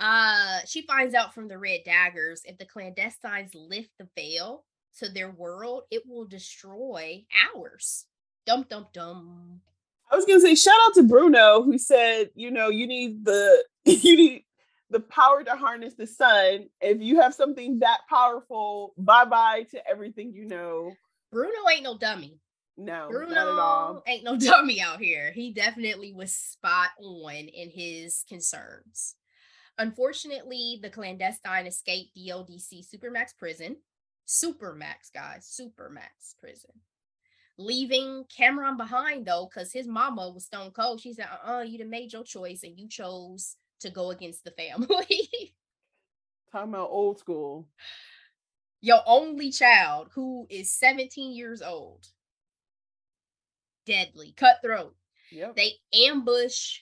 uh 0.01 0.59
she 0.65 0.81
finds 0.81 1.13
out 1.13 1.33
from 1.33 1.47
the 1.47 1.57
red 1.57 1.81
daggers 1.85 2.41
if 2.45 2.57
the 2.57 2.65
clandestines 2.65 3.51
lift 3.53 3.91
the 3.99 4.07
veil 4.15 4.65
to 4.99 5.09
their 5.09 5.31
world, 5.31 5.83
it 5.91 6.03
will 6.05 6.25
destroy 6.25 7.23
ours. 7.55 8.05
Dum 8.45 8.65
dum 8.69 8.87
dum. 8.93 9.61
I 10.11 10.15
was 10.15 10.25
gonna 10.25 10.41
say 10.41 10.55
shout 10.55 10.75
out 10.85 10.93
to 10.95 11.03
Bruno 11.03 11.63
who 11.63 11.77
said, 11.77 12.31
you 12.35 12.51
know, 12.51 12.69
you 12.69 12.87
need 12.87 13.23
the 13.23 13.63
you 13.85 14.17
need 14.17 14.45
the 14.89 14.99
power 14.99 15.43
to 15.43 15.55
harness 15.55 15.93
the 15.93 16.07
sun. 16.07 16.67
If 16.81 17.01
you 17.01 17.21
have 17.21 17.33
something 17.33 17.79
that 17.79 17.99
powerful, 18.09 18.93
bye 18.97 19.25
bye 19.25 19.65
to 19.71 19.87
everything 19.87 20.33
you 20.33 20.45
know. 20.45 20.91
Bruno 21.31 21.69
ain't 21.71 21.83
no 21.83 21.97
dummy. 21.97 22.39
No, 22.77 23.07
Bruno 23.09 23.33
not 23.33 23.47
at 23.47 23.59
all. 23.59 24.03
ain't 24.07 24.23
no 24.23 24.37
dummy 24.39 24.81
out 24.81 24.99
here. 24.99 25.31
He 25.31 25.53
definitely 25.53 26.13
was 26.13 26.33
spot 26.33 26.89
on 26.99 27.31
in 27.33 27.69
his 27.69 28.25
concerns. 28.27 29.15
Unfortunately, 29.77 30.79
the 30.81 30.89
clandestine 30.89 31.65
escaped 31.65 32.13
the 32.13 32.29
LDC 32.29 32.85
Supermax 32.85 33.35
prison. 33.37 33.77
Supermax, 34.27 35.11
guys, 35.13 35.59
Supermax 35.59 36.35
prison. 36.39 36.71
Leaving 37.57 38.25
Kamran 38.35 38.77
behind 38.77 39.25
though, 39.25 39.49
because 39.51 39.71
his 39.73 39.87
mama 39.87 40.29
was 40.29 40.45
stone 40.45 40.71
cold. 40.71 41.01
She 41.01 41.13
said, 41.13 41.27
uh 41.31 41.51
uh 41.51 41.61
you 41.61 41.77
done 41.77 41.89
made 41.89 42.13
your 42.13 42.23
choice 42.23 42.63
and 42.63 42.77
you 42.77 42.87
chose 42.87 43.57
to 43.81 43.89
go 43.89 44.11
against 44.11 44.43
the 44.43 44.51
family. 44.51 45.29
Talking 46.51 46.73
about 46.73 46.89
old 46.89 47.19
school. 47.19 47.67
Your 48.81 49.01
only 49.05 49.51
child, 49.51 50.09
who 50.15 50.47
is 50.49 50.71
17 50.71 51.33
years 51.33 51.61
old, 51.61 52.07
deadly, 53.85 54.33
cutthroat. 54.35 54.95
Yep. 55.31 55.55
They 55.55 55.73
ambush 55.93 56.79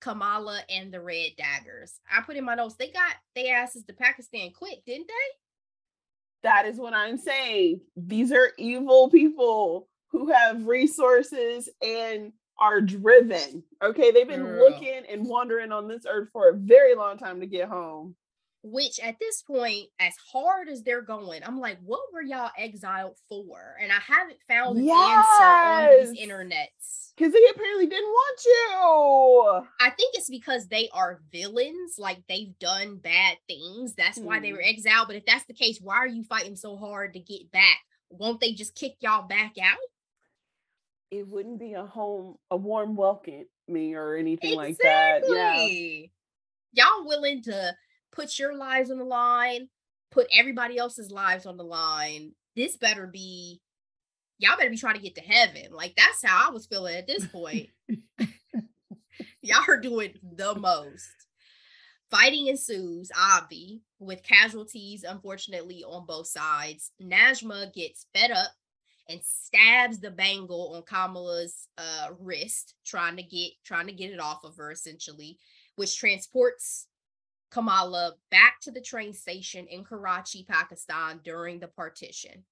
Kamala 0.00 0.60
and 0.68 0.92
the 0.92 1.00
Red 1.00 1.32
Daggers. 1.36 2.00
I 2.10 2.22
put 2.22 2.36
in 2.36 2.44
my 2.44 2.54
notes, 2.54 2.76
they 2.78 2.90
got 2.90 3.14
their 3.34 3.56
asses 3.56 3.84
to 3.84 3.92
Pakistan 3.92 4.52
quick, 4.56 4.84
didn't 4.86 5.08
they? 5.08 6.44
That 6.44 6.66
is 6.66 6.78
what 6.78 6.94
I'm 6.94 7.18
saying. 7.18 7.80
These 7.96 8.32
are 8.32 8.52
evil 8.58 9.10
people 9.10 9.88
who 10.10 10.32
have 10.32 10.66
resources 10.66 11.68
and 11.82 12.32
are 12.60 12.80
driven. 12.80 13.62
Okay. 13.82 14.10
They've 14.10 14.28
been 14.28 14.44
Girl. 14.44 14.70
looking 14.70 15.02
and 15.10 15.26
wandering 15.26 15.72
on 15.72 15.88
this 15.88 16.04
earth 16.08 16.28
for 16.32 16.48
a 16.48 16.54
very 16.56 16.94
long 16.94 17.18
time 17.18 17.40
to 17.40 17.46
get 17.46 17.68
home. 17.68 18.14
Which 18.64 18.98
at 19.00 19.18
this 19.20 19.42
point, 19.42 19.86
as 20.00 20.14
hard 20.32 20.68
as 20.68 20.82
they're 20.82 21.02
going, 21.02 21.42
I'm 21.44 21.60
like, 21.60 21.78
what 21.84 22.00
were 22.12 22.22
y'all 22.22 22.50
exiled 22.58 23.16
for? 23.28 23.76
And 23.80 23.92
I 23.92 23.98
haven't 24.00 24.38
found 24.48 24.78
an 24.78 24.88
answer 24.88 25.42
on 25.44 25.90
these 25.90 26.18
Yes. 26.18 26.28
internets. 26.28 27.12
Because 27.16 27.32
they 27.32 27.44
apparently 27.50 27.86
didn't 27.86 28.08
want 28.10 28.40
you. 28.44 29.68
I 29.80 29.90
think 29.90 30.14
it's 30.16 30.28
because 30.30 30.68
they 30.68 30.88
are 30.92 31.20
villains, 31.32 31.98
like 31.98 32.26
they've 32.28 32.56
done 32.58 32.96
bad 32.98 33.38
things. 33.48 33.94
That's 33.94 34.18
why 34.18 34.40
they 34.40 34.52
were 34.52 34.58
Hmm. 34.62 34.68
exiled. 34.68 35.06
But 35.08 35.16
if 35.16 35.26
that's 35.26 35.44
the 35.46 35.54
case, 35.54 35.80
why 35.80 35.96
are 35.96 36.06
you 36.08 36.24
fighting 36.24 36.56
so 36.56 36.76
hard 36.76 37.14
to 37.14 37.20
get 37.20 37.50
back? 37.52 37.78
Won't 38.10 38.40
they 38.40 38.52
just 38.52 38.74
kick 38.74 38.96
y'all 39.00 39.26
back 39.26 39.56
out? 39.58 39.78
It 41.10 41.26
wouldn't 41.26 41.58
be 41.58 41.74
a 41.74 41.86
home, 41.86 42.38
a 42.50 42.56
warm 42.56 42.96
welcome 42.96 43.46
me 43.66 43.94
or 43.94 44.14
anything 44.16 44.54
like 44.56 44.78
that. 44.78 45.22
Yeah. 45.26 45.68
Y'all 46.72 47.06
willing 47.06 47.42
to 47.42 47.76
put 48.12 48.38
your 48.38 48.56
lives 48.56 48.90
on 48.90 48.98
the 48.98 49.04
line, 49.04 49.68
put 50.10 50.26
everybody 50.32 50.78
else's 50.78 51.10
lives 51.10 51.46
on 51.46 51.56
the 51.56 51.64
line. 51.64 52.32
This 52.56 52.76
better 52.76 53.06
be 53.06 53.60
y'all 54.38 54.56
better 54.56 54.70
be 54.70 54.76
trying 54.76 54.94
to 54.94 55.00
get 55.00 55.14
to 55.16 55.20
heaven. 55.20 55.72
Like 55.72 55.94
that's 55.96 56.24
how 56.24 56.48
I 56.48 56.52
was 56.52 56.66
feeling 56.66 56.96
at 56.96 57.06
this 57.06 57.26
point. 57.26 57.68
y'all 59.42 59.64
are 59.68 59.80
doing 59.80 60.14
the 60.22 60.54
most. 60.54 61.08
Fighting 62.10 62.46
ensues, 62.46 63.10
Avi, 63.18 63.82
with 63.98 64.22
casualties, 64.22 65.04
unfortunately, 65.04 65.84
on 65.84 66.06
both 66.06 66.26
sides. 66.26 66.90
Najma 67.02 67.74
gets 67.74 68.06
fed 68.14 68.30
up 68.30 68.50
and 69.10 69.20
stabs 69.22 69.98
the 69.98 70.10
bangle 70.10 70.74
on 70.74 70.82
Kamala's 70.82 71.68
uh, 71.76 72.08
wrist, 72.18 72.74
trying 72.86 73.16
to 73.16 73.22
get 73.22 73.52
trying 73.64 73.86
to 73.86 73.92
get 73.92 74.10
it 74.10 74.20
off 74.20 74.44
of 74.44 74.56
her, 74.56 74.70
essentially, 74.70 75.38
which 75.76 75.98
transports 75.98 76.87
Kamala 77.50 78.14
back 78.30 78.60
to 78.62 78.70
the 78.70 78.80
train 78.80 79.12
station 79.12 79.66
in 79.66 79.84
Karachi, 79.84 80.44
Pakistan 80.48 81.20
during 81.24 81.60
the 81.60 81.68
partition. 81.68 82.44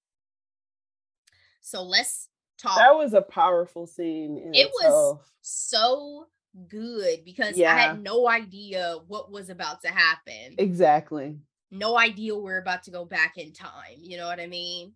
So 1.60 1.82
let's 1.82 2.28
talk. 2.58 2.78
That 2.78 2.96
was 2.96 3.12
a 3.12 3.22
powerful 3.22 3.86
scene. 3.86 4.38
In 4.38 4.54
It 4.54 4.70
was 4.82 5.18
so 5.42 6.26
good 6.68 7.24
because 7.24 7.60
I 7.60 7.74
had 7.76 8.02
no 8.02 8.28
idea 8.28 8.96
what 9.08 9.30
was 9.30 9.50
about 9.50 9.82
to 9.82 9.88
happen. 9.88 10.54
exactly. 10.58 11.36
no 11.70 11.98
idea 11.98 12.34
we're 12.36 12.58
about 12.58 12.84
to 12.84 12.90
go 12.90 13.04
back 13.04 13.36
in 13.36 13.52
time. 13.52 13.98
You 13.98 14.16
know 14.16 14.26
what 14.26 14.40
I 14.40 14.46
mean? 14.46 14.92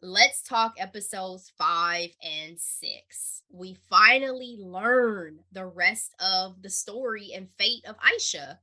Let's 0.00 0.42
talk 0.42 0.74
episodes 0.78 1.52
five 1.58 2.10
and 2.22 2.58
six. 2.58 3.42
We 3.50 3.76
finally 3.90 4.56
learn 4.60 5.40
the 5.52 5.66
rest 5.66 6.14
of 6.20 6.62
the 6.62 6.70
story 6.70 7.32
and 7.34 7.48
fate 7.58 7.84
of 7.86 7.96
Aisha. 7.98 8.58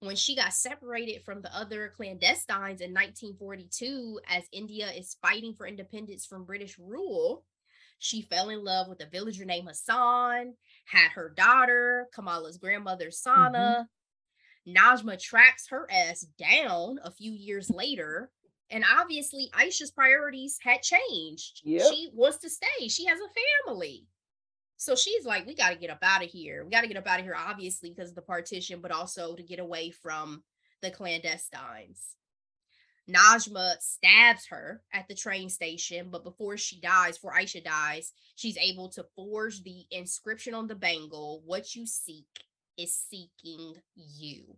When 0.00 0.14
she 0.14 0.36
got 0.36 0.52
separated 0.52 1.24
from 1.24 1.42
the 1.42 1.54
other 1.54 1.92
clandestines 1.98 2.80
in 2.80 2.94
1942, 2.94 4.20
as 4.28 4.44
India 4.52 4.90
is 4.90 5.16
fighting 5.20 5.54
for 5.54 5.66
independence 5.66 6.24
from 6.24 6.44
British 6.44 6.78
rule, 6.78 7.44
she 7.98 8.22
fell 8.22 8.48
in 8.48 8.64
love 8.64 8.88
with 8.88 9.02
a 9.02 9.06
villager 9.06 9.44
named 9.44 9.66
Hassan, 9.66 10.54
had 10.84 11.10
her 11.12 11.32
daughter, 11.36 12.06
Kamala's 12.14 12.58
grandmother, 12.58 13.10
Sana. 13.10 13.88
Mm-hmm. 14.68 14.76
Najma 14.76 15.20
tracks 15.20 15.66
her 15.70 15.88
ass 15.90 16.26
down 16.38 17.00
a 17.02 17.10
few 17.10 17.32
years 17.32 17.70
later. 17.70 18.30
And 18.70 18.84
obviously, 18.98 19.50
Aisha's 19.54 19.90
priorities 19.90 20.58
had 20.62 20.82
changed. 20.82 21.62
Yep. 21.64 21.86
She 21.90 22.10
wants 22.12 22.38
to 22.38 22.50
stay. 22.50 22.88
She 22.88 23.06
has 23.06 23.18
a 23.18 23.66
family. 23.66 24.06
So 24.78 24.94
she's 24.94 25.26
like, 25.26 25.44
we 25.44 25.54
got 25.54 25.70
to 25.70 25.76
get 25.76 25.90
up 25.90 25.98
out 26.02 26.24
of 26.24 26.30
here. 26.30 26.64
We 26.64 26.70
got 26.70 26.82
to 26.82 26.88
get 26.88 26.96
up 26.96 27.06
out 27.06 27.18
of 27.18 27.24
here, 27.24 27.36
obviously, 27.36 27.90
because 27.90 28.10
of 28.10 28.14
the 28.14 28.22
partition, 28.22 28.80
but 28.80 28.92
also 28.92 29.34
to 29.34 29.42
get 29.42 29.58
away 29.58 29.90
from 29.90 30.44
the 30.82 30.90
clandestines. 30.90 32.14
Najma 33.10 33.80
stabs 33.80 34.46
her 34.50 34.82
at 34.92 35.08
the 35.08 35.14
train 35.14 35.48
station, 35.48 36.08
but 36.10 36.22
before 36.24 36.56
she 36.56 36.78
dies, 36.80 37.16
before 37.16 37.32
Aisha 37.32 37.64
dies, 37.64 38.12
she's 38.36 38.56
able 38.58 38.88
to 38.90 39.06
forge 39.16 39.62
the 39.62 39.84
inscription 39.90 40.54
on 40.54 40.68
the 40.68 40.74
bangle 40.74 41.42
What 41.44 41.74
you 41.74 41.86
seek 41.86 42.26
is 42.76 42.94
seeking 42.94 43.74
you. 43.96 44.56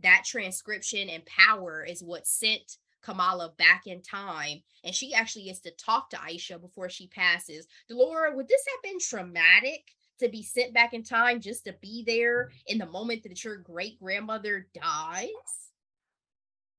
That 0.00 0.24
transcription 0.26 1.08
and 1.08 1.24
power 1.24 1.84
is 1.84 2.02
what 2.02 2.26
sent 2.26 2.76
Kamala 3.02 3.52
back 3.58 3.86
in 3.86 4.02
time. 4.02 4.62
And 4.84 4.94
she 4.94 5.14
actually 5.14 5.44
gets 5.44 5.60
to 5.60 5.70
talk 5.72 6.10
to 6.10 6.16
Aisha 6.16 6.60
before 6.60 6.88
she 6.88 7.08
passes. 7.08 7.66
Delora, 7.88 8.34
would 8.34 8.48
this 8.48 8.64
have 8.70 8.82
been 8.82 8.98
traumatic 8.98 9.94
to 10.20 10.28
be 10.28 10.42
sent 10.42 10.72
back 10.72 10.94
in 10.94 11.02
time 11.02 11.40
just 11.40 11.64
to 11.64 11.74
be 11.80 12.04
there 12.06 12.50
in 12.66 12.78
the 12.78 12.86
moment 12.86 13.22
that 13.24 13.42
your 13.44 13.56
great 13.56 13.98
grandmother 14.00 14.68
dies? 14.74 15.28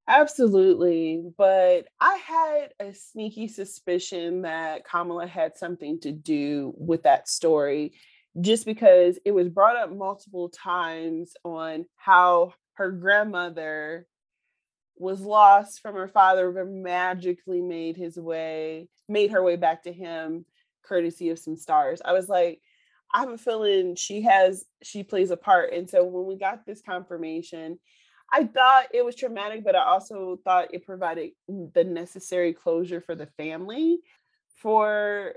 Absolutely. 0.07 1.23
But 1.37 1.87
I 1.99 2.15
had 2.15 2.73
a 2.79 2.93
sneaky 2.93 3.47
suspicion 3.47 4.41
that 4.41 4.85
Kamala 4.85 5.27
had 5.27 5.57
something 5.57 5.99
to 6.01 6.11
do 6.11 6.73
with 6.77 7.03
that 7.03 7.29
story 7.29 7.93
just 8.41 8.65
because 8.65 9.19
it 9.25 9.31
was 9.31 9.47
brought 9.47 9.77
up 9.77 9.91
multiple 9.95 10.49
times 10.49 11.33
on 11.45 11.85
how 11.95 12.53
her 12.73 12.91
grandmother 12.91 14.07
was 14.97 15.21
lost 15.21 15.81
from 15.81 15.95
her 15.95 16.07
father 16.07 16.51
but 16.51 16.67
magically 16.67 17.61
made 17.61 17.97
his 17.97 18.17
way 18.17 18.87
made 19.09 19.31
her 19.31 19.43
way 19.43 19.55
back 19.55 19.83
to 19.83 19.91
him 19.91 20.45
courtesy 20.83 21.29
of 21.29 21.39
some 21.39 21.55
stars. 21.55 22.01
I 22.03 22.13
was 22.13 22.29
like 22.29 22.61
i 23.13 23.19
have 23.19 23.29
a 23.29 23.37
feeling 23.37 23.95
she 23.95 24.21
has 24.23 24.65
she 24.81 25.03
plays 25.03 25.31
a 25.31 25.37
part. 25.37 25.73
And 25.73 25.89
so 25.89 26.03
when 26.03 26.25
we 26.25 26.35
got 26.35 26.65
this 26.65 26.81
confirmation 26.81 27.79
i 28.31 28.45
thought 28.45 28.85
it 28.93 29.05
was 29.05 29.15
traumatic 29.15 29.63
but 29.63 29.75
i 29.75 29.83
also 29.83 30.39
thought 30.43 30.73
it 30.73 30.85
provided 30.85 31.31
the 31.47 31.83
necessary 31.83 32.53
closure 32.53 33.01
for 33.01 33.15
the 33.15 33.27
family 33.37 33.99
for 34.55 35.33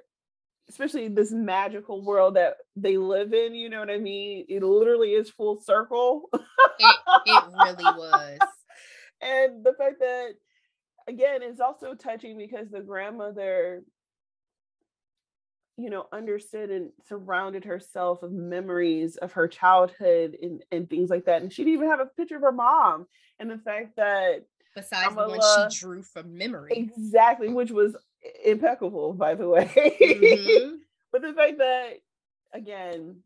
especially 0.69 1.09
this 1.09 1.31
magical 1.33 2.05
world 2.05 2.37
that 2.37 2.57
they 2.75 2.97
live 2.97 3.33
in 3.33 3.55
you 3.55 3.69
know 3.69 3.81
what 3.81 3.91
i 3.91 3.99
mean? 3.99 4.47
It 4.49 4.63
literally 4.63 5.11
is 5.11 5.31
full 5.31 5.61
circle. 5.61 6.29
It, 6.33 6.97
it 7.27 7.45
really 7.65 7.85
was. 7.99 8.39
And 9.21 9.65
the 9.65 9.73
fact 9.75 9.99
that 10.01 10.35
again 11.09 11.43
it's 11.43 11.61
also 11.61 11.95
touching 11.95 12.37
because 12.37 12.69
the 12.71 12.81
grandmother 12.81 13.83
you 15.77 15.91
know 15.91 16.07
understood 16.13 16.71
and 16.71 16.91
surrounded 17.07 17.65
herself 17.65 18.23
of 18.23 18.33
memories 18.33 19.17
of 19.19 19.33
her 19.33 19.47
childhood 19.47 20.37
and, 20.43 20.65
and 20.73 20.89
things 20.89 21.11
like 21.11 21.27
that 21.27 21.43
and 21.43 21.53
she 21.53 21.65
didn't 21.65 21.75
even 21.75 21.89
have 21.91 22.01
a 22.01 22.07
picture 22.07 22.37
of 22.37 22.43
her 22.43 22.53
mom 22.53 23.07
and 23.39 23.51
the 23.51 23.59
fact 23.59 23.97
that 23.97 24.47
Besides 24.75 25.15
the 25.15 25.29
one 25.29 25.41
she 25.41 25.79
drew 25.79 26.03
from 26.03 26.37
memory. 26.37 26.91
exactly 26.97 27.49
which 27.49 27.71
was 27.71 27.97
impeccable 28.45 29.13
by 29.13 29.35
the 29.35 29.49
way 29.49 29.71
Mhm. 30.03 30.79
but 31.13 31.23
the 31.23 31.33
fact 31.35 31.59
that 31.59 31.95
again 32.53 33.23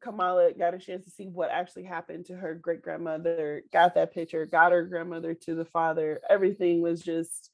Kamala 0.00 0.52
got 0.52 0.74
a 0.74 0.78
chance 0.78 1.04
to 1.04 1.10
see 1.10 1.26
what 1.26 1.50
actually 1.50 1.84
happened 1.84 2.26
to 2.26 2.36
her 2.36 2.54
great 2.54 2.82
grandmother, 2.82 3.62
got 3.72 3.94
that 3.94 4.14
picture, 4.14 4.46
got 4.46 4.72
her 4.72 4.84
grandmother 4.84 5.34
to 5.34 5.54
the 5.54 5.64
father. 5.64 6.20
Everything 6.28 6.80
was 6.80 7.02
just 7.02 7.50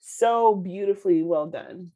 so 0.00 0.54
beautifully 0.54 1.22
well 1.22 1.46
done. 1.46 1.92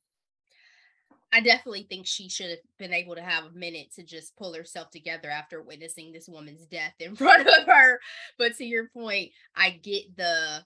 I 1.33 1.41
definitely 1.41 1.87
think 1.91 2.07
she 2.07 2.29
should 2.29 2.51
have 2.51 2.61
been 2.79 2.93
able 2.93 3.17
to 3.17 3.23
have 3.23 3.45
a 3.45 3.59
minute 3.59 3.93
to 3.97 4.05
just 4.05 4.37
pull 4.37 4.55
herself 4.55 4.91
together 4.91 5.29
after 5.29 5.61
witnessing 5.63 6.13
this 6.13 6.29
woman's 6.29 6.65
death 6.67 6.95
in 7.01 7.17
front 7.17 7.49
of 7.49 7.67
her. 7.67 7.99
But 8.39 8.57
to 8.59 8.65
your 8.65 8.89
point, 8.89 9.33
I 9.57 9.71
get 9.71 10.17
the 10.17 10.65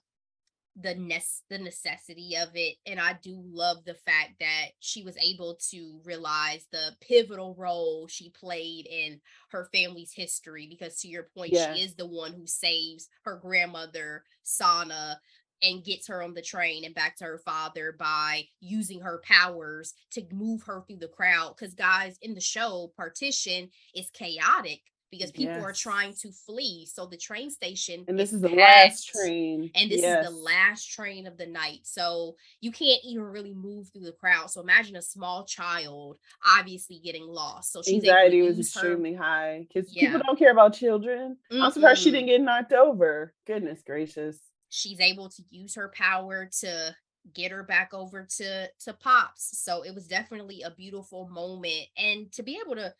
the 0.81 0.95
ness 0.95 1.43
the 1.49 1.57
necessity 1.57 2.35
of 2.35 2.49
it 2.53 2.75
and 2.85 2.99
I 2.99 3.17
do 3.21 3.41
love 3.51 3.77
the 3.85 3.95
fact 3.95 4.33
that 4.39 4.67
she 4.79 5.03
was 5.03 5.17
able 5.17 5.57
to 5.71 5.99
realize 6.03 6.65
the 6.71 6.95
pivotal 7.01 7.55
role 7.57 8.07
she 8.07 8.29
played 8.29 8.87
in 8.87 9.19
her 9.51 9.69
family's 9.73 10.13
history 10.13 10.67
because 10.69 10.99
to 11.01 11.07
your 11.07 11.29
point 11.35 11.53
Yeah. 11.53 11.73
she 11.73 11.81
is 11.81 11.95
the 11.95 12.07
one 12.07 12.33
who 12.33 12.45
saves 12.45 13.09
her 13.23 13.37
grandmother 13.37 14.23
Sana 14.43 15.19
and 15.61 15.83
gets 15.83 16.07
her 16.07 16.23
on 16.23 16.33
the 16.33 16.41
train 16.41 16.85
and 16.85 16.95
back 16.95 17.17
to 17.17 17.25
her 17.25 17.41
father 17.43 17.93
by 17.99 18.43
using 18.61 19.01
her 19.01 19.21
powers 19.25 19.93
to 20.11 20.23
move 20.31 20.63
her 20.63 20.83
through 20.87 20.99
the 20.99 21.09
crowd. 21.09 21.53
Because, 21.57 21.73
guys, 21.73 22.17
in 22.21 22.33
the 22.33 22.39
show, 22.39 22.93
Partition 22.95 23.69
is 23.93 24.09
chaotic 24.11 24.79
because 25.11 25.31
people 25.31 25.63
are 25.63 25.73
trying 25.73 26.13
to 26.21 26.31
flee. 26.31 26.85
So, 26.91 27.05
the 27.05 27.17
train 27.17 27.49
station. 27.49 28.05
And 28.07 28.17
this 28.17 28.33
is 28.33 28.41
the 28.41 28.49
last 28.49 29.07
train. 29.09 29.71
And 29.75 29.89
this 29.89 30.01
Yes. 30.01 30.25
is 30.27 30.31
the 30.31 30.37
last 30.37 30.85
train 30.91 31.27
of 31.27 31.37
the 31.37 31.45
night. 31.47 31.79
So, 31.83 32.35
you 32.61 32.71
can't 32.71 33.01
even 33.03 33.23
really 33.23 33.53
move 33.53 33.89
through 33.91 34.05
the 34.05 34.11
crowd. 34.13 34.49
So, 34.51 34.61
imagine 34.61 34.95
a 34.95 35.01
small 35.01 35.45
child 35.45 36.17
obviously 36.57 36.99
getting 36.99 37.27
lost. 37.27 37.71
So, 37.71 37.81
she's 37.81 37.95
Anxiety 38.03 38.41
was 38.41 38.57
use 38.57 38.73
her- 38.75 38.79
extremely 38.81 39.13
high 39.13 39.65
because 39.67 39.93
Yeah. 39.95 40.11
people 40.11 40.21
don't 40.25 40.39
care 40.39 40.51
about 40.51 40.73
children. 40.73 41.37
I'm 41.51 41.71
surprised 41.71 42.01
she 42.01 42.11
didn't 42.11 42.27
get 42.27 42.41
knocked 42.41 42.73
over. 42.73 43.33
Goodness 43.45 43.81
gracious. 43.83 44.39
she's 44.71 44.99
able 44.99 45.27
to 45.29 45.43
use 45.49 45.73
her 45.73 45.89
power 45.95 46.45
to 46.59 46.95
get 47.33 47.51
her 47.51 47.63
back 47.63 47.91
over 47.91 48.23
to 48.37 48.67
to 48.79 48.93
pops 48.93 49.57
so 49.59 49.81
it 49.81 49.93
was 49.95 50.07
definitely 50.07 50.61
a 50.61 50.69
beautiful 50.69 51.27
moment 51.29 51.87
and 51.97 52.31
to 52.31 52.43
be 52.43 52.59
able 52.63 52.75
to 52.75 52.93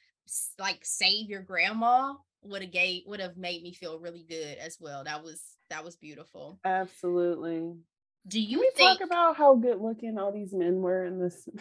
like 0.57 0.79
save 0.83 1.29
your 1.29 1.41
grandma 1.41 2.13
would 2.41 2.61
have 2.61 2.71
gave 2.71 3.03
would 3.05 3.19
have 3.19 3.37
made 3.37 3.61
me 3.61 3.73
feel 3.73 3.99
really 3.99 4.25
good 4.27 4.57
as 4.57 4.77
well 4.79 5.03
that 5.03 5.23
was 5.23 5.41
that 5.69 5.83
was 5.83 5.95
beautiful 5.95 6.59
absolutely 6.63 7.73
do 8.27 8.39
you 8.39 8.57
Can 8.57 8.59
we 8.59 8.71
think 8.75 8.99
talk 8.99 9.07
about 9.07 9.37
how 9.37 9.55
good 9.55 9.79
looking 9.81 10.17
all 10.17 10.31
these 10.31 10.53
men 10.53 10.81
were 10.81 11.05
in 11.05 11.19
this 11.19 11.47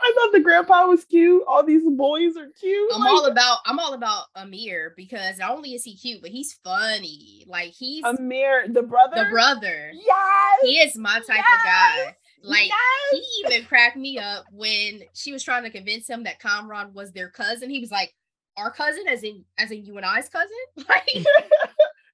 I 0.00 0.12
thought 0.14 0.32
the 0.32 0.40
grandpa 0.40 0.86
was 0.86 1.04
cute. 1.04 1.42
All 1.46 1.64
these 1.64 1.88
boys 1.88 2.36
are 2.36 2.48
cute. 2.60 2.90
I'm 2.94 3.00
like, 3.00 3.10
all 3.10 3.26
about 3.26 3.58
I'm 3.66 3.78
all 3.78 3.94
about 3.94 4.26
Amir 4.36 4.92
because 4.96 5.38
not 5.38 5.52
only 5.52 5.74
is 5.74 5.84
he 5.84 5.96
cute, 5.96 6.22
but 6.22 6.30
he's 6.30 6.52
funny. 6.52 7.44
Like 7.46 7.72
he's 7.72 8.04
Amir, 8.04 8.66
the 8.68 8.82
brother. 8.82 9.24
The 9.24 9.30
brother. 9.30 9.90
Yes. 9.94 10.58
He 10.62 10.78
is 10.78 10.96
my 10.96 11.14
type 11.14 11.28
yes. 11.28 11.38
of 11.38 11.64
guy. 11.64 12.16
Like 12.44 12.68
yes. 12.68 13.12
he 13.12 13.46
even 13.46 13.66
cracked 13.66 13.96
me 13.96 14.18
up 14.18 14.44
when 14.52 15.02
she 15.14 15.32
was 15.32 15.42
trying 15.42 15.62
to 15.62 15.70
convince 15.70 16.08
him 16.08 16.24
that 16.24 16.40
Kamran 16.40 16.92
was 16.92 17.12
their 17.12 17.30
cousin. 17.30 17.70
He 17.70 17.80
was 17.80 17.90
like, 17.90 18.14
"Our 18.56 18.70
cousin, 18.70 19.04
as 19.08 19.22
in 19.22 19.44
as 19.58 19.70
in 19.70 19.84
you 19.84 19.96
and 19.96 20.04
I's 20.04 20.28
cousin." 20.28 20.50
Like, 20.88 21.08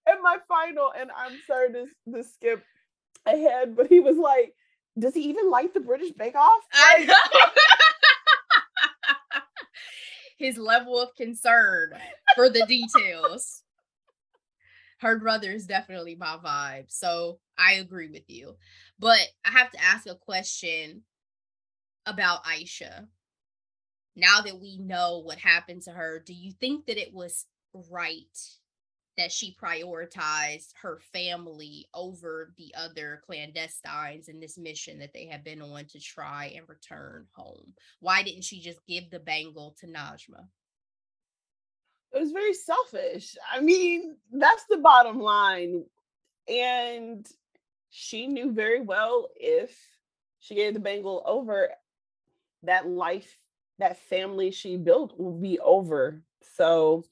and 0.07 0.22
my 0.22 0.37
final, 0.47 0.93
and 0.99 1.11
I'm 1.16 1.39
sorry 1.47 1.72
to, 1.72 1.87
to 2.12 2.22
skip 2.22 2.62
ahead, 3.26 3.76
but 3.76 3.89
he 3.89 4.01
was 4.01 4.16
like, 4.16 4.55
does 4.99 5.14
he 5.14 5.22
even 5.22 5.51
like 5.51 5.72
the 5.72 5.81
British 5.81 6.12
Bake 6.12 6.35
Off? 6.35 6.62
I 6.72 7.05
know. 7.05 7.14
His 10.39 10.57
level 10.57 10.99
of 10.99 11.14
concern 11.16 11.93
for 12.35 12.49
the 12.49 12.64
details. 12.66 13.62
Her 15.01 15.19
brother 15.19 15.51
is 15.51 15.67
definitely 15.67 16.15
my 16.15 16.37
vibe. 16.45 16.87
So 16.89 17.39
I 17.59 17.75
agree 17.75 18.09
with 18.09 18.29
you. 18.29 18.57
But 18.99 19.21
I 19.45 19.51
have 19.51 19.71
to 19.71 19.83
ask 19.83 20.07
a 20.07 20.15
question 20.15 21.03
about 22.07 22.45
Aisha. 22.45 23.07
Now 24.17 24.41
that 24.43 24.61
we 24.61 24.79
know 24.79 25.21
what 25.25 25.39
happened 25.39 25.83
to 25.83 25.93
her, 25.93 26.23
do 26.25 26.35
you 26.35 26.53
think 26.53 26.87
that 26.87 26.99
it 26.99 27.15
was 27.15 27.47
right 27.91 28.27
that 29.17 29.33
she 29.33 29.57
prioritized 29.63 30.73
her 30.81 30.99
family 31.13 31.87
over 31.93 32.55
the 32.57 32.75
other 32.77 33.23
clandestines 33.29 34.29
in 34.29 34.41
this 34.41 34.57
mission 34.57 34.99
that 34.99 35.13
they 35.13 35.27
had 35.27 35.45
been 35.45 35.61
on 35.61 35.85
to 35.85 36.01
try 36.01 36.53
and 36.57 36.69
return 36.69 37.27
home. 37.33 37.75
Why 38.01 38.23
didn't 38.23 38.45
she 38.45 38.61
just 38.61 38.79
give 38.87 39.11
the 39.11 39.19
bangle 39.19 39.77
to 39.81 39.87
Najma? 39.87 40.47
It 42.13 42.19
was 42.21 42.33
very 42.33 42.55
selfish. 42.55 43.37
I 43.53 43.61
mean, 43.61 44.17
that's 44.33 44.65
the 44.69 44.79
bottom 44.79 45.21
line. 45.21 45.85
And 46.49 47.27
she 47.91 48.27
knew 48.27 48.53
very 48.53 48.81
well 48.81 49.29
if 49.37 49.77
she 50.41 50.55
gave 50.55 50.75
the 50.75 50.81
bangle 50.81 51.23
over, 51.25 51.71
that 52.65 52.89
life, 52.89 53.37
that 53.79 53.99
family 53.99 54.51
she 54.51 54.77
built 54.77 55.19
will 55.19 55.39
be 55.39 55.59
over. 55.61 56.23
So 56.57 57.05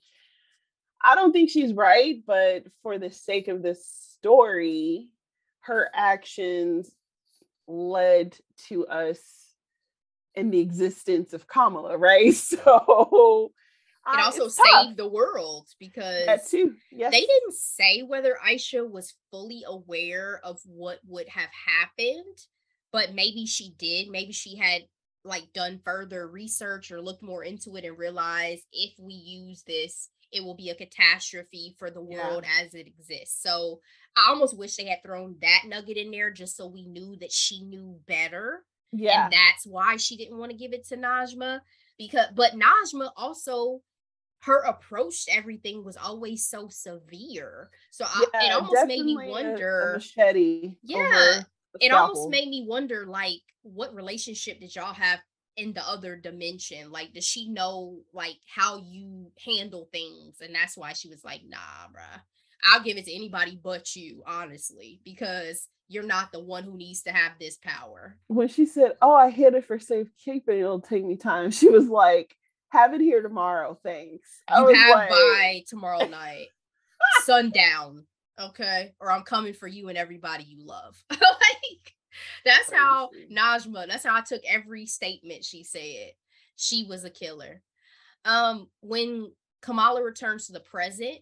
I 1.02 1.14
don't 1.14 1.32
think 1.32 1.50
she's 1.50 1.72
right, 1.72 2.22
but 2.26 2.64
for 2.82 2.98
the 2.98 3.10
sake 3.10 3.48
of 3.48 3.62
this 3.62 3.86
story, 3.86 5.08
her 5.60 5.88
actions 5.94 6.90
led 7.66 8.36
to 8.68 8.86
us 8.86 9.20
in 10.34 10.50
the 10.50 10.60
existence 10.60 11.32
of 11.32 11.46
Kamala, 11.46 11.96
right? 11.96 12.34
So 12.34 13.52
it 14.14 14.20
also 14.20 14.48
saved 14.48 14.96
the 14.96 15.08
world 15.08 15.68
because 15.78 16.26
that 16.26 16.46
too. 16.48 16.74
Yes. 16.90 17.12
they 17.12 17.20
didn't 17.20 17.54
say 17.54 18.02
whether 18.02 18.36
Aisha 18.44 18.88
was 18.88 19.14
fully 19.30 19.62
aware 19.66 20.40
of 20.44 20.58
what 20.64 20.98
would 21.06 21.28
have 21.28 21.50
happened, 21.66 22.38
but 22.92 23.14
maybe 23.14 23.46
she 23.46 23.74
did. 23.78 24.08
Maybe 24.08 24.32
she 24.32 24.56
had 24.56 24.82
like 25.24 25.52
done 25.52 25.80
further 25.84 26.28
research 26.28 26.90
or 26.90 27.00
looked 27.00 27.22
more 27.22 27.44
into 27.44 27.76
it 27.76 27.84
and 27.84 27.98
realized 27.98 28.64
if 28.72 28.92
we 28.98 29.14
use 29.14 29.62
this 29.66 30.08
it 30.32 30.44
will 30.44 30.54
be 30.54 30.70
a 30.70 30.74
catastrophe 30.74 31.74
for 31.78 31.90
the 31.90 32.02
world 32.02 32.44
yeah. 32.44 32.64
as 32.64 32.74
it 32.74 32.86
exists. 32.86 33.42
So 33.42 33.80
I 34.16 34.30
almost 34.30 34.58
wish 34.58 34.76
they 34.76 34.86
had 34.86 35.02
thrown 35.02 35.36
that 35.40 35.62
nugget 35.66 35.96
in 35.96 36.10
there 36.10 36.30
just 36.30 36.56
so 36.56 36.66
we 36.66 36.86
knew 36.86 37.16
that 37.20 37.32
she 37.32 37.62
knew 37.62 37.98
better. 38.06 38.60
Yeah. 38.92 39.24
And 39.24 39.32
that's 39.32 39.66
why 39.66 39.96
she 39.96 40.16
didn't 40.16 40.38
want 40.38 40.50
to 40.50 40.58
give 40.58 40.72
it 40.72 40.86
to 40.88 40.96
Najma. 40.96 41.60
Because 41.98 42.26
but 42.34 42.52
Najma 42.52 43.10
also 43.16 43.80
her 44.40 44.62
approach 44.62 45.26
to 45.26 45.36
everything 45.36 45.84
was 45.84 45.96
always 45.96 46.46
so 46.46 46.68
severe. 46.68 47.70
So 47.90 48.06
yeah, 48.20 48.40
I, 48.40 48.46
it 48.46 48.52
almost 48.52 48.86
made 48.86 49.04
me 49.04 49.16
wonder 49.16 49.80
a, 49.80 49.90
a 49.90 49.94
machete. 49.94 50.74
Yeah. 50.82 51.42
It 51.80 51.92
almost 51.92 52.30
made 52.30 52.48
me 52.48 52.64
wonder 52.66 53.06
like 53.06 53.40
what 53.62 53.94
relationship 53.94 54.60
did 54.60 54.74
y'all 54.74 54.94
have 54.94 55.20
in 55.56 55.72
the 55.72 55.86
other 55.86 56.16
dimension? 56.16 56.90
Like, 56.90 57.12
does 57.12 57.24
she 57.24 57.48
know 57.48 58.00
like 58.12 58.38
how 58.46 58.78
you 58.78 59.30
handle 59.44 59.88
things? 59.92 60.36
And 60.40 60.54
that's 60.54 60.76
why 60.76 60.92
she 60.92 61.08
was 61.08 61.24
like, 61.24 61.42
nah, 61.46 61.88
bruh. 61.92 62.20
I'll 62.64 62.82
give 62.82 62.96
it 62.96 63.04
to 63.04 63.14
anybody 63.14 63.58
but 63.62 63.94
you, 63.94 64.22
honestly, 64.26 65.00
because 65.04 65.68
you're 65.88 66.02
not 66.02 66.32
the 66.32 66.40
one 66.40 66.64
who 66.64 66.76
needs 66.76 67.02
to 67.02 67.12
have 67.12 67.32
this 67.38 67.56
power. 67.56 68.16
When 68.26 68.48
she 68.48 68.66
said, 68.66 68.92
Oh, 69.00 69.14
I 69.14 69.30
hid 69.30 69.54
it 69.54 69.64
for 69.64 69.78
safekeeping, 69.78 70.58
it'll 70.58 70.80
take 70.80 71.04
me 71.04 71.16
time, 71.16 71.50
she 71.52 71.68
was 71.68 71.88
like, 71.88 72.36
Have 72.70 72.92
it 72.94 73.00
here 73.00 73.22
tomorrow, 73.22 73.78
thanks. 73.82 74.42
I 74.48 74.60
you 74.60 74.74
have 74.74 74.96
like... 74.96 75.08
by 75.08 75.64
tomorrow 75.66 76.06
night, 76.08 76.48
sundown, 77.24 78.06
okay? 78.38 78.94
Or 79.00 79.10
I'm 79.10 79.22
coming 79.22 79.54
for 79.54 79.66
you 79.66 79.88
and 79.88 79.96
everybody 79.96 80.44
you 80.44 80.64
love. 80.64 81.02
like 81.10 81.94
that's 82.44 82.72
how 82.72 83.10
Najma, 83.32 83.88
that's 83.88 84.04
how 84.04 84.16
I 84.16 84.20
took 84.20 84.42
every 84.46 84.86
statement 84.86 85.44
she 85.44 85.64
said. 85.64 86.12
She 86.56 86.84
was 86.84 87.04
a 87.04 87.10
killer. 87.10 87.62
Um, 88.24 88.68
when 88.80 89.32
Kamala 89.62 90.02
returns 90.02 90.46
to 90.46 90.52
the 90.52 90.60
present, 90.60 91.20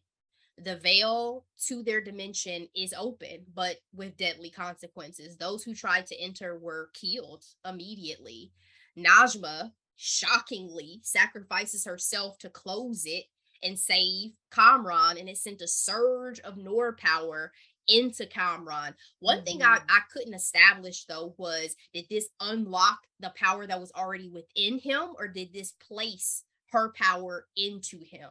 the 0.59 0.76
veil 0.76 1.44
to 1.66 1.82
their 1.82 2.01
dimension 2.01 2.68
is 2.74 2.94
open, 2.99 3.44
but 3.55 3.76
with 3.94 4.16
deadly 4.16 4.51
consequences. 4.51 5.36
Those 5.36 5.62
who 5.62 5.74
tried 5.74 6.07
to 6.07 6.20
enter 6.20 6.59
were 6.59 6.90
killed 6.94 7.44
immediately. 7.68 8.53
Najma 8.99 9.72
shockingly 9.97 11.01
sacrifices 11.03 11.84
herself 11.84 12.38
to 12.38 12.51
close 12.51 13.05
it 13.07 13.24
and 13.62 13.78
save 13.78 14.32
Kamran, 14.51 15.18
and 15.18 15.28
it 15.28 15.38
sent 15.38 15.62
a 15.62 15.68
surge 15.68 16.40
of 16.40 16.57
Noor 16.57 16.97
power 16.97 17.53
into 17.88 18.26
Kamran. 18.26 18.94
One 19.20 19.38
mm-hmm. 19.38 19.44
thing 19.44 19.62
I, 19.62 19.76
mm-hmm. 19.76 19.90
I 19.90 20.01
couldn't 20.12 20.34
establish 20.34 21.05
though 21.05 21.34
was 21.38 21.76
did 21.92 22.07
this 22.11 22.28
unlock 22.40 22.99
the 23.20 23.32
power 23.36 23.66
that 23.66 23.80
was 23.80 23.92
already 23.92 24.28
within 24.28 24.78
him 24.78 25.11
or 25.18 25.28
did 25.28 25.53
this 25.53 25.72
place 25.86 26.44
her 26.72 26.92
power 26.92 27.47
into 27.57 27.99
him? 27.99 28.30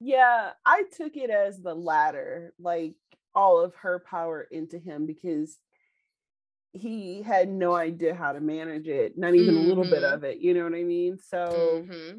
Yeah, 0.00 0.50
I 0.64 0.84
took 0.96 1.16
it 1.16 1.30
as 1.30 1.60
the 1.60 1.74
latter, 1.74 2.54
like 2.58 2.94
all 3.34 3.60
of 3.60 3.74
her 3.76 4.04
power 4.08 4.46
into 4.50 4.78
him 4.78 5.06
because 5.06 5.58
he 6.74 7.22
had 7.22 7.48
no 7.48 7.74
idea 7.74 8.14
how 8.14 8.32
to 8.32 8.40
manage 8.40 8.88
it, 8.88 9.16
not 9.16 9.34
even 9.34 9.54
mm-hmm. 9.54 9.64
a 9.64 9.68
little 9.68 9.84
bit 9.84 10.02
mm-hmm. 10.02 10.14
of 10.14 10.24
it, 10.24 10.38
you 10.38 10.52
know 10.54 10.64
what 10.64 10.74
I 10.74 10.82
mean? 10.82 11.18
So 11.18 11.84
mm-hmm. 11.88 12.18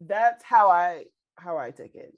that's 0.00 0.42
how 0.42 0.70
I 0.70 1.04
how 1.36 1.58
I 1.58 1.70
took 1.70 1.94
it. 1.94 2.14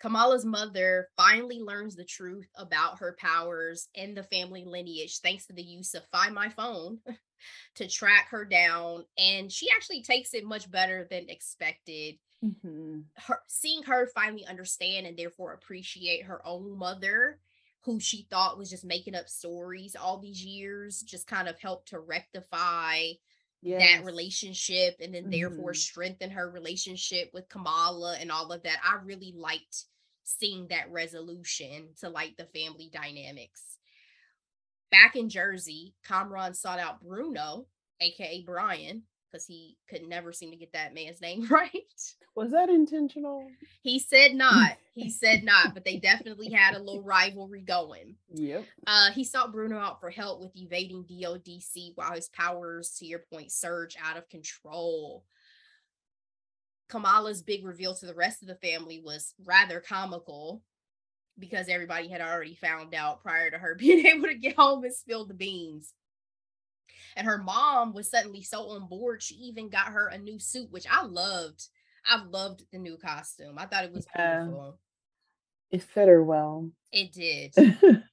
Kamala's 0.00 0.44
mother 0.44 1.08
finally 1.16 1.60
learns 1.60 1.96
the 1.96 2.04
truth 2.04 2.48
about 2.56 2.98
her 2.98 3.16
powers 3.18 3.88
and 3.94 4.16
the 4.16 4.22
family 4.22 4.64
lineage 4.64 5.20
thanks 5.20 5.46
to 5.46 5.52
the 5.52 5.62
use 5.62 5.94
of 5.94 6.06
Find 6.12 6.34
My 6.34 6.48
Phone 6.48 6.98
to 7.76 7.88
track 7.88 8.28
her 8.30 8.44
down. 8.44 9.04
And 9.18 9.50
she 9.50 9.68
actually 9.70 10.02
takes 10.02 10.34
it 10.34 10.44
much 10.44 10.70
better 10.70 11.06
than 11.10 11.28
expected. 11.28 12.16
Mm-hmm. 12.44 13.00
Her, 13.16 13.40
seeing 13.48 13.82
her 13.84 14.08
finally 14.14 14.44
understand 14.46 15.06
and 15.06 15.16
therefore 15.16 15.54
appreciate 15.54 16.24
her 16.24 16.46
own 16.46 16.76
mother, 16.76 17.38
who 17.86 18.00
she 18.00 18.26
thought 18.28 18.58
was 18.58 18.68
just 18.68 18.84
making 18.84 19.14
up 19.14 19.28
stories 19.28 19.96
all 19.96 20.18
these 20.18 20.44
years, 20.44 21.00
just 21.02 21.28
kind 21.28 21.48
of 21.48 21.58
helped 21.60 21.88
to 21.88 22.00
rectify 22.00 23.12
yes. 23.62 23.80
that 23.80 24.04
relationship 24.04 24.96
and 25.00 25.14
then 25.14 25.22
mm-hmm. 25.22 25.30
therefore 25.30 25.72
strengthen 25.72 26.28
her 26.30 26.50
relationship 26.50 27.30
with 27.32 27.48
Kamala 27.48 28.16
and 28.20 28.30
all 28.30 28.50
of 28.50 28.62
that. 28.64 28.78
I 28.84 28.98
really 29.04 29.32
liked 29.36 29.84
seeing 30.24 30.66
that 30.68 30.90
resolution 30.90 31.90
to 32.00 32.08
like 32.08 32.36
the 32.36 32.46
family 32.46 32.90
dynamics. 32.92 33.78
Back 34.90 35.14
in 35.14 35.28
Jersey, 35.28 35.94
Kamran 36.04 36.54
sought 36.54 36.80
out 36.80 37.00
Bruno, 37.00 37.66
aka 38.00 38.42
Brian, 38.44 39.04
because 39.30 39.46
he 39.46 39.76
could 39.88 40.06
never 40.06 40.32
seem 40.32 40.50
to 40.50 40.56
get 40.56 40.72
that 40.72 40.94
man's 40.94 41.20
name 41.22 41.46
right. 41.50 41.70
Was 42.34 42.50
that 42.52 42.68
intentional? 42.68 43.46
He 43.82 43.98
said 43.98 44.34
not. 44.34 44.72
He 44.96 45.10
said 45.10 45.44
not, 45.44 45.74
but 45.74 45.84
they 45.84 45.98
definitely 45.98 46.48
had 46.48 46.74
a 46.74 46.78
little 46.78 47.02
rivalry 47.02 47.60
going. 47.60 48.14
Yep. 48.32 48.64
Uh, 48.86 49.10
he 49.10 49.24
sought 49.24 49.52
Bruno 49.52 49.76
out 49.76 50.00
for 50.00 50.08
help 50.08 50.40
with 50.40 50.56
evading 50.56 51.04
DODC 51.04 51.92
while 51.96 52.12
his 52.12 52.30
powers, 52.30 52.96
to 52.98 53.04
your 53.04 53.18
point, 53.30 53.52
surge 53.52 53.94
out 54.02 54.16
of 54.16 54.26
control. 54.30 55.22
Kamala's 56.88 57.42
big 57.42 57.62
reveal 57.62 57.94
to 57.94 58.06
the 58.06 58.14
rest 58.14 58.40
of 58.40 58.48
the 58.48 58.54
family 58.54 59.02
was 59.04 59.34
rather 59.44 59.80
comical 59.80 60.62
because 61.38 61.68
everybody 61.68 62.08
had 62.08 62.20
already 62.20 62.54
found 62.54 62.94
out 62.94 63.22
prior 63.22 63.50
to 63.50 63.58
her 63.58 63.74
being 63.78 64.06
able 64.06 64.28
to 64.28 64.34
get 64.34 64.56
home 64.56 64.84
and 64.84 64.94
spill 64.94 65.26
the 65.26 65.34
beans. 65.34 65.92
And 67.16 67.26
her 67.26 67.38
mom 67.38 67.94
was 67.94 68.10
suddenly 68.10 68.42
so 68.42 68.70
on 68.70 68.86
board, 68.86 69.22
she 69.22 69.34
even 69.36 69.68
got 69.68 69.88
her 69.88 70.08
a 70.08 70.18
new 70.18 70.38
suit, 70.38 70.70
which 70.70 70.86
I 70.90 71.04
loved. 71.04 71.68
I 72.04 72.22
loved 72.22 72.64
the 72.72 72.78
new 72.78 72.96
costume. 72.96 73.58
I 73.58 73.66
thought 73.66 73.84
it 73.84 73.92
was 73.92 74.06
yeah. 74.14 74.42
beautiful. 74.42 74.78
It 75.70 75.82
fit 75.82 76.08
her 76.08 76.22
well. 76.22 76.70
It 76.92 77.12
did. 77.12 77.52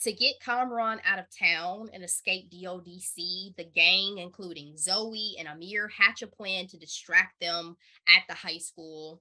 to 0.00 0.12
get 0.12 0.40
Kamran 0.40 1.00
out 1.04 1.18
of 1.18 1.26
town 1.36 1.88
and 1.92 2.02
escape 2.02 2.50
DODC, 2.50 3.56
the 3.56 3.64
gang, 3.64 4.18
including 4.18 4.76
Zoe 4.76 5.36
and 5.38 5.48
Amir, 5.48 5.88
hatch 5.88 6.22
a 6.22 6.26
plan 6.26 6.66
to 6.68 6.78
distract 6.78 7.40
them 7.40 7.76
at 8.08 8.22
the 8.28 8.34
high 8.34 8.58
school. 8.58 9.20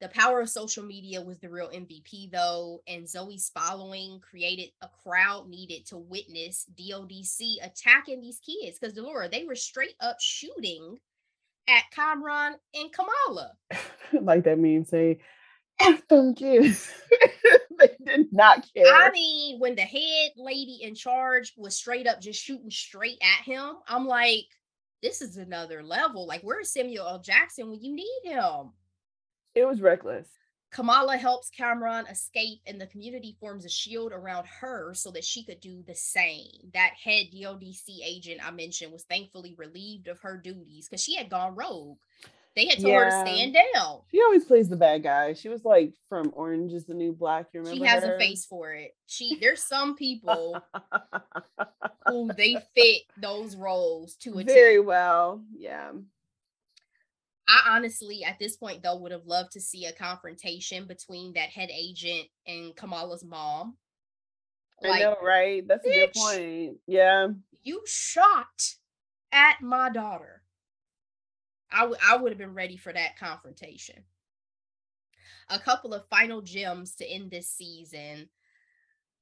The 0.00 0.08
power 0.08 0.40
of 0.40 0.50
social 0.50 0.84
media 0.84 1.22
was 1.22 1.38
the 1.38 1.48
real 1.48 1.68
MVP, 1.68 2.30
though, 2.30 2.82
and 2.86 3.08
Zoe's 3.08 3.50
following 3.54 4.20
created 4.20 4.70
a 4.82 4.88
crowd 5.02 5.48
needed 5.48 5.86
to 5.86 5.96
witness 5.96 6.66
DODC 6.78 7.56
attacking 7.62 8.20
these 8.20 8.40
kids. 8.40 8.78
Because, 8.78 8.94
Delora, 8.94 9.28
they 9.28 9.44
were 9.44 9.54
straight 9.54 9.94
up 10.00 10.16
shooting 10.20 10.98
at 11.68 11.84
Kamran 11.92 12.56
and 12.74 12.90
Kamala. 12.92 13.52
like 14.20 14.44
that 14.44 14.58
means 14.58 14.90
say, 14.90 15.20
F 15.80 16.06
them 16.08 16.34
kids. 16.34 16.90
they 17.78 17.90
did 18.04 18.32
not 18.32 18.66
care. 18.74 18.86
I 18.86 19.10
mean, 19.10 19.58
when 19.58 19.74
the 19.74 19.82
head 19.82 20.32
lady 20.36 20.80
in 20.82 20.94
charge 20.94 21.52
was 21.56 21.76
straight 21.76 22.06
up 22.06 22.20
just 22.20 22.42
shooting 22.42 22.70
straight 22.70 23.18
at 23.22 23.44
him, 23.44 23.76
I'm 23.88 24.06
like, 24.06 24.46
this 25.02 25.20
is 25.20 25.36
another 25.36 25.82
level. 25.82 26.26
Like, 26.26 26.42
where's 26.42 26.72
Samuel 26.72 27.06
L. 27.06 27.20
Jackson 27.20 27.70
when 27.70 27.80
you 27.80 27.94
need 27.94 28.20
him? 28.24 28.72
It 29.54 29.64
was 29.66 29.80
reckless. 29.80 30.28
Kamala 30.74 31.16
helps 31.16 31.50
Kamran 31.50 32.06
escape, 32.06 32.60
and 32.66 32.80
the 32.80 32.88
community 32.88 33.36
forms 33.38 33.64
a 33.64 33.68
shield 33.68 34.10
around 34.12 34.44
her 34.60 34.92
so 34.92 35.12
that 35.12 35.24
she 35.24 35.44
could 35.44 35.60
do 35.60 35.84
the 35.86 35.94
same. 35.94 36.50
That 36.72 36.94
head 37.00 37.26
DODC 37.32 38.00
agent 38.04 38.44
I 38.44 38.50
mentioned 38.50 38.92
was 38.92 39.04
thankfully 39.04 39.54
relieved 39.56 40.08
of 40.08 40.18
her 40.20 40.36
duties 40.36 40.88
because 40.88 41.02
she 41.02 41.14
had 41.14 41.30
gone 41.30 41.54
rogue. 41.54 41.98
They 42.56 42.66
had 42.66 42.80
told 42.80 42.88
yeah. 42.88 43.04
her 43.04 43.24
to 43.24 43.30
stand 43.30 43.54
down. 43.54 44.00
She 44.10 44.20
always 44.20 44.44
plays 44.44 44.68
the 44.68 44.76
bad 44.76 45.02
guy. 45.02 45.34
She 45.34 45.48
was 45.48 45.64
like 45.64 45.92
from 46.08 46.32
Orange 46.34 46.72
is 46.72 46.86
the 46.86 46.94
New 46.94 47.12
Black. 47.12 47.46
You 47.52 47.60
remember? 47.60 47.76
She 47.76 47.88
has 47.88 48.04
her? 48.04 48.16
a 48.16 48.18
face 48.18 48.44
for 48.44 48.72
it. 48.72 48.96
She 49.06 49.38
there's 49.40 49.62
some 49.62 49.96
people 49.96 50.60
who 52.06 52.32
they 52.36 52.56
fit 52.74 53.02
those 53.16 53.56
roles 53.56 54.14
to 54.16 54.38
a 54.38 54.44
very 54.44 54.78
well. 54.80 55.42
Yeah. 55.56 55.92
I 57.46 57.74
honestly, 57.76 58.24
at 58.24 58.38
this 58.38 58.56
point, 58.56 58.82
though, 58.82 58.96
would 58.96 59.12
have 59.12 59.26
loved 59.26 59.52
to 59.52 59.60
see 59.60 59.84
a 59.84 59.92
confrontation 59.92 60.86
between 60.86 61.34
that 61.34 61.50
head 61.50 61.70
agent 61.70 62.28
and 62.46 62.74
Kamala's 62.74 63.24
mom. 63.24 63.76
Like, 64.82 64.94
I 64.94 64.98
know, 65.00 65.16
right? 65.22 65.66
That's 65.66 65.86
a 65.86 65.90
good 65.90 66.12
point. 66.14 66.78
Yeah. 66.86 67.28
You 67.62 67.82
shot 67.86 68.74
at 69.32 69.60
my 69.60 69.90
daughter. 69.90 70.42
I, 71.70 71.80
w- 71.80 72.00
I 72.06 72.16
would 72.16 72.32
have 72.32 72.38
been 72.38 72.54
ready 72.54 72.76
for 72.76 72.92
that 72.92 73.18
confrontation. 73.18 74.04
A 75.50 75.58
couple 75.58 75.92
of 75.92 76.08
final 76.08 76.40
gems 76.40 76.94
to 76.96 77.06
end 77.06 77.30
this 77.30 77.48
season. 77.48 78.28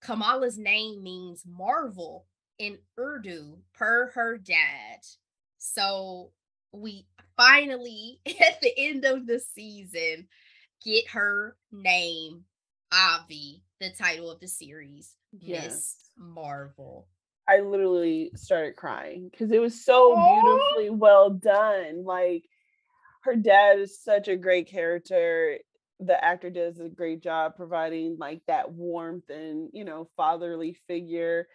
Kamala's 0.03 0.59
name 0.59 1.03
means 1.03 1.45
marvel 1.47 2.27
in 2.59 2.79
Urdu 2.99 3.59
per 3.75 4.11
her 4.15 4.39
dad. 4.39 5.01
So 5.59 6.33
we 6.73 7.07
finally, 7.37 8.21
at 8.27 8.61
the 8.61 8.73
end 8.77 9.05
of 9.05 9.27
the 9.27 9.41
season, 9.41 10.29
get 10.85 11.09
her 11.09 11.57
name, 11.71 12.45
Avi, 12.93 13.63
the 13.81 13.91
title 13.91 14.31
of 14.31 14.41
the 14.41 14.49
series, 14.49 15.17
yes. 15.33 15.65
Miss 15.65 15.97
Marvel. 16.17 17.09
I 17.49 17.61
literally 17.61 18.31
started 18.37 18.77
crying 18.77 19.29
because 19.31 19.51
it 19.51 19.61
was 19.61 19.85
so 19.85 20.15
beautifully 20.15 20.91
well 20.91 21.31
done. 21.31 22.05
Like 22.05 22.45
her 23.25 23.37
dad 23.37 23.81
is 23.81 24.01
such 24.03 24.29
a 24.29 24.37
great 24.37 24.69
character. 24.69 25.59
The 25.99 26.25
actor 26.25 26.51
does 26.51 26.79
a 26.79 26.89
great 26.89 27.23
job 27.23 27.57
providing 27.57 28.17
like 28.19 28.43
that 28.47 28.73
warmth 28.73 29.29
and 29.29 29.71
you 29.73 29.85
know 29.85 30.09
fatherly 30.17 30.77
figure, 30.87 31.49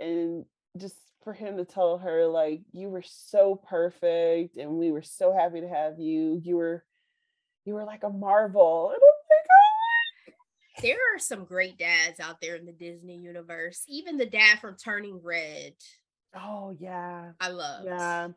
and 0.00 0.44
just 0.76 0.96
for 1.28 1.34
him 1.34 1.58
to 1.58 1.64
tell 1.66 1.98
her 1.98 2.26
like 2.26 2.62
you 2.72 2.88
were 2.88 3.04
so 3.04 3.60
perfect 3.68 4.56
and 4.56 4.70
we 4.70 4.90
were 4.90 5.02
so 5.02 5.30
happy 5.30 5.60
to 5.60 5.68
have 5.68 5.98
you. 5.98 6.40
You 6.42 6.56
were 6.56 6.82
you 7.66 7.74
were 7.74 7.84
like 7.84 8.02
a 8.02 8.08
marvel. 8.08 8.86
And 8.86 8.96
I'm 8.96 9.26
like, 9.28 9.46
oh 9.50 10.80
there 10.80 10.96
are 11.14 11.18
some 11.18 11.44
great 11.44 11.76
dads 11.76 12.18
out 12.18 12.40
there 12.40 12.56
in 12.56 12.64
the 12.64 12.72
Disney 12.72 13.18
universe. 13.18 13.84
Even 13.88 14.16
the 14.16 14.24
dad 14.24 14.58
from 14.58 14.76
Turning 14.82 15.20
Red. 15.22 15.74
Oh 16.34 16.74
yeah. 16.80 17.32
I 17.38 17.50
love. 17.50 17.84
Yeah. 17.84 18.28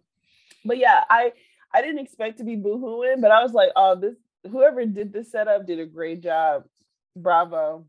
But 0.65 0.77
yeah, 0.77 1.05
I 1.09 1.31
I 1.73 1.81
didn't 1.81 1.99
expect 1.99 2.39
to 2.39 2.43
be 2.43 2.57
boohooing, 2.57 3.21
but 3.21 3.31
I 3.31 3.41
was 3.41 3.53
like, 3.53 3.69
oh, 3.77 3.95
this 3.95 4.17
whoever 4.51 4.85
did 4.85 5.13
this 5.13 5.31
setup 5.31 5.65
did 5.65 5.79
a 5.79 5.85
great 5.85 6.19
job. 6.19 6.65
Bravo. 7.15 7.85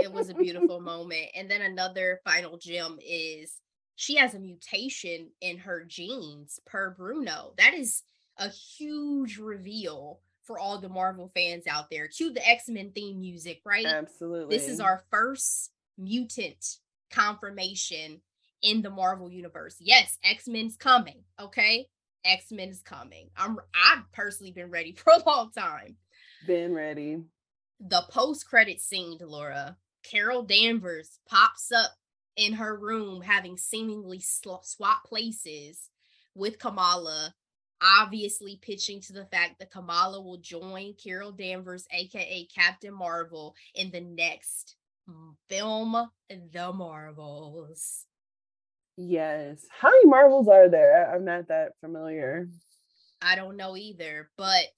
it 0.00 0.12
was 0.12 0.30
a 0.30 0.34
beautiful 0.34 0.80
moment. 0.92 1.30
And 1.34 1.50
then 1.50 1.62
another 1.62 2.20
final 2.24 2.56
gem 2.56 2.98
is 3.04 3.56
she 3.96 4.16
has 4.16 4.34
a 4.34 4.38
mutation 4.38 5.30
in 5.40 5.58
her 5.58 5.84
genes 5.84 6.60
per 6.66 6.90
Bruno. 6.90 7.54
That 7.58 7.74
is 7.74 8.02
a 8.38 8.48
huge 8.48 9.38
reveal 9.38 10.20
for 10.42 10.58
all 10.58 10.78
the 10.78 10.88
Marvel 10.88 11.28
fans 11.28 11.66
out 11.66 11.90
there. 11.90 12.08
Cue 12.08 12.32
the 12.32 12.46
X 12.46 12.68
Men 12.68 12.92
theme 12.94 13.20
music, 13.20 13.60
right? 13.64 13.86
Absolutely. 13.86 14.56
This 14.56 14.68
is 14.68 14.80
our 14.80 15.04
first 15.10 15.70
mutant 15.96 16.78
confirmation 17.10 18.20
in 18.62 18.82
the 18.82 18.90
Marvel 18.90 19.30
universe. 19.30 19.76
Yes, 19.80 20.18
X 20.24 20.48
Men's 20.48 20.76
coming. 20.76 21.22
Okay, 21.40 21.86
X 22.24 22.50
Men 22.50 22.68
is 22.68 22.82
coming. 22.82 23.30
I'm 23.36 23.58
I've 23.74 24.10
personally 24.12 24.52
been 24.52 24.70
ready 24.70 24.92
for 24.96 25.12
a 25.12 25.28
long 25.28 25.50
time. 25.52 25.96
Been 26.46 26.74
ready. 26.74 27.18
The 27.80 28.02
post 28.10 28.48
credit 28.48 28.80
scene, 28.80 29.18
Delora. 29.18 29.76
Carol 30.02 30.42
Danvers 30.42 31.18
pops 31.26 31.72
up 31.72 31.90
in 32.36 32.54
her 32.54 32.76
room, 32.76 33.22
having 33.22 33.56
seemingly 33.56 34.20
sw- 34.20 34.62
swapped 34.62 35.06
places 35.06 35.90
with 36.34 36.58
Kamala 36.58 37.34
obviously 37.82 38.58
pitching 38.62 39.00
to 39.02 39.12
the 39.12 39.26
fact 39.26 39.58
that 39.58 39.70
Kamala 39.70 40.20
will 40.20 40.38
join 40.38 40.94
Carol 40.94 41.32
Danvers, 41.32 41.86
aka 41.92 42.46
Captain 42.54 42.94
Marvel, 42.94 43.54
in 43.74 43.90
the 43.90 44.00
next 44.00 44.76
film, 45.48 46.08
The 46.30 46.72
Marvels. 46.72 48.06
Yes. 48.96 49.66
How 49.70 49.90
many 49.90 50.06
Marvels 50.06 50.48
are 50.48 50.68
there? 50.68 51.12
I'm 51.12 51.24
not 51.24 51.48
that 51.48 51.72
familiar. 51.80 52.48
I 53.20 53.36
don't 53.36 53.56
know 53.56 53.76
either, 53.76 54.30
but 54.36 54.70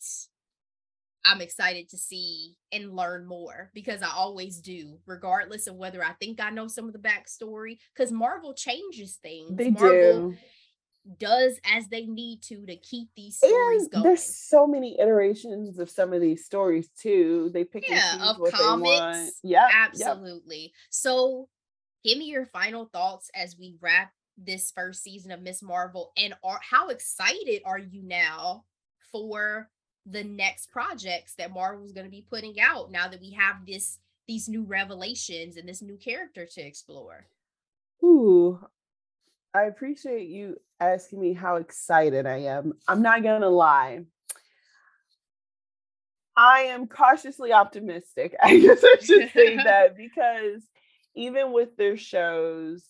I'm 1.27 1.41
excited 1.41 1.89
to 1.91 1.99
see 1.99 2.55
and 2.73 2.95
learn 2.95 3.27
more 3.27 3.71
because 3.75 4.03
I 4.03 4.11
always 4.15 4.61
do, 4.61 4.99
regardless 5.07 5.67
of 5.67 5.77
whether 5.77 6.05
I 6.05 6.13
think 6.21 6.41
I 6.41 6.51
know 6.51 6.69
some 6.69 6.87
of 6.87 6.93
the 6.93 6.99
backstory. 6.99 7.79
Because 7.95 8.13
Marvel 8.13 8.55
changes 8.55 9.19
things. 9.23 9.57
They 9.57 9.71
Marvel, 9.71 10.31
do 10.31 10.37
does 11.19 11.59
as 11.65 11.87
they 11.89 12.07
need 12.07 12.43
to 12.43 12.67
to 12.67 12.77
keep 12.77 13.09
these 13.17 13.39
stories 13.39 13.83
and 13.83 13.91
going. 13.91 14.05
There's 14.05 14.25
so 14.25 14.67
many 14.67 14.99
iterations 14.99 15.79
of 15.79 15.91
some 15.91 16.13
of 16.13 16.21
these 16.21 16.45
stories 16.45 16.89
too. 17.01 17.51
They 17.53 17.65
pick 17.65 17.89
yeah, 17.89 18.19
of 18.23 18.39
what 18.39 18.53
comics. 18.53 18.91
They 18.91 18.97
want. 18.97 19.31
Yeah, 19.43 19.69
absolutely. 19.73 20.63
Yep. 20.63 20.71
So, 20.91 21.49
give 22.05 22.19
me 22.19 22.27
your 22.27 22.47
final 22.47 22.87
thoughts 22.93 23.31
as 23.35 23.57
we 23.59 23.77
wrap 23.81 24.13
this 24.37 24.73
first 24.75 25.03
season 25.03 25.31
of 25.31 25.43
Miss 25.43 25.63
Marvel, 25.63 26.13
and 26.17 26.35
are 26.43 26.61
how 26.69 26.89
excited 26.89 27.63
are 27.65 27.79
you 27.79 28.03
now 28.03 28.65
for 29.13 29.69
the 30.09 30.25
next 30.25 30.71
projects 30.71 31.35
that 31.35 31.53
Marvel's 31.53 31.93
going 31.93 32.07
to 32.07 32.11
be 32.11 32.25
putting 32.29 32.61
out 32.61 32.91
now 32.91 33.09
that 33.09 33.21
we 33.21 33.31
have 33.33 33.67
this 33.67 33.99
these 34.29 34.49
new 34.49 34.65
revelations 34.65 35.57
and 35.57 35.69
this 35.69 35.83
new 35.83 35.97
character 35.97 36.47
to 36.47 36.61
explore? 36.61 37.27
Ooh, 38.03 38.59
I 39.55 39.65
appreciate 39.65 40.29
you 40.29 40.57
asking 40.81 41.21
me 41.21 41.33
how 41.33 41.57
excited 41.57 42.27
I 42.27 42.39
am. 42.39 42.75
I'm 42.87 43.03
not 43.03 43.23
going 43.23 43.43
to 43.43 43.49
lie. 43.49 44.01
I 46.37 46.63
am 46.63 46.87
cautiously 46.87 47.53
optimistic. 47.53 48.35
I 48.43 48.59
guess 48.59 48.85
I 48.85 48.97
should 49.03 49.31
say 49.33 49.57
that 49.65 49.97
because 49.97 50.63
even 51.15 51.53
with 51.53 51.77
their 51.77 51.97
shows, 51.97 52.85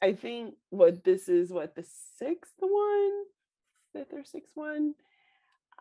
I 0.00 0.12
think 0.12 0.54
what 0.70 1.04
this 1.04 1.28
is 1.28 1.50
what 1.50 1.74
the 1.74 1.84
sixth 2.18 2.54
one, 2.58 3.12
fifth 3.92 4.12
or 4.12 4.24
sixth 4.24 4.52
one, 4.54 4.94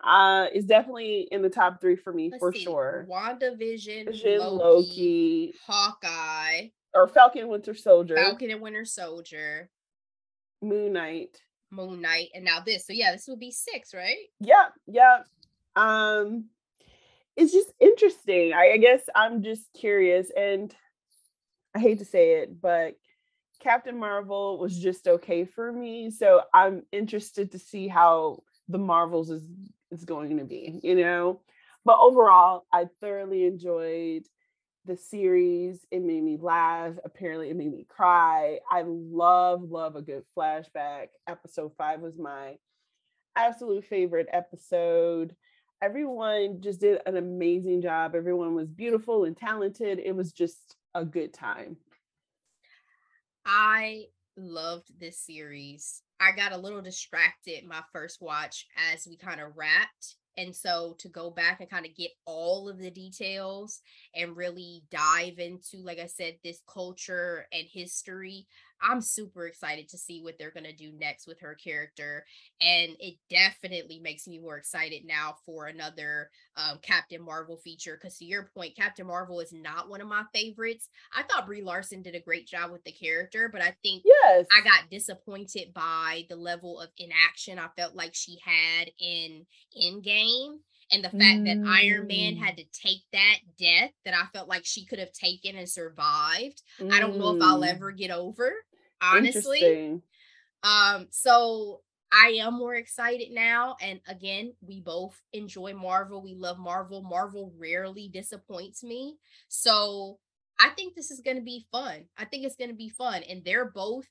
uh, 0.03 0.47
is 0.53 0.65
definitely 0.65 1.27
in 1.31 1.41
the 1.41 1.49
top 1.49 1.81
three 1.81 1.95
for 1.95 2.13
me 2.13 2.29
Let's 2.31 2.39
for 2.39 2.53
see. 2.53 2.63
sure. 2.63 3.07
WandaVision, 3.09 4.05
Vision, 4.05 4.39
Loki, 4.39 4.57
Loki, 4.57 5.53
Hawkeye, 5.65 6.67
or 6.93 7.07
Falcon 7.07 7.47
Winter 7.47 7.73
Soldier. 7.73 8.15
Falcon 8.15 8.51
and 8.51 8.61
Winter 8.61 8.85
Soldier. 8.85 9.69
Moon 10.61 10.93
Knight. 10.93 11.41
Moon 11.71 12.01
Knight. 12.01 12.29
And 12.33 12.45
now 12.45 12.59
this. 12.59 12.87
So 12.87 12.93
yeah, 12.93 13.11
this 13.11 13.27
would 13.27 13.39
be 13.39 13.51
six, 13.51 13.93
right? 13.93 14.17
Yeah, 14.39 14.67
yeah. 14.87 15.19
Um 15.75 16.45
it's 17.35 17.51
just 17.51 17.73
interesting. 17.79 18.53
I, 18.53 18.73
I 18.73 18.77
guess 18.77 19.01
I'm 19.15 19.41
just 19.41 19.67
curious, 19.73 20.29
and 20.37 20.73
I 21.75 21.79
hate 21.79 21.99
to 21.99 22.05
say 22.05 22.41
it, 22.41 22.61
but 22.61 22.93
Captain 23.59 23.97
Marvel 23.97 24.59
was 24.59 24.77
just 24.77 25.07
okay 25.07 25.45
for 25.45 25.71
me. 25.71 26.11
So 26.11 26.41
I'm 26.53 26.83
interested 26.91 27.51
to 27.53 27.59
see 27.59 27.87
how 27.87 28.43
the 28.67 28.77
Marvels 28.77 29.29
is 29.29 29.43
is 29.93 30.05
going 30.05 30.37
to 30.37 30.43
be, 30.43 30.79
you 30.83 30.95
know. 30.95 31.39
But 31.85 31.99
overall, 31.99 32.65
I 32.71 32.85
thoroughly 33.01 33.45
enjoyed 33.45 34.23
the 34.85 34.97
series. 34.97 35.85
It 35.91 36.01
made 36.01 36.23
me 36.23 36.37
laugh. 36.39 36.93
Apparently, 37.05 37.49
it 37.49 37.55
made 37.55 37.71
me 37.71 37.85
cry. 37.87 38.59
I 38.69 38.83
love, 38.85 39.63
love 39.63 39.95
a 39.95 40.01
good 40.01 40.23
flashback. 40.37 41.07
Episode 41.27 41.71
five 41.77 42.01
was 42.01 42.17
my 42.17 42.57
absolute 43.35 43.85
favorite 43.85 44.27
episode. 44.31 45.35
Everyone 45.81 46.61
just 46.61 46.79
did 46.79 47.01
an 47.05 47.17
amazing 47.17 47.81
job. 47.81 48.15
Everyone 48.15 48.55
was 48.55 48.69
beautiful 48.69 49.25
and 49.25 49.35
talented. 49.35 49.99
It 49.99 50.15
was 50.15 50.31
just 50.31 50.75
a 50.95 51.03
good 51.03 51.33
time. 51.33 51.77
I 53.45 54.05
loved 54.37 54.97
this 54.99 55.19
series. 55.19 56.01
I 56.23 56.31
got 56.31 56.53
a 56.53 56.57
little 56.57 56.81
distracted 56.81 57.65
my 57.67 57.81
first 57.91 58.21
watch 58.21 58.67
as 58.93 59.07
we 59.07 59.17
kind 59.17 59.41
of 59.41 59.57
wrapped 59.57 60.15
and 60.37 60.55
so 60.55 60.95
to 60.99 61.09
go 61.09 61.29
back 61.29 61.59
and 61.59 61.69
kind 61.69 61.85
of 61.85 61.95
get 61.95 62.11
all 62.25 62.67
of 62.67 62.79
the 62.79 62.89
details 62.89 63.81
and 64.15 64.35
really 64.35 64.83
dive 64.89 65.37
into, 65.37 65.77
like 65.83 65.99
I 65.99 66.07
said, 66.07 66.37
this 66.43 66.61
culture 66.67 67.45
and 67.51 67.67
history, 67.71 68.47
I'm 68.81 69.01
super 69.01 69.47
excited 69.47 69.89
to 69.89 69.97
see 69.97 70.21
what 70.21 70.35
they're 70.37 70.51
going 70.51 70.65
to 70.65 70.75
do 70.75 70.91
next 70.97 71.27
with 71.27 71.39
her 71.41 71.55
character. 71.55 72.25
And 72.61 72.95
it 72.99 73.15
definitely 73.29 73.99
makes 73.99 74.27
me 74.27 74.39
more 74.39 74.57
excited 74.57 75.03
now 75.05 75.35
for 75.45 75.67
another 75.67 76.29
um, 76.57 76.79
Captain 76.81 77.21
Marvel 77.21 77.57
feature. 77.57 77.97
Because 77.99 78.17
to 78.17 78.25
your 78.25 78.49
point, 78.55 78.75
Captain 78.75 79.07
Marvel 79.07 79.39
is 79.39 79.53
not 79.53 79.89
one 79.89 80.01
of 80.01 80.07
my 80.07 80.23
favorites. 80.33 80.89
I 81.15 81.23
thought 81.23 81.45
Brie 81.45 81.61
Larson 81.61 82.01
did 82.01 82.15
a 82.15 82.19
great 82.19 82.47
job 82.47 82.71
with 82.71 82.83
the 82.83 82.91
character, 82.91 83.49
but 83.51 83.61
I 83.61 83.75
think 83.83 84.03
yes. 84.05 84.45
I 84.51 84.63
got 84.63 84.89
disappointed 84.89 85.73
by 85.73 86.25
the 86.29 86.35
level 86.35 86.79
of 86.79 86.89
inaction 86.97 87.59
I 87.59 87.67
felt 87.77 87.95
like 87.95 88.13
she 88.13 88.37
had 88.43 88.89
in 88.99 89.45
Endgame 89.81 90.57
and 90.93 91.03
the 91.03 91.09
fact 91.09 91.41
mm. 91.41 91.45
that 91.45 91.67
Iron 91.67 92.07
Man 92.07 92.35
had 92.35 92.55
mm. 92.55 92.57
to 92.57 92.65
take 92.71 93.01
that 93.11 93.37
death 93.57 93.91
that 94.05 94.13
I 94.13 94.25
felt 94.33 94.47
like 94.47 94.65
she 94.65 94.85
could 94.85 94.99
have 94.99 95.11
taken 95.11 95.57
and 95.57 95.67
survived. 95.67 96.61
Mm. 96.79 96.93
I 96.93 96.99
don't 96.99 97.17
know 97.17 97.35
if 97.35 97.41
I'll 97.41 97.63
ever 97.63 97.91
mm. 97.91 97.97
get 97.97 98.11
over, 98.11 98.53
honestly. 99.01 100.01
Um, 100.63 101.07
so 101.09 101.81
I 102.11 102.37
am 102.41 102.53
more 102.57 102.75
excited 102.75 103.31
now. 103.31 103.75
And 103.81 103.99
again, 104.07 104.53
we 104.61 104.81
both 104.81 105.19
enjoy 105.33 105.73
Marvel. 105.73 106.21
We 106.21 106.35
love 106.35 106.59
Marvel. 106.59 107.01
Marvel 107.01 107.51
rarely 107.57 108.07
disappoints 108.07 108.83
me. 108.83 109.17
So 109.47 110.19
I 110.59 110.69
think 110.69 110.93
this 110.93 111.09
is 111.09 111.21
going 111.21 111.37
to 111.37 111.43
be 111.43 111.65
fun. 111.71 112.05
I 112.17 112.25
think 112.25 112.45
it's 112.45 112.55
going 112.55 112.69
to 112.69 112.75
be 112.75 112.89
fun. 112.89 113.23
And 113.23 113.43
they're 113.43 113.71
both 113.71 114.05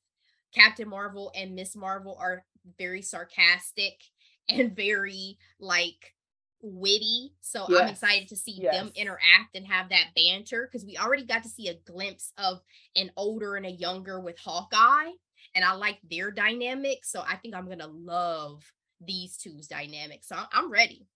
Captain 0.52 0.88
Marvel 0.88 1.30
and 1.34 1.54
Miss 1.54 1.76
Marvel 1.76 2.18
are 2.20 2.44
very 2.76 3.02
sarcastic 3.02 3.94
and 4.48 4.74
very 4.74 5.38
like 5.60 6.14
witty. 6.62 7.34
So 7.40 7.66
yes. 7.68 7.80
I'm 7.80 7.88
excited 7.88 8.28
to 8.28 8.36
see 8.36 8.60
yes. 8.62 8.74
them 8.74 8.92
interact 8.94 9.54
and 9.54 9.66
have 9.66 9.88
that 9.90 10.06
banter 10.14 10.68
because 10.70 10.86
we 10.86 10.96
already 10.96 11.24
got 11.24 11.42
to 11.42 11.48
see 11.48 11.68
a 11.68 11.74
glimpse 11.90 12.32
of 12.38 12.60
an 12.96 13.10
older 13.16 13.56
and 13.56 13.66
a 13.66 13.70
younger 13.70 14.20
with 14.20 14.38
Hawkeye. 14.38 15.10
And 15.54 15.64
I 15.64 15.74
like 15.74 15.98
their 16.08 16.30
dynamic. 16.30 17.04
So 17.04 17.22
I 17.26 17.36
think 17.36 17.54
I'm 17.54 17.66
going 17.66 17.80
to 17.80 17.86
love 17.86 18.62
these 19.00 19.36
two's 19.36 19.66
dynamic. 19.66 20.24
So 20.24 20.36
I'm 20.52 20.70
ready 20.70 21.06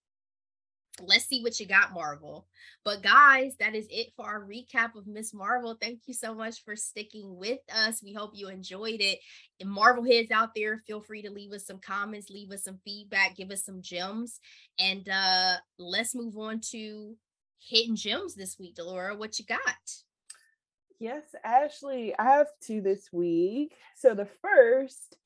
let's 1.00 1.26
see 1.26 1.42
what 1.42 1.58
you 1.60 1.66
got, 1.66 1.92
Marvel. 1.92 2.46
But 2.84 3.02
guys, 3.02 3.54
that 3.60 3.74
is 3.74 3.86
it 3.90 4.12
for 4.16 4.24
our 4.26 4.42
recap 4.42 4.94
of 4.96 5.06
Miss 5.06 5.34
Marvel. 5.34 5.76
Thank 5.80 6.00
you 6.06 6.14
so 6.14 6.34
much 6.34 6.64
for 6.64 6.76
sticking 6.76 7.36
with 7.36 7.58
us. 7.74 8.02
We 8.02 8.12
hope 8.12 8.30
you 8.34 8.48
enjoyed 8.48 9.00
it. 9.00 9.18
And 9.60 9.70
Marvel 9.70 10.04
heads 10.04 10.30
out 10.30 10.54
there, 10.54 10.82
feel 10.86 11.00
free 11.00 11.22
to 11.22 11.30
leave 11.30 11.52
us 11.52 11.66
some 11.66 11.80
comments, 11.80 12.30
leave 12.30 12.50
us 12.50 12.64
some 12.64 12.78
feedback, 12.84 13.36
give 13.36 13.50
us 13.50 13.64
some 13.64 13.82
gems. 13.82 14.40
And 14.78 15.08
uh 15.08 15.56
let's 15.78 16.14
move 16.14 16.36
on 16.38 16.60
to 16.72 17.16
hidden 17.58 17.96
gems 17.96 18.34
this 18.34 18.58
week. 18.58 18.76
Delora, 18.76 19.16
what 19.16 19.38
you 19.38 19.44
got? 19.44 19.60
Yes, 20.98 21.24
Ashley, 21.44 22.14
I 22.18 22.24
have 22.24 22.46
two 22.62 22.80
this 22.80 23.12
week. 23.12 23.74
So 23.96 24.14
the 24.14 24.24
first 24.26 25.18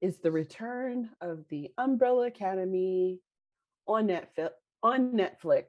is 0.00 0.18
the 0.18 0.32
return 0.32 1.10
of 1.20 1.44
the 1.48 1.70
Umbrella 1.78 2.26
Academy 2.26 3.20
on 3.86 4.08
Netflix 4.08 4.50
on 4.82 5.12
Netflix 5.12 5.66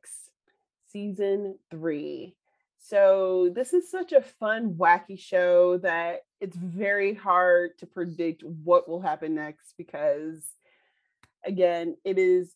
season 0.91 1.57
3. 1.71 2.35
So 2.79 3.51
this 3.53 3.73
is 3.73 3.89
such 3.89 4.11
a 4.11 4.21
fun 4.21 4.75
wacky 4.75 5.19
show 5.19 5.77
that 5.79 6.21
it's 6.39 6.55
very 6.55 7.13
hard 7.13 7.77
to 7.79 7.87
predict 7.87 8.43
what 8.43 8.87
will 8.87 9.01
happen 9.01 9.35
next 9.35 9.73
because 9.77 10.43
again, 11.43 11.97
it 12.03 12.17
is 12.17 12.53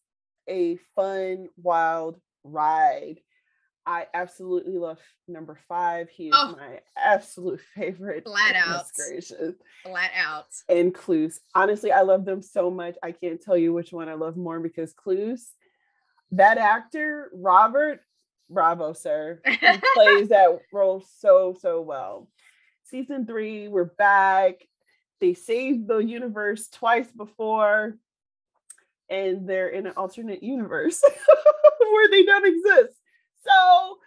a 0.48 0.78
fun 0.96 1.48
wild 1.58 2.20
ride. 2.44 3.20
I 3.86 4.06
absolutely 4.14 4.78
love 4.78 5.00
number 5.28 5.58
five. 5.68 6.10
He 6.10 6.28
is 6.28 6.34
oh, 6.36 6.56
my 6.58 6.80
absolute 6.96 7.60
favorite. 7.76 8.26
Flat 8.26 8.56
out. 8.68 8.86
Gracious. 8.96 9.56
Flat 9.84 10.12
out. 10.16 10.48
And 10.70 10.94
Klaus. 10.94 11.40
Honestly, 11.56 11.92
I 11.92 12.02
love 12.02 12.26
them 12.26 12.42
so 12.42 12.70
much. 12.70 12.96
I 13.02 13.12
can't 13.12 13.42
tell 13.42 13.58
you 13.58 13.74
which 13.74 13.92
one 13.92 14.10
I 14.10 14.14
love 14.14 14.38
more 14.38 14.60
because 14.60 14.94
Klaus, 14.94 15.54
that 16.32 16.58
actor, 16.58 17.32
Robert, 17.34 18.02
bravo, 18.50 18.94
sir. 18.94 19.42
He 19.46 19.58
plays 19.94 20.28
that 20.30 20.60
role 20.72 21.04
so, 21.20 21.58
so 21.60 21.82
well. 21.82 22.28
Season 22.84 23.26
three, 23.26 23.68
we're 23.68 23.86
back. 23.86 24.56
They 25.20 25.34
saved 25.34 25.88
the 25.88 26.00
universe 26.00 26.68
twice 26.68 27.10
before, 27.12 27.98
and 29.10 29.48
they're 29.48 29.70
in 29.70 29.86
an 29.86 29.94
alternate 29.96 30.44
universe 30.44 31.02
where 31.92 32.10
they 32.10 32.24
don't 32.24 32.46
exist. 32.46 33.01
So, 33.46 33.98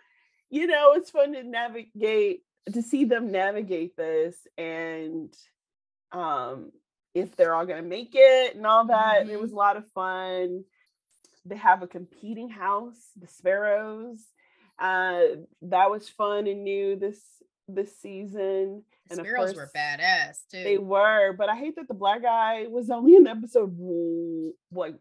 you 0.51 0.67
know, 0.67 0.93
it's 0.95 1.11
fun 1.11 1.33
to 1.33 1.43
navigate 1.43 2.43
to 2.73 2.83
see 2.83 3.05
them 3.05 3.31
navigate 3.31 3.95
this 3.95 4.37
and 4.57 5.35
um 6.13 6.73
if 7.15 7.37
they're 7.37 7.55
all 7.55 7.67
gonna 7.67 7.83
make 7.83 8.13
it 8.15 8.57
and 8.57 8.67
all 8.67 8.87
that. 8.87 9.23
Mm-hmm. 9.23 9.31
It 9.31 9.41
was 9.41 9.53
a 9.53 9.57
lot 9.57 9.77
of 9.77 9.89
fun. 9.93 10.65
They 11.45 11.57
have 11.57 11.83
a 11.83 11.87
competing 11.87 12.49
house, 12.49 12.99
the 13.17 13.29
Sparrows. 13.29 14.19
Uh, 14.79 15.21
that 15.63 15.91
was 15.91 16.09
fun 16.09 16.47
and 16.47 16.65
new 16.65 16.97
this 16.97 17.21
this 17.69 17.97
season. 17.99 18.83
The 19.09 19.17
and 19.17 19.27
Sparrows 19.27 19.53
course, 19.53 19.57
were 19.57 19.71
badass 19.77 20.39
too. 20.51 20.65
They 20.65 20.79
were, 20.79 21.33
but 21.35 21.49
I 21.49 21.57
hate 21.57 21.77
that 21.77 21.87
the 21.87 21.95
black 21.95 22.23
guy 22.23 22.67
was 22.69 22.91
only 22.91 23.15
in 23.15 23.27
episode. 23.27 23.79
Like, 24.73 24.97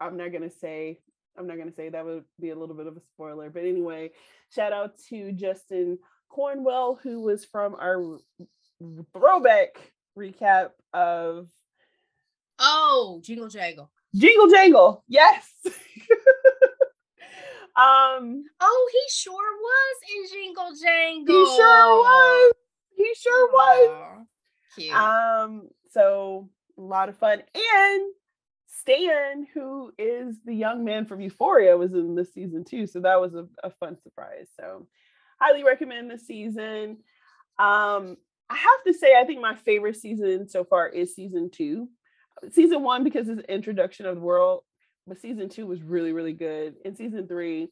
I'm 0.00 0.16
not 0.16 0.32
gonna 0.32 0.50
say 0.50 0.98
I'm 1.36 1.46
not 1.46 1.56
going 1.56 1.68
to 1.68 1.74
say 1.74 1.88
that 1.88 2.04
would 2.04 2.24
be 2.40 2.50
a 2.50 2.56
little 2.56 2.74
bit 2.74 2.86
of 2.86 2.96
a 2.96 3.00
spoiler. 3.00 3.50
But 3.50 3.64
anyway, 3.64 4.10
shout 4.54 4.72
out 4.72 4.98
to 5.08 5.32
Justin 5.32 5.98
Cornwell, 6.28 6.98
who 7.02 7.20
was 7.20 7.44
from 7.44 7.74
our 7.74 8.18
throwback 9.12 9.92
recap 10.18 10.70
of. 10.92 11.48
Oh, 12.58 13.20
Jingle 13.22 13.48
Jangle. 13.48 13.90
Jingle 14.14 14.48
Jangle. 14.48 15.04
Yes. 15.08 15.50
um. 17.76 18.44
Oh, 18.60 18.90
he 18.92 19.00
sure 19.10 19.32
was 19.34 19.96
in 20.16 20.24
Jingle 20.32 20.72
Jangle. 20.80 21.34
He 21.34 21.56
sure 21.56 21.98
was. 21.98 22.52
He 22.96 23.14
sure 23.20 23.50
was. 23.52 24.26
Cute. 24.76 24.94
Um. 24.94 25.68
So 25.90 26.48
a 26.78 26.80
lot 26.80 27.08
of 27.08 27.16
fun 27.16 27.42
and 27.54 28.12
Stan, 28.84 29.46
who 29.54 29.92
is 29.98 30.36
the 30.44 30.54
young 30.54 30.84
man 30.84 31.06
from 31.06 31.22
Euphoria, 31.22 31.74
was 31.74 31.94
in 31.94 32.14
this 32.14 32.34
season 32.34 32.64
too. 32.64 32.86
So 32.86 33.00
that 33.00 33.18
was 33.18 33.34
a, 33.34 33.46
a 33.62 33.70
fun 33.70 33.96
surprise. 34.02 34.48
So 34.60 34.86
highly 35.40 35.64
recommend 35.64 36.10
this 36.10 36.26
season. 36.26 36.98
Um, 37.58 38.18
I 38.50 38.56
have 38.56 38.84
to 38.86 38.92
say, 38.92 39.16
I 39.18 39.24
think 39.24 39.40
my 39.40 39.54
favorite 39.54 39.96
season 39.96 40.50
so 40.50 40.64
far 40.64 40.86
is 40.86 41.14
season 41.14 41.50
two. 41.50 41.88
Season 42.52 42.82
one, 42.82 43.04
because 43.04 43.26
it's 43.26 43.40
the 43.40 43.54
introduction 43.54 44.04
of 44.04 44.16
the 44.16 44.20
world, 44.20 44.64
but 45.06 45.18
season 45.18 45.48
two 45.48 45.66
was 45.66 45.82
really, 45.82 46.12
really 46.12 46.34
good. 46.34 46.74
And 46.84 46.94
season 46.94 47.26
three, 47.26 47.68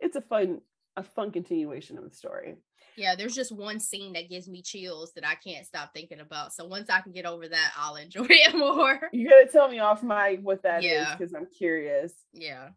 it's 0.00 0.16
a 0.16 0.22
fun, 0.22 0.62
a 0.96 1.02
fun 1.02 1.30
continuation 1.30 1.98
of 1.98 2.04
the 2.08 2.16
story. 2.16 2.54
Yeah, 2.96 3.14
there's 3.16 3.34
just 3.34 3.52
one 3.52 3.80
scene 3.80 4.12
that 4.12 4.28
gives 4.28 4.48
me 4.48 4.62
chills 4.62 5.12
that 5.14 5.26
I 5.26 5.34
can't 5.34 5.66
stop 5.66 5.92
thinking 5.92 6.20
about. 6.20 6.52
So 6.52 6.64
once 6.64 6.90
I 6.90 7.00
can 7.00 7.12
get 7.12 7.26
over 7.26 7.48
that, 7.48 7.72
I'll 7.76 7.96
enjoy 8.04 8.26
it 8.28 8.54
more. 8.56 9.00
You 9.12 9.28
gotta 9.28 9.46
tell 9.50 9.68
me 9.68 9.78
off 9.78 10.02
my 10.02 10.38
what 10.42 10.62
that 10.62 10.82
yeah. 10.82 11.12
is 11.12 11.18
because 11.18 11.34
I'm 11.34 11.46
curious. 11.46 12.12
Yeah. 12.32 12.68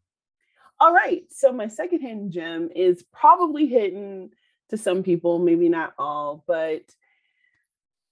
All 0.79 0.93
right. 0.93 1.23
So 1.29 1.51
my 1.51 1.67
second 1.67 2.01
hidden 2.01 2.31
gem 2.31 2.69
is 2.75 3.03
probably 3.11 3.67
hidden 3.67 4.31
to 4.69 4.77
some 4.77 5.03
people, 5.03 5.39
maybe 5.39 5.69
not 5.69 5.93
all, 5.97 6.43
but 6.47 6.83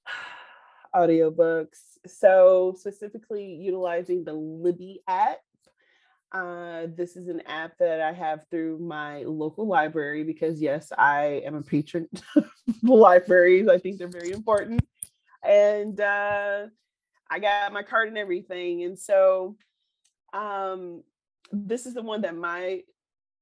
audiobooks. 0.96 1.80
So 2.08 2.76
specifically 2.78 3.56
utilizing 3.56 4.24
the 4.24 4.34
Libby 4.34 5.02
app. 5.08 5.40
Uh, 6.36 6.88
this 6.98 7.16
is 7.16 7.30
an 7.30 7.42
app 7.46 7.78
that 7.80 8.02
I 8.02 8.12
have 8.12 8.42
through 8.52 8.78
my 8.80 9.24
local 9.24 9.66
library 9.66 10.26
because, 10.26 10.62
yes, 10.62 10.92
I 10.98 11.42
am 11.46 11.56
a 11.56 11.62
patron 11.62 12.10
of 12.36 12.46
libraries. 12.84 13.70
I 13.70 13.78
think 13.78 13.98
they're 13.98 14.10
very 14.10 14.32
important. 14.32 14.82
And 15.48 15.98
uh, 16.02 16.66
I 17.32 17.40
got 17.40 17.72
my 17.72 17.84
card 17.84 18.10
and 18.10 18.18
everything. 18.18 18.84
And 18.84 19.00
so 19.00 19.56
um, 20.34 21.04
this 21.54 21.86
is 21.86 21.94
the 21.94 22.02
one 22.02 22.22
that 22.24 22.36
my 22.36 22.82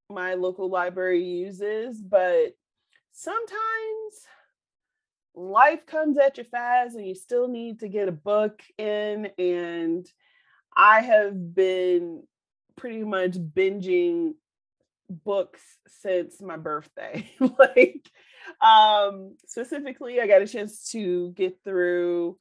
my 0.08 0.36
local 0.36 0.70
library 0.70 1.24
uses, 1.24 2.00
but 2.00 2.56
sometimes 3.12 3.48
life 5.34 5.88
comes 5.88 6.20
at 6.20 6.38
you 6.38 6.44
fast 6.44 6.96
and 6.96 7.08
you 7.08 7.16
still 7.16 7.48
need 7.48 7.80
to 7.80 7.88
get 7.88 8.08
a 8.08 8.12
book 8.12 8.62
in 8.78 9.32
and 9.39 10.08
I 10.78 11.02
have 11.02 11.56
been 11.56 12.24
pretty 12.84 13.05
much 13.05 13.31
binging 13.31 14.34
books 15.09 15.61
since 15.88 16.41
my 16.41 16.57
birthday. 16.57 17.25
like 17.39 18.11
um 18.59 19.38
specifically 19.47 20.19
I 20.19 20.27
got 20.27 20.41
a 20.41 20.47
chance 20.47 20.91
to 20.91 21.31
get 21.31 21.63
through 21.63 22.36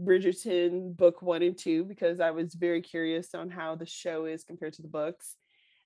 Bridgerton 0.00 0.96
book 0.96 1.20
1 1.20 1.42
and 1.42 1.58
2 1.58 1.84
because 1.84 2.20
I 2.20 2.30
was 2.30 2.54
very 2.54 2.80
curious 2.80 3.34
on 3.34 3.50
how 3.50 3.74
the 3.74 3.84
show 3.84 4.24
is 4.24 4.44
compared 4.44 4.72
to 4.74 4.82
the 4.82 4.88
books. 4.88 5.36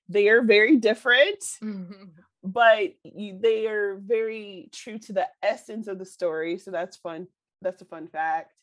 They 0.07 0.29
are 0.29 0.41
very 0.41 0.77
different, 0.77 1.43
mm-hmm. 1.61 2.05
but 2.45 2.93
they 3.13 3.67
are 3.67 3.97
very 3.97 4.69
true 4.71 4.99
to 4.99 5.11
the 5.11 5.27
essence 5.43 5.87
of 5.87 5.99
the 5.99 6.05
story, 6.05 6.59
so 6.59 6.71
that's 6.71 6.95
fun. 6.95 7.27
That's 7.61 7.81
a 7.81 7.85
fun 7.85 8.07
fact. 8.07 8.53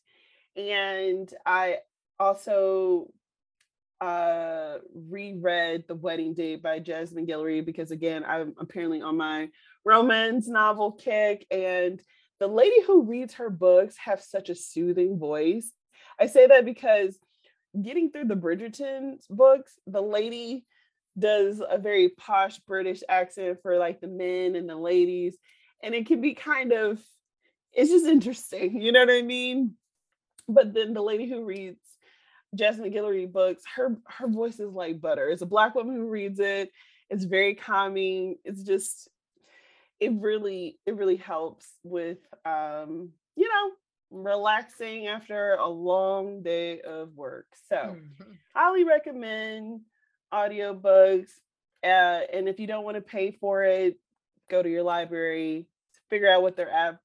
And 0.57 1.31
I 1.45 1.77
also 2.19 3.11
uh 4.05 4.77
reread 5.09 5.85
The 5.87 5.95
Wedding 5.95 6.33
Date 6.33 6.61
by 6.61 6.79
Jasmine 6.79 7.25
Guillory 7.25 7.65
because 7.65 7.91
again, 7.91 8.23
I'm 8.27 8.53
apparently 8.59 9.01
on 9.01 9.17
my 9.17 9.49
romance 9.83 10.47
novel 10.47 10.91
kick 10.91 11.45
and 11.49 12.01
the 12.39 12.47
lady 12.47 12.81
who 12.85 13.03
reads 13.03 13.35
her 13.35 13.49
books 13.49 13.95
have 13.97 14.21
such 14.21 14.49
a 14.49 14.55
soothing 14.55 15.17
voice. 15.17 15.71
I 16.19 16.27
say 16.27 16.47
that 16.47 16.65
because 16.65 17.17
getting 17.81 18.11
through 18.11 18.25
the 18.25 18.35
Bridgerton 18.35 19.17
books, 19.29 19.73
the 19.87 20.01
lady 20.01 20.65
does 21.17 21.61
a 21.67 21.77
very 21.77 22.09
posh 22.09 22.59
British 22.59 23.01
accent 23.07 23.59
for 23.61 23.77
like 23.77 24.01
the 24.01 24.07
men 24.07 24.55
and 24.55 24.69
the 24.69 24.75
ladies. 24.75 25.37
And 25.81 25.95
it 25.95 26.07
can 26.07 26.21
be 26.21 26.33
kind 26.33 26.73
of, 26.73 27.01
it's 27.73 27.89
just 27.89 28.05
interesting, 28.05 28.81
you 28.81 28.91
know 28.91 28.99
what 28.99 29.09
I 29.09 29.21
mean? 29.21 29.75
But 30.47 30.73
then 30.73 30.93
the 30.93 31.01
lady 31.01 31.27
who 31.27 31.43
reads 31.43 31.79
Jasmine 32.55 32.91
Guillory 32.91 33.31
books, 33.31 33.63
her 33.75 33.97
her 34.07 34.27
voice 34.27 34.59
is 34.59 34.73
like 34.73 35.01
butter. 35.01 35.29
It's 35.29 35.41
a 35.41 35.47
black 35.47 35.75
woman 35.75 35.95
who 35.95 36.09
reads 36.09 36.39
it. 36.39 36.71
It's 37.09 37.25
very 37.25 37.55
calming. 37.55 38.37
It's 38.43 38.63
just 38.63 39.09
it 39.99 40.11
really 40.13 40.77
it 40.85 40.95
really 40.95 41.15
helps 41.15 41.67
with 41.83 42.17
um 42.45 43.09
you 43.35 43.47
know 43.47 43.71
relaxing 44.11 45.07
after 45.07 45.55
a 45.55 45.67
long 45.67 46.41
day 46.41 46.81
of 46.81 47.15
work. 47.15 47.47
So, 47.69 47.75
mm-hmm. 47.75 48.31
highly 48.53 48.83
recommend 48.83 49.81
audiobooks. 50.33 51.29
Uh, 51.83 52.21
and 52.33 52.47
if 52.47 52.59
you 52.59 52.67
don't 52.67 52.83
want 52.83 52.95
to 52.95 53.01
pay 53.01 53.31
for 53.31 53.63
it, 53.63 53.99
go 54.49 54.63
to 54.63 54.69
your 54.69 54.83
library, 54.83 55.67
figure 56.09 56.31
out 56.31 56.41
what 56.41 56.55
their 56.55 56.71
app 56.71 56.99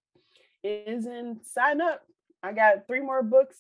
is, 0.63 1.07
and 1.07 1.41
sign 1.45 1.81
up. 1.81 2.03
I 2.43 2.53
got 2.53 2.87
three 2.87 3.01
more 3.01 3.23
books 3.23 3.57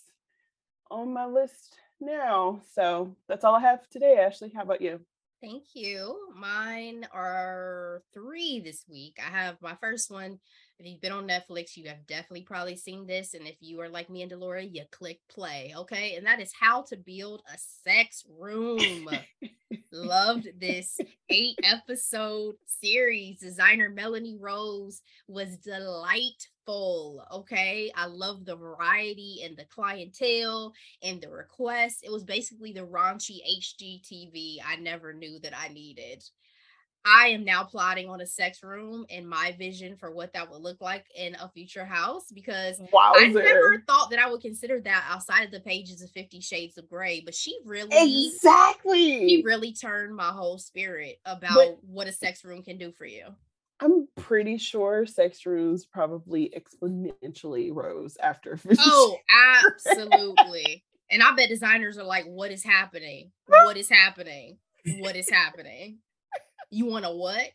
on 0.90 1.12
my 1.12 1.26
list 1.26 1.76
now. 2.00 2.60
So 2.74 3.14
that's 3.28 3.44
all 3.44 3.54
I 3.54 3.60
have 3.60 3.88
today, 3.88 4.18
Ashley. 4.18 4.52
How 4.54 4.62
about 4.62 4.80
you? 4.80 5.00
Thank 5.42 5.68
you. 5.72 6.18
Mine 6.36 7.06
are 7.14 8.02
three 8.12 8.60
this 8.60 8.84
week. 8.86 9.18
I 9.18 9.30
have 9.30 9.56
my 9.62 9.74
first 9.80 10.10
one. 10.10 10.38
If 10.78 10.86
you've 10.86 11.00
been 11.00 11.12
on 11.12 11.26
Netflix, 11.26 11.76
you 11.76 11.88
have 11.88 12.06
definitely 12.06 12.42
probably 12.42 12.76
seen 12.76 13.06
this. 13.06 13.32
And 13.32 13.46
if 13.46 13.56
you 13.60 13.80
are 13.80 13.88
like 13.88 14.10
me 14.10 14.20
and 14.20 14.30
Delora, 14.30 14.62
you 14.62 14.82
click 14.90 15.18
play. 15.30 15.72
Okay. 15.74 16.16
And 16.16 16.26
that 16.26 16.40
is 16.40 16.52
how 16.58 16.82
to 16.84 16.96
build 16.96 17.42
a 17.48 17.56
sex 17.56 18.22
room. 18.38 19.08
Loved 19.92 20.48
this 20.58 20.98
eight 21.30 21.58
episode 21.62 22.56
series. 22.66 23.40
Designer 23.40 23.88
Melanie 23.88 24.36
Rose 24.38 25.00
was 25.26 25.56
delightful. 25.56 26.59
Okay. 27.32 27.92
I 27.94 28.06
love 28.06 28.44
the 28.44 28.56
variety 28.56 29.42
and 29.44 29.56
the 29.56 29.64
clientele 29.64 30.72
and 31.02 31.20
the 31.20 31.30
requests. 31.30 32.02
It 32.02 32.12
was 32.12 32.24
basically 32.24 32.72
the 32.72 32.86
raunchy 32.86 33.38
HGTV 33.60 34.58
I 34.66 34.76
never 34.76 35.12
knew 35.12 35.38
that 35.40 35.56
I 35.56 35.68
needed. 35.68 36.22
I 37.04 37.28
am 37.28 37.44
now 37.44 37.64
plotting 37.64 38.10
on 38.10 38.20
a 38.20 38.26
sex 38.26 38.62
room 38.62 39.06
and 39.08 39.26
my 39.26 39.54
vision 39.58 39.96
for 39.96 40.10
what 40.10 40.34
that 40.34 40.50
would 40.50 40.60
look 40.60 40.82
like 40.82 41.06
in 41.16 41.34
a 41.36 41.48
future 41.48 41.84
house 41.84 42.26
because 42.30 42.78
Wowzer. 42.92 43.20
I 43.20 43.26
never 43.28 43.82
thought 43.86 44.10
that 44.10 44.18
I 44.18 44.28
would 44.28 44.42
consider 44.42 44.80
that 44.80 45.04
outside 45.08 45.44
of 45.44 45.50
the 45.50 45.60
pages 45.60 46.02
of 46.02 46.10
Fifty 46.10 46.40
Shades 46.40 46.76
of 46.76 46.90
Grey. 46.90 47.22
But 47.24 47.34
she 47.34 47.58
really 47.64 47.88
exactly 47.92 49.28
she 49.28 49.42
really 49.44 49.72
turned 49.72 50.14
my 50.14 50.28
whole 50.28 50.58
spirit 50.58 51.20
about 51.24 51.54
but, 51.54 51.78
what 51.84 52.06
a 52.06 52.12
sex 52.12 52.44
room 52.44 52.62
can 52.62 52.76
do 52.76 52.92
for 52.92 53.06
you. 53.06 53.28
I'm 53.80 54.08
pretty 54.16 54.58
sure 54.58 55.06
sex 55.06 55.46
rooms 55.46 55.86
probably 55.86 56.52
exponentially 56.56 57.74
rose 57.74 58.16
after. 58.22 58.58
Oh, 58.78 59.16
absolutely. 59.64 60.84
and 61.10 61.22
I 61.22 61.34
bet 61.34 61.48
designers 61.48 61.98
are 61.98 62.04
like, 62.04 62.24
what 62.26 62.50
is 62.50 62.62
happening? 62.62 63.32
What 63.48 63.76
is 63.76 63.88
happening? 63.88 64.58
What 64.98 65.16
is 65.16 65.28
happening? 65.30 65.98
You 66.70 66.86
want 66.86 67.04
to 67.04 67.10
what? 67.10 67.52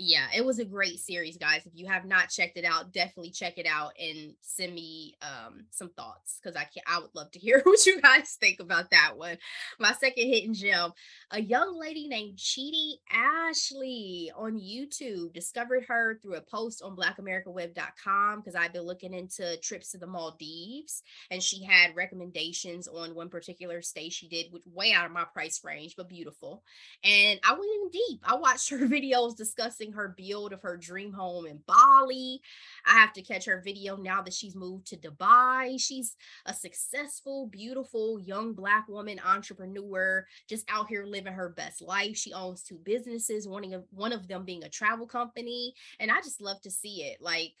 Yeah, 0.00 0.26
it 0.34 0.44
was 0.44 0.58
a 0.58 0.64
great 0.64 0.98
series, 0.98 1.36
guys. 1.36 1.66
If 1.66 1.72
you 1.74 1.86
have 1.86 2.06
not 2.06 2.30
checked 2.30 2.56
it 2.56 2.64
out, 2.64 2.92
definitely 2.92 3.30
check 3.30 3.58
it 3.58 3.66
out 3.66 3.92
and 4.00 4.34
send 4.40 4.74
me 4.74 5.14
um, 5.20 5.64
some 5.70 5.90
thoughts 5.90 6.40
because 6.42 6.56
I 6.56 6.64
can 6.64 6.82
I 6.86 7.00
would 7.00 7.14
love 7.14 7.30
to 7.32 7.38
hear 7.38 7.60
what 7.64 7.84
you 7.84 8.00
guys 8.00 8.36
think 8.40 8.60
about 8.60 8.90
that 8.90 9.16
one. 9.16 9.36
My 9.78 9.92
second 9.92 10.26
hidden 10.26 10.54
gem, 10.54 10.92
a 11.30 11.40
young 11.40 11.78
lady 11.78 12.08
named 12.08 12.38
Chidi 12.38 12.94
Ashley 13.12 14.32
on 14.34 14.58
YouTube 14.58 15.34
discovered 15.34 15.84
her 15.88 16.18
through 16.22 16.36
a 16.36 16.40
post 16.40 16.82
on 16.82 16.96
blackamericaweb.com 16.96 18.40
because 18.40 18.54
I've 18.54 18.72
been 18.72 18.86
looking 18.86 19.12
into 19.12 19.58
trips 19.58 19.92
to 19.92 19.98
the 19.98 20.06
Maldives 20.06 21.02
and 21.30 21.42
she 21.42 21.62
had 21.62 21.94
recommendations 21.94 22.88
on 22.88 23.14
one 23.14 23.28
particular 23.28 23.82
stay 23.82 24.08
she 24.08 24.28
did, 24.28 24.46
which 24.50 24.64
way 24.72 24.92
out 24.92 25.04
of 25.04 25.12
my 25.12 25.24
price 25.24 25.60
range, 25.62 25.94
but 25.96 26.08
beautiful. 26.08 26.62
And 27.04 27.38
I 27.44 27.52
went 27.52 27.64
in 27.64 27.90
deep. 27.90 28.20
I 28.24 28.36
watched 28.36 28.70
her 28.70 28.78
videos 28.86 29.36
discussing 29.36 29.89
her 29.92 30.14
build 30.16 30.52
of 30.52 30.62
her 30.62 30.76
dream 30.76 31.12
home 31.12 31.46
in 31.46 31.60
Bali. 31.66 32.40
I 32.86 32.92
have 32.92 33.12
to 33.14 33.22
catch 33.22 33.44
her 33.46 33.62
video 33.64 33.96
now 33.96 34.22
that 34.22 34.34
she's 34.34 34.54
moved 34.54 34.86
to 34.88 34.96
Dubai. 34.96 35.80
She's 35.80 36.16
a 36.46 36.54
successful, 36.54 37.46
beautiful 37.46 38.20
young 38.20 38.52
black 38.54 38.88
woman 38.88 39.20
entrepreneur, 39.24 40.26
just 40.48 40.64
out 40.68 40.88
here 40.88 41.04
living 41.04 41.32
her 41.32 41.50
best 41.50 41.82
life. 41.82 42.16
She 42.16 42.32
owns 42.32 42.62
two 42.62 42.78
businesses, 42.84 43.48
one 43.48 43.72
of 43.72 43.84
one 43.90 44.12
of 44.12 44.28
them 44.28 44.44
being 44.44 44.64
a 44.64 44.68
travel 44.68 45.06
company, 45.06 45.74
and 45.98 46.10
I 46.10 46.18
just 46.18 46.40
love 46.40 46.60
to 46.62 46.70
see 46.70 47.04
it. 47.04 47.20
Like 47.20 47.54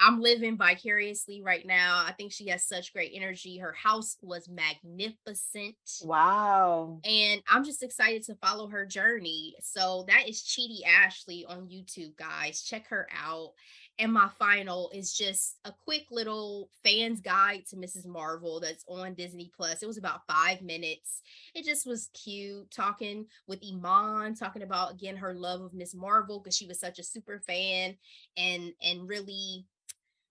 I'm 0.00 0.20
living 0.20 0.56
vicariously 0.56 1.42
right 1.42 1.66
now. 1.66 2.02
I 2.06 2.12
think 2.12 2.32
she 2.32 2.48
has 2.48 2.66
such 2.66 2.94
great 2.94 3.12
energy. 3.14 3.58
Her 3.58 3.72
house 3.72 4.16
was 4.22 4.48
magnificent. 4.48 5.76
Wow. 6.02 7.00
And 7.04 7.42
I'm 7.46 7.64
just 7.64 7.82
excited 7.82 8.22
to 8.24 8.34
follow 8.36 8.66
her 8.68 8.86
journey. 8.86 9.54
So 9.60 10.06
that 10.08 10.26
is 10.26 10.42
Chidi 10.42 10.86
Ashley 10.86 11.44
on 11.46 11.68
YouTube, 11.68 12.16
guys. 12.16 12.62
Check 12.62 12.88
her 12.88 13.06
out. 13.14 13.52
And 13.98 14.10
my 14.10 14.28
final 14.38 14.90
is 14.94 15.12
just 15.12 15.58
a 15.66 15.72
quick 15.84 16.06
little 16.10 16.70
fans 16.82 17.20
guide 17.20 17.66
to 17.68 17.76
Ms. 17.76 18.06
Marvel 18.06 18.58
that's 18.58 18.84
on 18.88 19.12
Disney 19.12 19.50
Plus. 19.54 19.82
It 19.82 19.86
was 19.86 19.98
about 19.98 20.26
five 20.26 20.62
minutes. 20.62 21.20
It 21.54 21.66
just 21.66 21.86
was 21.86 22.08
cute 22.14 22.70
talking 22.70 23.26
with 23.46 23.62
Iman, 23.62 24.36
talking 24.36 24.62
about 24.62 24.92
again 24.92 25.16
her 25.16 25.34
love 25.34 25.60
of 25.60 25.74
Miss 25.74 25.94
Marvel 25.94 26.40
because 26.40 26.56
she 26.56 26.66
was 26.66 26.80
such 26.80 26.98
a 26.98 27.04
super 27.04 27.40
fan 27.46 27.94
and 28.38 28.72
and 28.82 29.06
really 29.06 29.66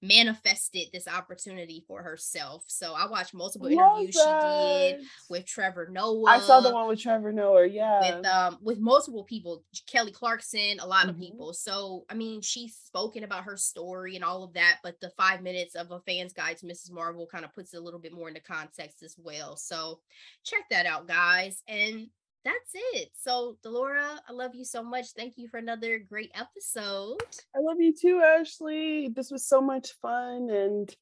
manifested 0.02 0.88
this 0.94 1.08
opportunity 1.08 1.84
for 1.88 2.02
herself. 2.02 2.64
So 2.68 2.94
I 2.94 3.08
watched 3.08 3.34
multiple 3.34 3.68
interviews 3.68 4.16
she 4.16 4.40
did 4.42 5.02
with 5.30 5.46
Trevor 5.46 5.90
Noah. 5.92 6.30
I 6.30 6.40
saw 6.40 6.62
the 6.62 6.74
one 6.74 6.88
with 6.88 7.02
Trevor 7.02 7.32
Noah, 7.32 7.68
yeah. 7.68 8.18
With 8.18 8.26
um 8.26 8.58
with 8.62 8.80
multiple 8.80 9.24
people, 9.24 9.64
Kelly 9.88 10.12
Clarkson, 10.12 10.80
a 10.80 10.88
lot 10.88 11.02
mm-hmm. 11.02 11.10
of 11.10 11.20
people. 11.20 11.54
So 11.54 12.06
I 12.10 12.14
mean, 12.14 12.42
she's 12.42 12.76
spoken 12.76 13.24
about 13.24 13.44
her 13.44 13.58
story 13.58 14.16
and 14.16 14.24
all 14.24 14.44
of 14.44 14.54
that, 14.54 14.78
but 14.84 15.00
the 15.02 15.12
five 15.18 15.42
minutes 15.42 15.76
of 15.76 15.92
a 15.92 16.00
fan's 16.02 16.34
guide 16.34 16.58
to 16.58 16.66
Ms. 16.66 16.90
Marvel 16.92 17.28
kind 17.28 17.44
of 17.44 17.54
puts 17.54 17.74
it 17.74 17.78
a 17.78 17.82
little 17.82 18.00
bit 18.00 18.14
more 18.14 18.30
into 18.30 18.42
context 18.42 19.04
as 19.04 19.16
well. 19.18 19.58
So 19.58 20.00
check 20.44 20.62
that 20.70 20.86
out, 20.86 21.08
guys. 21.08 21.62
And 21.68 22.08
that's 22.46 22.72
it. 22.94 23.12
So, 23.20 23.58
Delora, 23.64 24.20
I 24.28 24.32
love 24.32 24.56
you 24.56 24.66
so 24.66 24.84
much. 24.84 25.08
Thank 25.16 25.34
you 25.38 25.48
for 25.50 25.58
another 25.58 26.00
great 26.00 26.32
episode. 26.34 27.18
I 27.56 27.60
love 27.60 27.78
you 27.80 27.94
too, 27.94 28.22
Ashley. 28.24 29.10
This 29.10 29.32
was 29.32 29.48
so 29.48 29.62
much 29.62 29.92
fun 30.02 30.50
and 30.50 30.94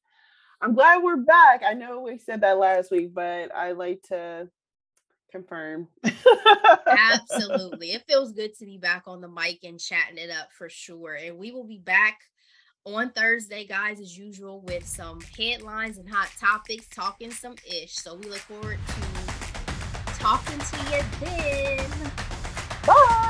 I'm 0.60 0.74
glad 0.74 1.02
we're 1.02 1.16
back. 1.16 1.62
I 1.64 1.74
know 1.74 2.00
we 2.00 2.18
said 2.18 2.40
that 2.40 2.58
last 2.58 2.90
week, 2.90 3.14
but 3.14 3.54
I 3.54 3.72
like 3.72 4.02
to 4.08 4.48
Confirm. 5.30 5.88
Absolutely. 6.86 7.92
It 7.98 8.04
feels 8.06 8.32
good 8.32 8.54
to 8.58 8.64
be 8.64 8.78
back 8.78 9.04
on 9.06 9.20
the 9.20 9.28
mic 9.28 9.60
and 9.64 9.80
chatting 9.80 10.18
it 10.18 10.30
up 10.30 10.52
for 10.52 10.68
sure. 10.68 11.14
And 11.14 11.38
we 11.38 11.52
will 11.52 11.64
be 11.64 11.78
back 11.78 12.20
on 12.84 13.10
Thursday, 13.10 13.66
guys, 13.66 14.00
as 14.00 14.16
usual, 14.16 14.60
with 14.62 14.86
some 14.86 15.20
headlines 15.36 15.98
and 15.98 16.08
hot 16.08 16.30
topics, 16.38 16.86
talking 16.88 17.30
some 17.30 17.56
ish. 17.66 17.94
So 17.94 18.16
we 18.16 18.28
look 18.28 18.38
forward 18.38 18.78
to 18.86 19.07
talking 20.18 20.58
to 20.58 20.76
you 20.90 21.02
then. 21.20 21.86
Bye. 22.86 23.27